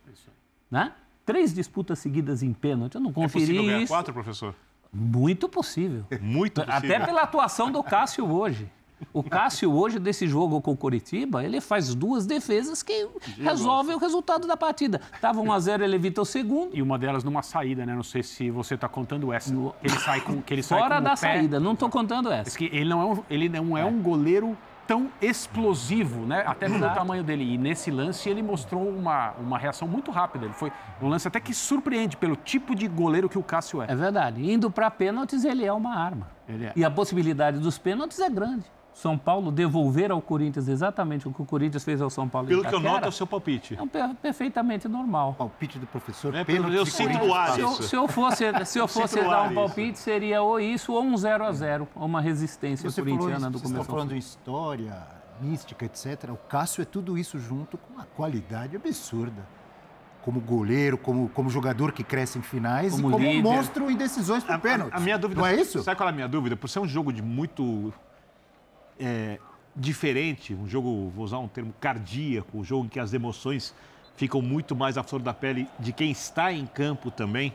[0.70, 0.92] Né?
[1.26, 2.94] Três disputas seguidas em pênalti.
[2.94, 3.92] Eu não É possível conferi ganhar isso.
[3.92, 4.54] quatro, professor?
[4.92, 6.04] Muito possível.
[6.20, 6.96] Muito possível.
[6.96, 8.68] Até pela atuação do Cássio hoje.
[9.12, 13.98] O Cássio hoje, desse jogo com o Coritiba, ele faz duas defesas que resolvem o
[13.98, 15.00] resultado da partida.
[15.14, 16.76] Estava 1x0, ele evita o segundo.
[16.76, 17.94] E uma delas numa saída, né?
[17.94, 19.54] Não sei se você está contando essa.
[19.82, 22.44] Ele sai com que ele sai Fora com o da saída, não estou contando essa.
[22.44, 24.56] Diz que ele não é um, ele não é um goleiro
[24.90, 26.42] tão explosivo, né?
[26.44, 26.96] Até pelo Exato.
[26.96, 27.54] tamanho dele.
[27.54, 30.46] E nesse lance ele mostrou uma, uma reação muito rápida.
[30.46, 33.86] Ele foi um lance até que surpreende pelo tipo de goleiro que o Cássio é.
[33.88, 34.50] É verdade.
[34.50, 36.26] Indo para pênaltis, ele é uma arma.
[36.48, 36.72] É.
[36.74, 38.64] E a possibilidade dos pênaltis é grande.
[38.92, 42.46] São Paulo devolver ao Corinthians exatamente o que o Corinthians fez ao São Paulo.
[42.48, 43.76] em Pelo que eu noto, é o seu palpite.
[43.78, 45.34] é um per- perfeitamente normal.
[45.38, 46.34] palpite do professor.
[46.34, 47.82] É, pênalti eu sinto o ar Se eu, isso.
[47.84, 49.54] se eu fosse, se eu fosse dar ar um isso.
[49.54, 53.18] palpite, seria ou isso ou um 0 a 0 ou uma resistência Você falou isso,
[53.24, 53.90] corintiana do estão começo.
[53.90, 54.16] ao falando fim.
[54.16, 55.06] em história,
[55.40, 56.30] mística, etc.
[56.32, 59.46] O Cássio é tudo isso junto com uma qualidade absurda.
[60.22, 63.42] Como goleiro, como, como jogador que cresce em finais Como e como líder.
[63.42, 64.92] monstro em decisões por A, pênalti.
[64.92, 65.40] a, a minha dúvida.
[65.40, 65.82] Não é isso?
[65.82, 66.56] Sabe qual é a minha dúvida?
[66.56, 67.90] Por ser um jogo de muito.
[69.00, 69.38] É,
[69.74, 73.74] diferente, um jogo, vou usar um termo cardíaco, um jogo em que as emoções
[74.16, 77.52] ficam muito mais à flor da pele de quem está em campo também.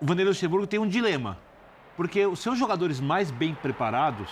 [0.00, 1.36] O Vanderlei Luxemburgo tem um dilema,
[1.96, 4.30] porque os seus jogadores mais bem preparados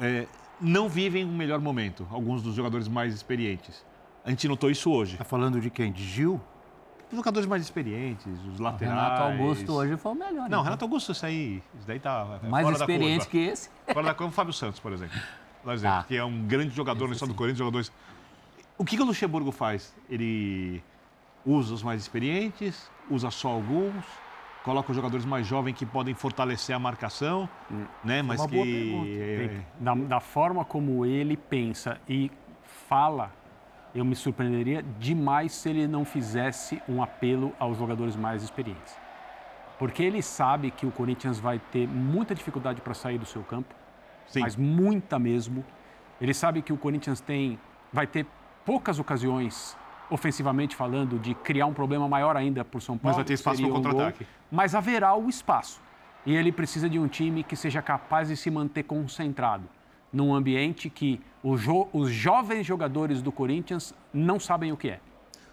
[0.00, 0.26] é,
[0.60, 3.84] não vivem o melhor momento, alguns dos jogadores mais experientes.
[4.24, 5.16] A gente notou isso hoje.
[5.16, 5.92] Tá falando de quem?
[5.92, 6.40] De Gil?
[7.10, 8.94] Os jogadores mais experientes, os O laterais.
[8.94, 10.32] Renato Augusto hoje foi o melhor.
[10.34, 10.62] Não, então.
[10.62, 13.70] Renato Augusto, isso aí, isso daí tá é Mais experiente que esse.
[13.92, 15.18] Fora da curva, o Fábio Santos, por exemplo.
[15.62, 16.04] Por exemplo, Ah.
[16.06, 17.92] que é um grande jogador na história do Corinthians, jogadores.
[18.76, 19.94] O que, que o Luxemburgo faz?
[20.10, 20.82] Ele
[21.46, 24.04] usa os mais experientes, usa só alguns,
[24.64, 27.48] coloca os jogadores mais jovens que podem fortalecer a marcação,
[28.02, 28.20] né?
[28.22, 28.58] Mas que
[29.20, 32.30] é, Da, da forma como ele pensa e
[32.88, 33.30] fala,
[33.94, 38.96] eu me surpreenderia demais se ele não fizesse um apelo aos jogadores mais experientes.
[39.78, 43.74] Porque ele sabe que o Corinthians vai ter muita dificuldade para sair do seu campo,
[44.26, 44.40] Sim.
[44.40, 45.64] mas muita mesmo.
[46.20, 47.58] Ele sabe que o Corinthians tem,
[47.92, 48.26] vai ter
[48.64, 49.76] poucas ocasiões,
[50.10, 53.16] ofensivamente falando, de criar um problema maior ainda para o São Paulo.
[53.16, 54.26] vai ter espaço seria para o gol, contra-ataque.
[54.50, 55.80] Mas haverá o espaço.
[56.26, 59.68] E ele precisa de um time que seja capaz de se manter concentrado
[60.14, 65.00] num ambiente que os, jo- os jovens jogadores do Corinthians não sabem o que é.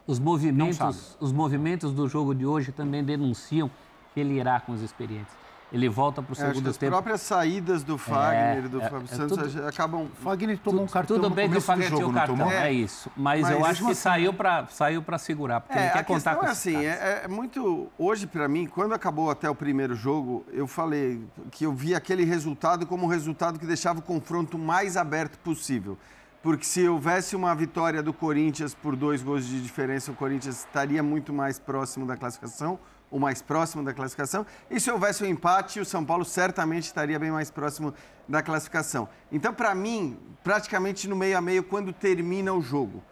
[0.07, 3.69] Os movimentos, os movimentos do jogo de hoje também denunciam
[4.13, 5.33] que ele irá com os experientes.
[5.71, 6.91] Ele volta para o É, acho que segundo as tempo.
[6.91, 10.07] próprias saídas do Fagner e do é, Fábio é Santos tudo- acabam.
[10.15, 12.51] Fagner tomou um cartão Tudo no bem que o Fagner tinha o não cartão, tomou?
[12.51, 13.09] é isso.
[13.15, 15.99] Mas, Mas eu acho que assim- saiu para saiu para segurar, porque É, ele quer
[15.99, 17.87] a contar com é assim, é, é muito...
[17.97, 22.25] Hoje, para mim, quando acabou até o primeiro jogo, eu falei que eu vi aquele
[22.25, 25.97] resultado como um resultado que deixava o confronto mais aberto possível.
[26.43, 31.01] Porque se houvesse uma vitória do Corinthians por dois gols de diferença, o Corinthians estaria
[31.03, 32.79] muito mais próximo da classificação,
[33.11, 34.45] ou mais próximo da classificação.
[34.69, 37.93] E se houvesse um empate, o São Paulo certamente estaria bem mais próximo
[38.27, 39.09] da classificação.
[39.31, 43.03] Então, para mim, praticamente no meio a meio, quando termina o jogo.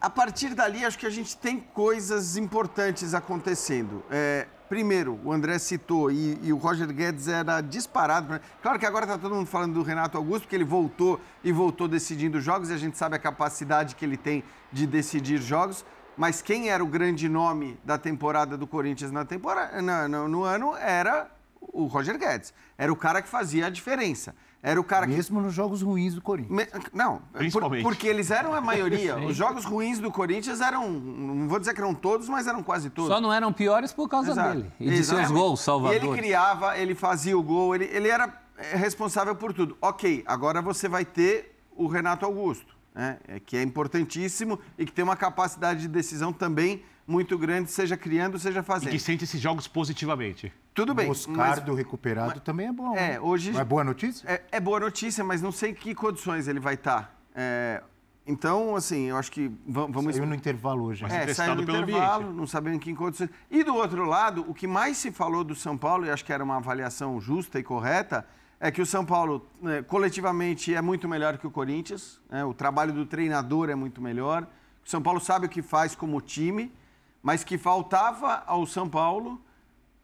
[0.00, 4.04] A partir dali, acho que a gente tem coisas importantes acontecendo.
[4.10, 8.38] É, primeiro, o André citou e, e o Roger Guedes era disparado.
[8.62, 11.88] Claro que agora está todo mundo falando do Renato Augusto, porque ele voltou e voltou
[11.88, 15.84] decidindo jogos e a gente sabe a capacidade que ele tem de decidir jogos.
[16.16, 20.42] Mas quem era o grande nome da temporada do Corinthians na temporada, na- no, no
[20.44, 22.52] ano era o Roger Guedes.
[22.76, 24.34] Era o cara que fazia a diferença.
[24.64, 26.54] Era o cara que Mesmo nos jogos ruins do Corinthians.
[26.56, 27.82] me- Não, por- Principalmente.
[27.82, 29.16] porque eles eram a maioria.
[29.26, 32.88] Os jogos ruins do Corinthians eram, não vou dizer que eram todos, mas eram quase
[32.88, 33.10] todos.
[33.10, 34.54] Só não eram piores por causa Exato.
[34.58, 34.72] dele.
[34.78, 36.02] E de seus gols E salvadores.
[36.02, 38.32] ele criava, ele fazia o gol, ele, ele era
[38.74, 39.76] responsável por tudo.
[39.80, 43.18] Ok, agora você vai ter o Renato Augusto, né?
[43.28, 47.96] é, que é importantíssimo e que tem uma capacidade de decisão também muito grande, seja
[47.96, 48.90] criando, seja e fazendo.
[48.90, 50.52] que sente esses jogos positivamente.
[50.72, 52.94] Tudo bem, O mas Moscardo recuperado também é bom.
[52.96, 53.20] É, né?
[53.20, 54.26] hoje- Não é boa notícia?
[54.30, 57.20] É, é boa notícia, mas não sei em que condições ele vai estar.
[57.34, 57.82] É,
[58.26, 60.14] então, assim, eu acho que va- vamos.
[60.14, 61.02] Saiu no intervalo hoje.
[61.02, 61.12] Mas?
[61.12, 62.36] É, saiu no pelo intervalo, ambiente.
[62.38, 63.28] não sabendo em que condições.
[63.50, 66.32] E do outro lado, o que mais se falou do São Paulo, e acho que
[66.32, 68.24] era uma avaliação justa e correta,
[68.64, 72.20] é que o São Paulo, né, coletivamente, é muito melhor que o Corinthians.
[72.30, 74.46] né, o trabalho do treinador é muito melhor.
[74.86, 76.72] O São Paulo sabe o que faz como time,
[77.20, 79.42] mas que faltava ao São Paulo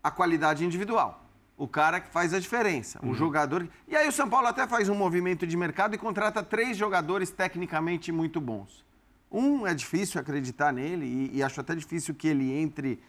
[0.03, 1.25] a qualidade individual.
[1.57, 3.69] O cara que faz a diferença, o jogador.
[3.87, 7.31] E aí o São Paulo até faz um movimento de mercado e contrata três jogadores
[7.31, 8.85] tecnicamente muito bons.
[9.31, 13.01] Um é difícil acreditar nele e, e acho até difícil que ele entre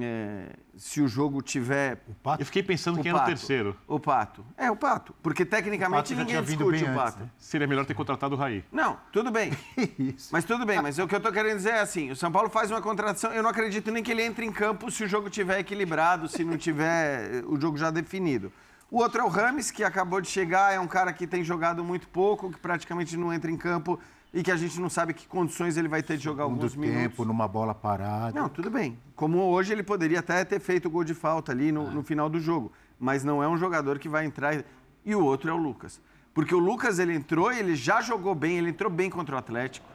[0.00, 2.02] é, se o jogo tiver.
[2.08, 2.42] O Pato?
[2.42, 3.30] Eu fiquei pensando o quem era o Pato.
[3.30, 3.76] terceiro.
[3.86, 4.44] O Pato.
[4.56, 5.14] É, o Pato.
[5.22, 7.20] Porque tecnicamente Pato ninguém discute o antes, Pato.
[7.20, 7.30] né?
[7.38, 8.64] Seria melhor ter contratado o Raí.
[8.72, 9.52] Não, tudo bem.
[9.98, 10.30] Isso.
[10.32, 12.48] Mas tudo bem, mas o que eu tô querendo dizer é assim, o São Paulo
[12.48, 15.30] faz uma contratação, eu não acredito nem que ele entre em campo se o jogo
[15.30, 18.52] tiver equilibrado, se não tiver eh, o jogo já definido.
[18.90, 21.82] O outro é o Rames, que acabou de chegar, é um cara que tem jogado
[21.82, 23.98] muito pouco, que praticamente não entra em campo
[24.34, 26.74] e que a gente não sabe que condições ele vai ter de jogar Segundo alguns
[26.76, 27.02] minutos.
[27.02, 28.38] tempo, numa bola parada.
[28.38, 28.98] Não, tudo bem.
[29.14, 32.28] Como hoje ele poderia até ter feito o gol de falta ali no, no final
[32.28, 32.72] do jogo.
[32.98, 34.54] Mas não é um jogador que vai entrar.
[34.56, 34.64] e-
[35.06, 36.00] E o outro é o Lucas.
[36.34, 39.38] Porque o Lucas ele entrou e ele já jogou bem, ele entrou bem contra o
[39.38, 39.86] Atlético.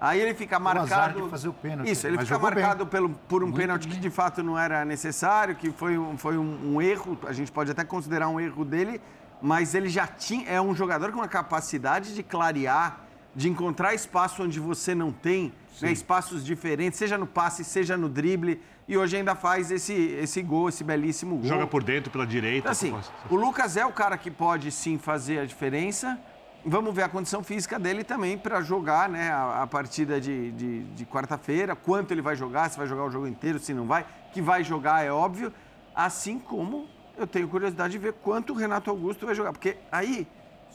[0.00, 1.22] Aí ele fica marcado.
[1.22, 2.42] de fazer o pênalti, Isso, ele fica bem.
[2.50, 6.36] marcado pelo, por um pênalti que de fato não era necessário, que foi, um, foi
[6.38, 9.00] um, um erro, a gente pode até considerar um erro dele,
[9.40, 10.46] mas ele já tinha.
[10.48, 13.00] É um jogador com uma capacidade de clarear,
[13.36, 15.52] de encontrar espaço onde você não tem,
[15.82, 20.40] né, espaços diferentes, seja no passe, seja no drible, e hoje ainda faz esse, esse
[20.40, 21.44] gol, esse belíssimo gol.
[21.44, 22.58] Joga por dentro, pela direita.
[22.58, 22.94] Então, assim,
[23.28, 26.18] o Lucas é o cara que pode sim fazer a diferença.
[26.64, 30.82] Vamos ver a condição física dele também para jogar né, a, a partida de, de,
[30.84, 34.06] de quarta-feira, quanto ele vai jogar, se vai jogar o jogo inteiro, se não vai.
[34.32, 35.52] Que vai jogar é óbvio.
[35.94, 36.88] Assim como
[37.18, 39.52] eu tenho curiosidade de ver quanto o Renato Augusto vai jogar.
[39.52, 40.26] Porque aí,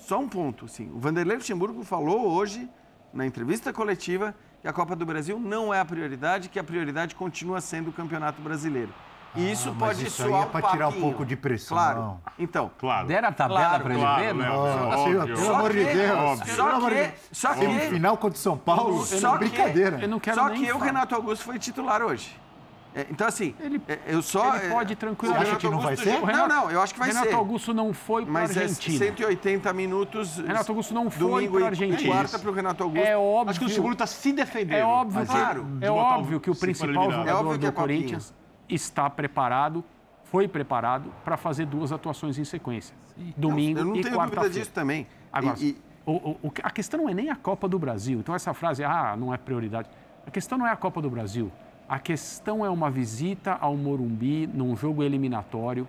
[0.06, 2.70] só um ponto, assim, o Vanderlei Luxemburgo falou hoje,
[3.14, 7.16] na entrevista coletiva, que a Copa do Brasil não é a prioridade, que a prioridade
[7.16, 8.94] continua sendo o Campeonato Brasileiro.
[9.34, 11.38] E isso Ah, mas pode isso aí soar é um pra tirar um pouco de
[11.38, 11.78] pressão.
[11.78, 12.20] Claro.
[12.38, 13.08] Então, Claro.
[13.08, 14.34] Deram a tabela Claro, para ele claro, ver?
[14.36, 14.46] né?
[14.50, 14.56] não?
[14.58, 15.36] Óbvio.
[15.38, 16.40] pelo amor de que- Deus.
[16.56, 20.00] Só que- só que- Semifinal contra o São Paulo, Só que- brincadeira.
[20.02, 20.86] Eu não quero Só nem que o falar.
[20.86, 22.38] Renato Augusto foi titular hoje.
[22.94, 23.56] É, então, assim,
[23.88, 24.56] é, eu só.
[24.58, 26.12] ele é, pode o tranquilamente- Você acha que não vai ser?
[26.12, 27.36] já- O Não, não, eu acho que vai Renato ser.
[27.36, 28.98] Augusto não foi para a Mas é Argentina.
[28.98, 30.38] 180 minutos.
[30.38, 32.14] Renato Augusto não foi pra e Argentina.
[32.14, 33.06] Quarta para o Renato Augusto.
[33.06, 33.50] É óbvio.
[33.50, 34.78] Acho que o Luxemburgo está se defendendo.
[34.78, 36.90] É óbvio, claro, é óbvio que o principal.
[36.90, 38.34] É jogador óbvio que é do Corinthians
[38.68, 39.84] está preparado
[40.26, 42.96] foi preparado para fazer duas atuações em sequência.
[43.38, 44.50] Domingo eu não e tenho dúvida quarta-feira.
[44.54, 45.08] disso também.
[45.32, 48.20] Agora, E- e- o- o- o- a questão não é nem a Copa do Brasil.
[48.20, 49.90] Então, essa frase, ah, não é prioridade.
[50.26, 51.52] A questão não é a Copa do Brasil.
[51.92, 55.86] A questão é uma visita ao Morumbi num jogo eliminatório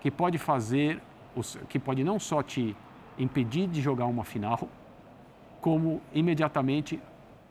[0.00, 0.98] que pode fazer,
[1.68, 2.74] que pode não só te
[3.18, 4.66] impedir de jogar uma final,
[5.60, 6.98] como imediatamente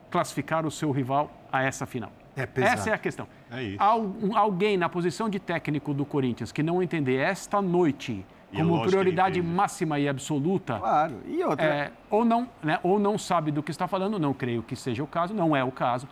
[0.09, 2.11] classificar o seu rival a essa final.
[2.35, 2.73] É pesado.
[2.73, 3.27] Essa é a questão.
[3.51, 3.77] É isso.
[3.83, 8.81] Al- um- alguém na posição de técnico do Corinthians que não entender esta noite como
[8.81, 11.17] prioridade máxima e absoluta, Claro.
[11.27, 11.63] E outra.
[11.65, 15.03] é, ou, não, né, ou não sabe do que está falando, não creio que seja
[15.03, 16.07] o caso, não é o caso,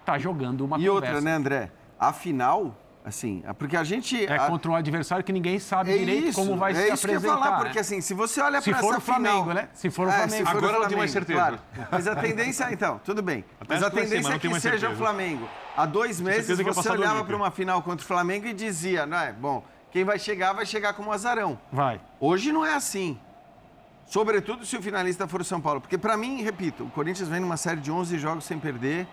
[0.00, 0.92] está jogando uma E conversa.
[1.14, 1.70] outra, né, André?
[1.98, 4.26] Afinal, assim, é porque a gente.
[4.26, 6.80] É a- contra um adversário que ninguém sabe É direito isso, como vai é se
[6.92, 7.34] isso que eu apresentar.
[7.34, 7.64] ia falar, né?
[7.64, 9.68] porque assim, se você olha Se para for essa o Flamengo, final, né?
[9.72, 10.36] Se for o É, Flamengo.
[10.36, 11.62] se for Agora o eu não tenho mais Flamengo, certeza.
[11.74, 11.88] claro.
[11.90, 13.44] Mas a tendência, então, tudo bem.
[13.60, 14.92] Até mas a tendência mas é que seja certeza.
[14.92, 15.48] o Flamengo.
[15.76, 19.16] Há dois meses ia você olhava para uma final contra o Flamengo e dizia, não
[19.18, 19.32] é?
[19.32, 21.58] Bom, quem vai chegar vai chegar como azarão.
[21.70, 22.00] Vai.
[22.18, 23.18] Hoje não é assim.
[24.06, 25.80] Sobretudo se o finalista for o São Paulo.
[25.80, 29.06] Porque, para mim, repito, o Corinthians vem numa série de 11 jogos sem perder,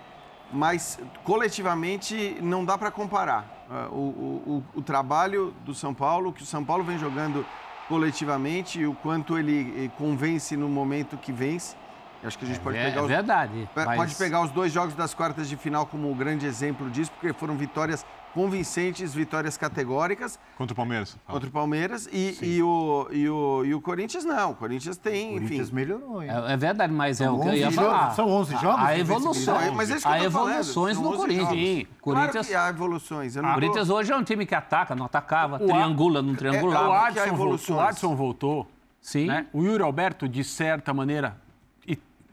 [0.52, 3.46] mas coletivamente não dá para comparar.
[3.70, 7.46] Ah, O, o, o, trabalho do São Paulo, que o São Paulo vem jogando
[7.88, 11.76] coletivamente, e o quanto ele eh, convence no momento que vence.
[12.22, 13.70] Eu Acho que a gente pode É, pegar é os, verdade.
[13.74, 16.90] Pe- mas- Pode pegar os dois jogos das quartas de final como um grande exemplo
[16.90, 21.12] disso, porque foram vitórias convincentes, vitórias categóricas Contra o Palmeiras.
[21.12, 21.24] Fala.
[21.40, 24.52] contra o Palmeiras e, e, o, e, o, e o Corinthians não.
[24.52, 25.76] O Corinthians tem, O Corinthians enfim.
[25.76, 26.30] melhorou, hein?
[26.30, 28.12] É, é verdade, mas é São o que eu 11 ia jogos- falar.
[28.12, 29.32] são 11 jogos A evolução.
[29.56, 29.76] invencibilidade?
[29.76, 31.50] Mas é isso que eu Há evoluções são no 11 Corinthians.
[31.50, 32.48] Sim, Claro Corinthians.
[32.48, 33.36] que há evoluções.
[33.36, 36.34] Não O Corinthians hoje é um time que ataca, não atacava, O A- triangula, não
[36.34, 37.12] o triangulava.
[37.12, 38.68] que há Adson, voltou, o Adson voltou.
[39.02, 39.26] Sim.
[39.28, 39.48] né?
[39.54, 41.38] O Yuri Alberto, de certa maneira,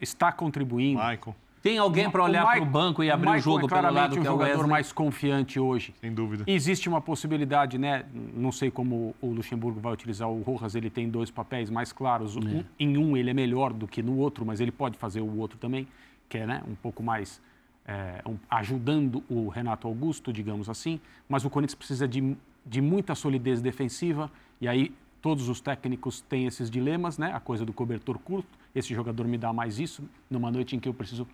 [0.00, 0.98] está contribuindo.
[0.98, 1.34] Michael,
[1.66, 4.12] Tem alguém para olhar para o banco e abrir o, Michael jogo é pelo lado
[4.16, 4.70] um que é o jogador Wesley?
[4.70, 5.92] mais confiante hoje.
[6.00, 6.44] sem dúvida.
[6.46, 8.04] Existe uma possibilidade, né?
[8.32, 12.36] Não sei como o Luxemburgo vai utilizar o Rojas, ele tem dois papéis mais claros.
[12.36, 15.38] Um- em um ele é melhor do que no outro, mas ele pode fazer o
[15.38, 15.88] outro também,
[16.28, 17.42] que é né, um pouco mais
[17.84, 21.00] é, um- ajudando o Renato Augusto, digamos assim.
[21.28, 24.30] Mas o Corinthians precisa de, de muita solidez defensiva,
[24.60, 27.32] e aí todos os técnicos têm esses dilemas, né?
[27.34, 30.88] A coisa do cobertor curto, esse jogador me dá mais isso, numa noite em que
[30.88, 31.26] eu preciso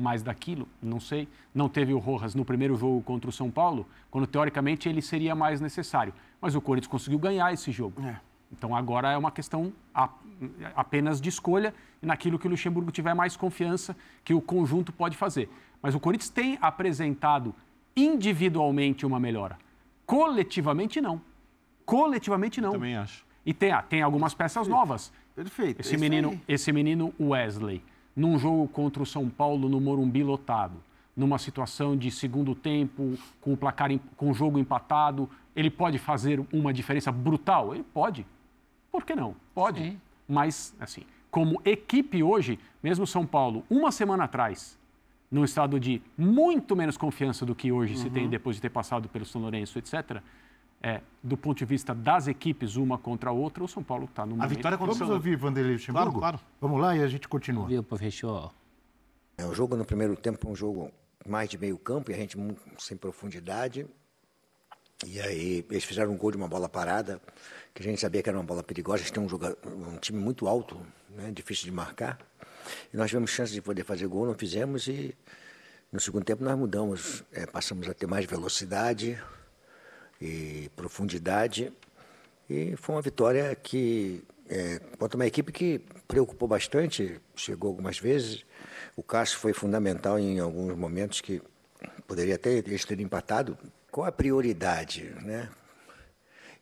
[0.00, 1.28] mais daquilo, não sei.
[1.54, 5.34] Não teve o Rojas no primeiro jogo contra o São Paulo, quando teoricamente ele seria
[5.34, 6.12] mais necessário.
[6.40, 8.02] Mas o Corinthians conseguiu ganhar esse jogo.
[8.52, 9.72] Então agora é uma questão
[10.74, 15.16] apenas de escolha e naquilo que o Luxemburgo tiver mais confiança que o conjunto pode
[15.16, 15.48] fazer.
[15.82, 17.54] Mas o Corinthians tem apresentado
[17.96, 19.58] individualmente uma melhora.
[20.06, 21.20] Coletivamente não.
[21.84, 22.72] Coletivamente não.
[22.72, 23.24] Também acho.
[23.44, 25.12] E tem, ah, tem algumas peças novas.
[25.34, 25.78] Perfeito.
[25.78, 26.40] é Esse menino, aí.
[26.48, 27.82] esse menino Wesley,
[28.20, 30.74] num jogo contra o São Paulo no Morumbi lotado,
[31.16, 36.44] numa situação de segundo tempo, com o placar, com o jogo empatado, ele pode fazer
[36.52, 37.74] uma diferença brutal?
[37.74, 38.26] Ele pode.
[38.92, 39.34] Por que não?
[39.54, 39.80] Pode.
[39.80, 40.00] Sim.
[40.28, 44.78] Mas, assim, como equipe hoje, mesmo São Paulo, uma semana atrás,
[45.30, 49.08] num estado de muito menos confiança do que hoje se tem depois de ter passado
[49.08, 50.20] pelo São Lourenço, etc.,
[50.82, 54.24] é, do ponto de vista das equipes, uma contra a outra, o São Paulo está
[54.24, 54.48] no A momento...
[54.50, 56.18] vitória Vamos ouvir Vanderlei Luxemburgo?
[56.18, 56.40] Claro, claro.
[56.60, 57.66] Vamos lá e a gente continua.
[57.66, 58.52] Viu, professor?
[59.36, 60.90] É, o jogo no primeiro tempo é um jogo
[61.26, 62.36] mais de meio campo e a gente
[62.78, 63.86] sem profundidade.
[65.06, 67.20] E aí eles fizeram um gol de uma bola parada,
[67.74, 68.96] que a gente sabia que era uma bola perigosa.
[68.96, 70.78] A gente tem um, joga- um time muito alto,
[71.08, 72.18] né, difícil de marcar.
[72.92, 75.14] E nós tivemos chance de poder fazer gol, não fizemos e
[75.90, 79.18] no segundo tempo nós mudamos, é, passamos a ter mais velocidade
[80.20, 81.72] e profundidade.
[82.48, 88.44] E foi uma vitória que, é, contra uma equipe que preocupou bastante, chegou algumas vezes.
[88.96, 91.40] O Cássio foi fundamental em alguns momentos que
[92.06, 93.56] poderia até eles terem empatado.
[93.90, 95.48] Qual a prioridade, né?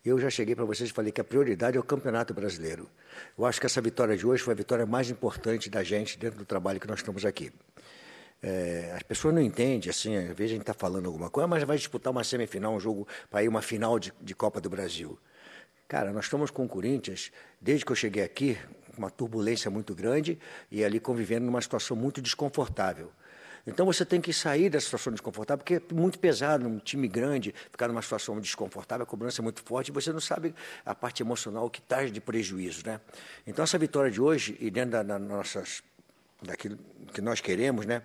[0.05, 2.89] Eu já cheguei para vocês e falei que a prioridade é o Campeonato Brasileiro.
[3.37, 6.39] Eu acho que essa vitória de hoje foi a vitória mais importante da gente dentro
[6.39, 7.53] do trabalho que nós estamos aqui.
[8.43, 11.63] É, as pessoas não entendem, assim, às vezes a gente está falando alguma coisa, mas
[11.65, 15.19] vai disputar uma semifinal, um jogo para ir uma final de, de Copa do Brasil.
[15.89, 18.59] Cara, nós estamos com o Corinthians, desde que eu cheguei aqui,
[18.97, 20.39] uma turbulência muito grande
[20.71, 23.11] e ali convivendo numa situação muito desconfortável.
[23.67, 27.55] Então você tem que sair dessa situação desconfortável, porque é muito pesado, um time grande,
[27.71, 30.55] ficar numa situação desconfortável, a cobrança é muito forte e você não sabe
[30.87, 33.01] a parte emocional que traz de prejuízo, né?
[33.47, 35.83] Então essa vitória de hoje, e dentro da, da nossas,
[36.43, 36.79] daquilo
[37.13, 38.03] que nós queremos, né?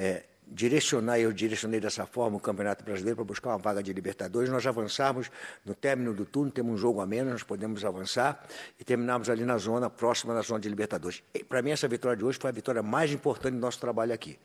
[0.00, 4.48] É, direcionar, eu direcionei dessa forma o Campeonato Brasileiro para buscar uma vaga de Libertadores.
[4.48, 5.28] Nós avançarmos
[5.64, 8.46] no término do turno, temos um jogo a menos, nós podemos avançar
[8.78, 11.20] e terminarmos ali na zona, próxima da zona de Libertadores.
[11.48, 14.38] Para mim, essa vitória de hoje foi a vitória mais importante do nosso trabalho aqui.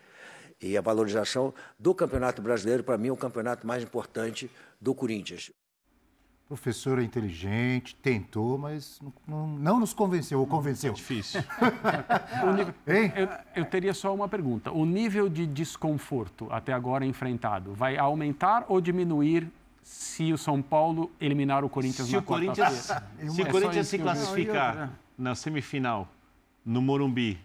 [0.59, 4.49] E a valorização do Campeonato Brasileiro, para mim, é o campeonato mais importante
[4.81, 5.51] do Corinthians.
[6.47, 10.91] Professor é inteligente, tentou, mas não, não, não nos convenceu, ou convenceu?
[10.91, 11.41] É difícil.
[13.15, 14.71] eu, eu, teria só uma pergunta.
[14.71, 19.49] O nível de desconforto até agora enfrentado vai aumentar ou diminuir
[19.81, 22.91] se o São Paulo eliminar o Corinthians se na o Corinthians,
[23.29, 26.07] Se o Corinthians se classificar na semifinal,
[26.65, 27.39] no Morumbi,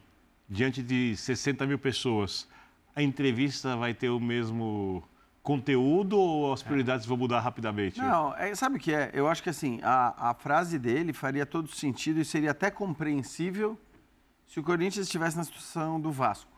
[0.48, 2.48] diante de 60 mil pessoas,
[2.94, 5.02] a entrevista vai ter o mesmo
[5.48, 7.08] conteúdo ou as prioridades é.
[7.08, 7.98] vão mudar rapidamente?
[7.98, 9.10] Não, é, sabe o que é?
[9.14, 13.78] Eu acho que assim, a, a frase dele faria todo sentido e seria até compreensível
[14.46, 16.52] se o Corinthians estivesse na situação do Vasco.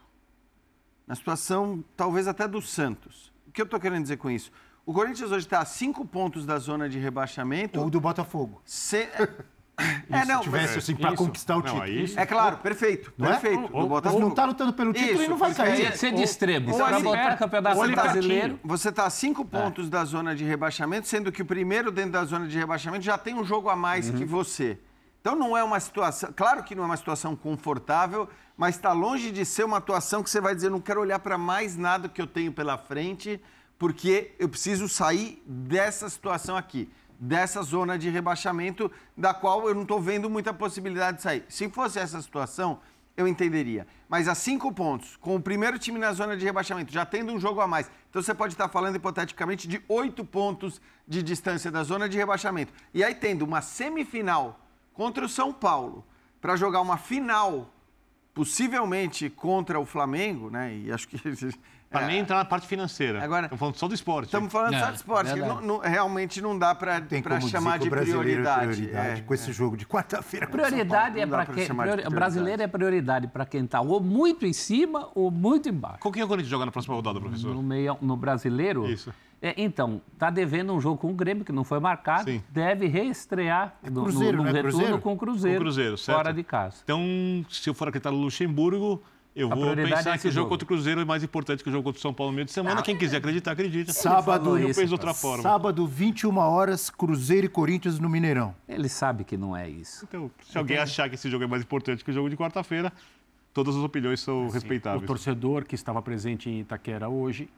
[1.07, 3.33] Na situação, talvez até do Santos.
[3.47, 4.51] O que eu estou querendo dizer com isso?
[4.85, 7.79] O Corinthians hoje está a cinco pontos da zona de rebaixamento.
[7.79, 8.61] Ou do Botafogo.
[8.65, 9.09] Se...
[10.11, 11.83] É, não, se tivesse assim para conquistar o título.
[11.83, 12.13] Aí...
[12.17, 13.65] É claro, perfeito, não perfeito.
[13.73, 13.77] É?
[13.77, 15.97] Ou, ou, não está lutando pelo título isso, e não vai cair.
[15.97, 16.77] Ser de extremo.
[16.77, 18.61] Para assim, botar campeonato brasileiro.
[18.65, 19.91] Você está a cinco pontos é.
[19.91, 23.35] da zona de rebaixamento, sendo que o primeiro dentro da zona de rebaixamento já tem
[23.35, 24.17] um jogo a mais uhum.
[24.17, 24.79] que você.
[25.21, 29.31] Então não é uma situação, claro que não é uma situação confortável, mas está longe
[29.31, 32.21] de ser uma atuação que você vai dizer, não quero olhar para mais nada que
[32.21, 33.41] eu tenho pela frente,
[33.79, 36.89] porque eu preciso sair dessa situação aqui,
[37.21, 41.45] dessa zona de rebaixamento, da qual eu não estou vendo muita possibilidade de sair.
[41.49, 42.81] Se fosse essa situação,
[43.15, 43.87] eu entenderia.
[44.09, 47.39] Mas a cinco pontos, com o primeiro time na zona de rebaixamento, já tendo um
[47.39, 51.83] jogo a mais, então você pode estar falando hipoteticamente de oito pontos de distância da
[51.83, 52.73] zona de rebaixamento.
[52.95, 54.59] E aí tendo uma semifinal
[54.95, 56.05] contra o São Paulo,
[56.41, 57.71] para jogar uma final,
[58.33, 60.75] possivelmente contra o Flamengo, né?
[60.75, 61.19] E acho que
[61.91, 62.07] Para é.
[62.07, 63.21] nem entrar na parte financeira.
[63.23, 64.27] Agora, estamos falando só do esporte.
[64.27, 67.03] Estamos falando só do esporte, que não, não, realmente não dá para
[67.49, 68.77] chamar de prioridade.
[68.77, 70.47] prioridade é, com esse jogo de quarta-feira.
[70.47, 71.67] Prioridade é para quem.
[71.67, 75.99] Priori, brasileiro é prioridade para quem está ou muito em cima ou muito embaixo.
[75.99, 77.53] Com quem é o Corinthians joga na próxima rodada, professor?
[77.53, 78.89] No, meio, no brasileiro?
[78.89, 79.13] Isso.
[79.43, 82.31] É, então, está devendo um jogo com o Grêmio, que não foi marcado.
[82.31, 82.43] Sim.
[82.51, 84.63] Deve reestrear é cruzeiro, no, no, no né?
[84.63, 85.01] retorno cruzeiro?
[85.01, 85.57] com o Cruzeiro.
[85.57, 86.17] Com o Cruzeiro, certo.
[86.19, 86.77] Fora de casa.
[86.85, 87.01] Então,
[87.49, 89.03] se eu for acreditar no Luxemburgo,
[89.35, 91.73] eu vou pensar é que o jogo, contra o Cruzeiro é mais importante que o
[91.73, 92.81] jogo contra o São Paulo no meio de semana.
[92.81, 93.93] Ah, Quem quiser acreditar, acredita.
[93.93, 95.43] Sábado, eu penso de outra forma.
[95.43, 98.55] Sábado, 21 horas, Cruzeiro e Corinthians no Mineirão.
[98.69, 100.05] Ele sabe que não é isso.
[100.09, 102.93] Então, se alguém achar que esse jogo é mais importante que o jogo de quarta-feira,
[103.55, 105.05] todas as opiniões são assim, respeitáveis.
[105.05, 107.49] O torcedor que estava presente em Itaquera hoje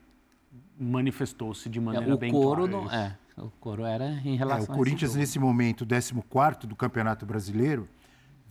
[0.79, 2.85] manifestou-se de maneira é, o bem coro clara.
[2.85, 7.25] Não, é, o coro era em relação é, O Corinthians, nesse momento, 14 do Campeonato
[7.25, 7.89] Brasileiro,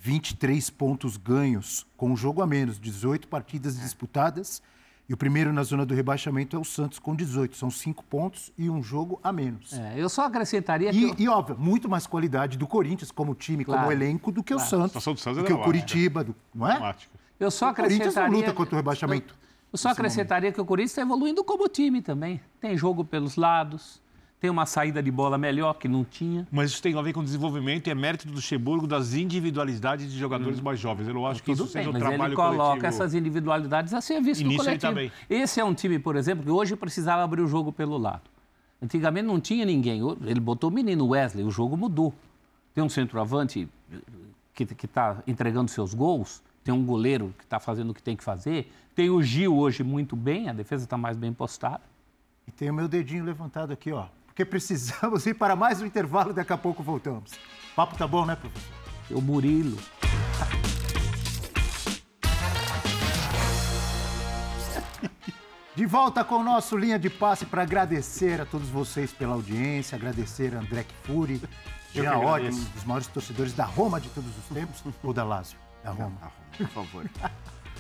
[0.02, 4.62] 23 pontos ganhos, com um jogo a menos, 18 partidas disputadas.
[5.08, 7.56] E o primeiro na zona do rebaixamento é o Santos com 18.
[7.56, 9.74] São cinco pontos e um jogo a menos.
[9.74, 11.04] É, eu só acrescentaria e, que.
[11.04, 11.16] Eu...
[11.20, 14.66] E, óbvio, muito mais qualidade do Corinthians como time, claro, como elenco, do que claro.
[14.66, 14.94] o Santos.
[14.94, 16.96] do Santos do que o Curitiba, do, não é?
[17.40, 18.10] Eu só acrescentaria.
[18.10, 19.34] O Corinthians não luta contra o rebaixamento.
[19.34, 20.56] Eu, eu só acrescentaria momento.
[20.56, 22.42] que o Corinthians está evoluindo como time também.
[22.60, 24.02] Tem jogo pelos lados
[24.42, 26.48] tem uma saída de bola melhor que não tinha.
[26.52, 30.18] Mas isso tem a ver com desenvolvimento e é mérito do Luxemburgo das individualidades de
[30.18, 30.64] jogadores hum.
[30.64, 31.08] mais jovens.
[31.08, 32.86] Eu não acho que Tudo isso bem, seja um mas trabalho ele coloca coletivo.
[32.88, 35.00] essas individualidades a ser visto no coletivo.
[35.00, 38.24] Ele Esse é um time, por exemplo, que hoje precisava abrir o jogo pelo lado.
[38.82, 40.02] Antigamente não tinha ninguém.
[40.26, 42.12] Ele botou o menino Wesley, o jogo mudou.
[42.74, 43.70] Tem um centroavante
[44.56, 48.24] que está entregando seus gols, tem um goleiro que está fazendo o que tem que
[48.24, 51.84] fazer, tem o Gil hoje muito bem, a defesa está mais bem postada.
[52.48, 56.34] E tem o meu dedinho levantado aqui, ó porque precisamos ir para mais um intervalo.
[56.34, 57.34] Daqui a pouco voltamos.
[57.34, 58.74] O papo tá bom, né, professor?
[59.12, 59.78] O Murilo.
[65.74, 69.96] De volta com o nosso linha de passe para agradecer a todos vocês pela audiência,
[69.96, 71.42] agradecer a André Kfouri,
[71.94, 75.58] Jean Odd, um dos maiores torcedores da Roma de todos os tempos, ou da Lazio?
[75.82, 76.18] Da Roma.
[76.20, 77.10] Da Roma, por favor.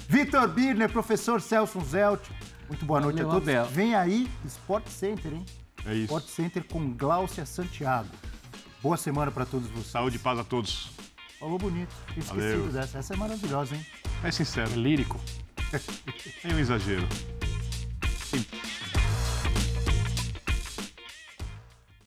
[0.08, 2.28] Vitor Birner, professor Celso Zelt,
[2.68, 3.50] muito boa noite Valeu, a todos.
[3.50, 3.66] Abel.
[3.66, 5.46] Vem aí Sport Center, hein?
[5.86, 6.04] É isso.
[6.04, 8.10] Sport Center com Gláucia Santiago.
[8.82, 9.88] Boa semana para todos vocês.
[9.88, 10.90] Saúde e paz a todos.
[11.40, 11.94] Falou bonito.
[12.10, 12.72] Esquecido Valeu.
[12.72, 13.00] dessa.
[13.00, 13.86] Essa é maravilhosa, hein?
[14.24, 14.72] É sincero.
[14.72, 15.20] É lírico.
[16.44, 17.08] é um exagero.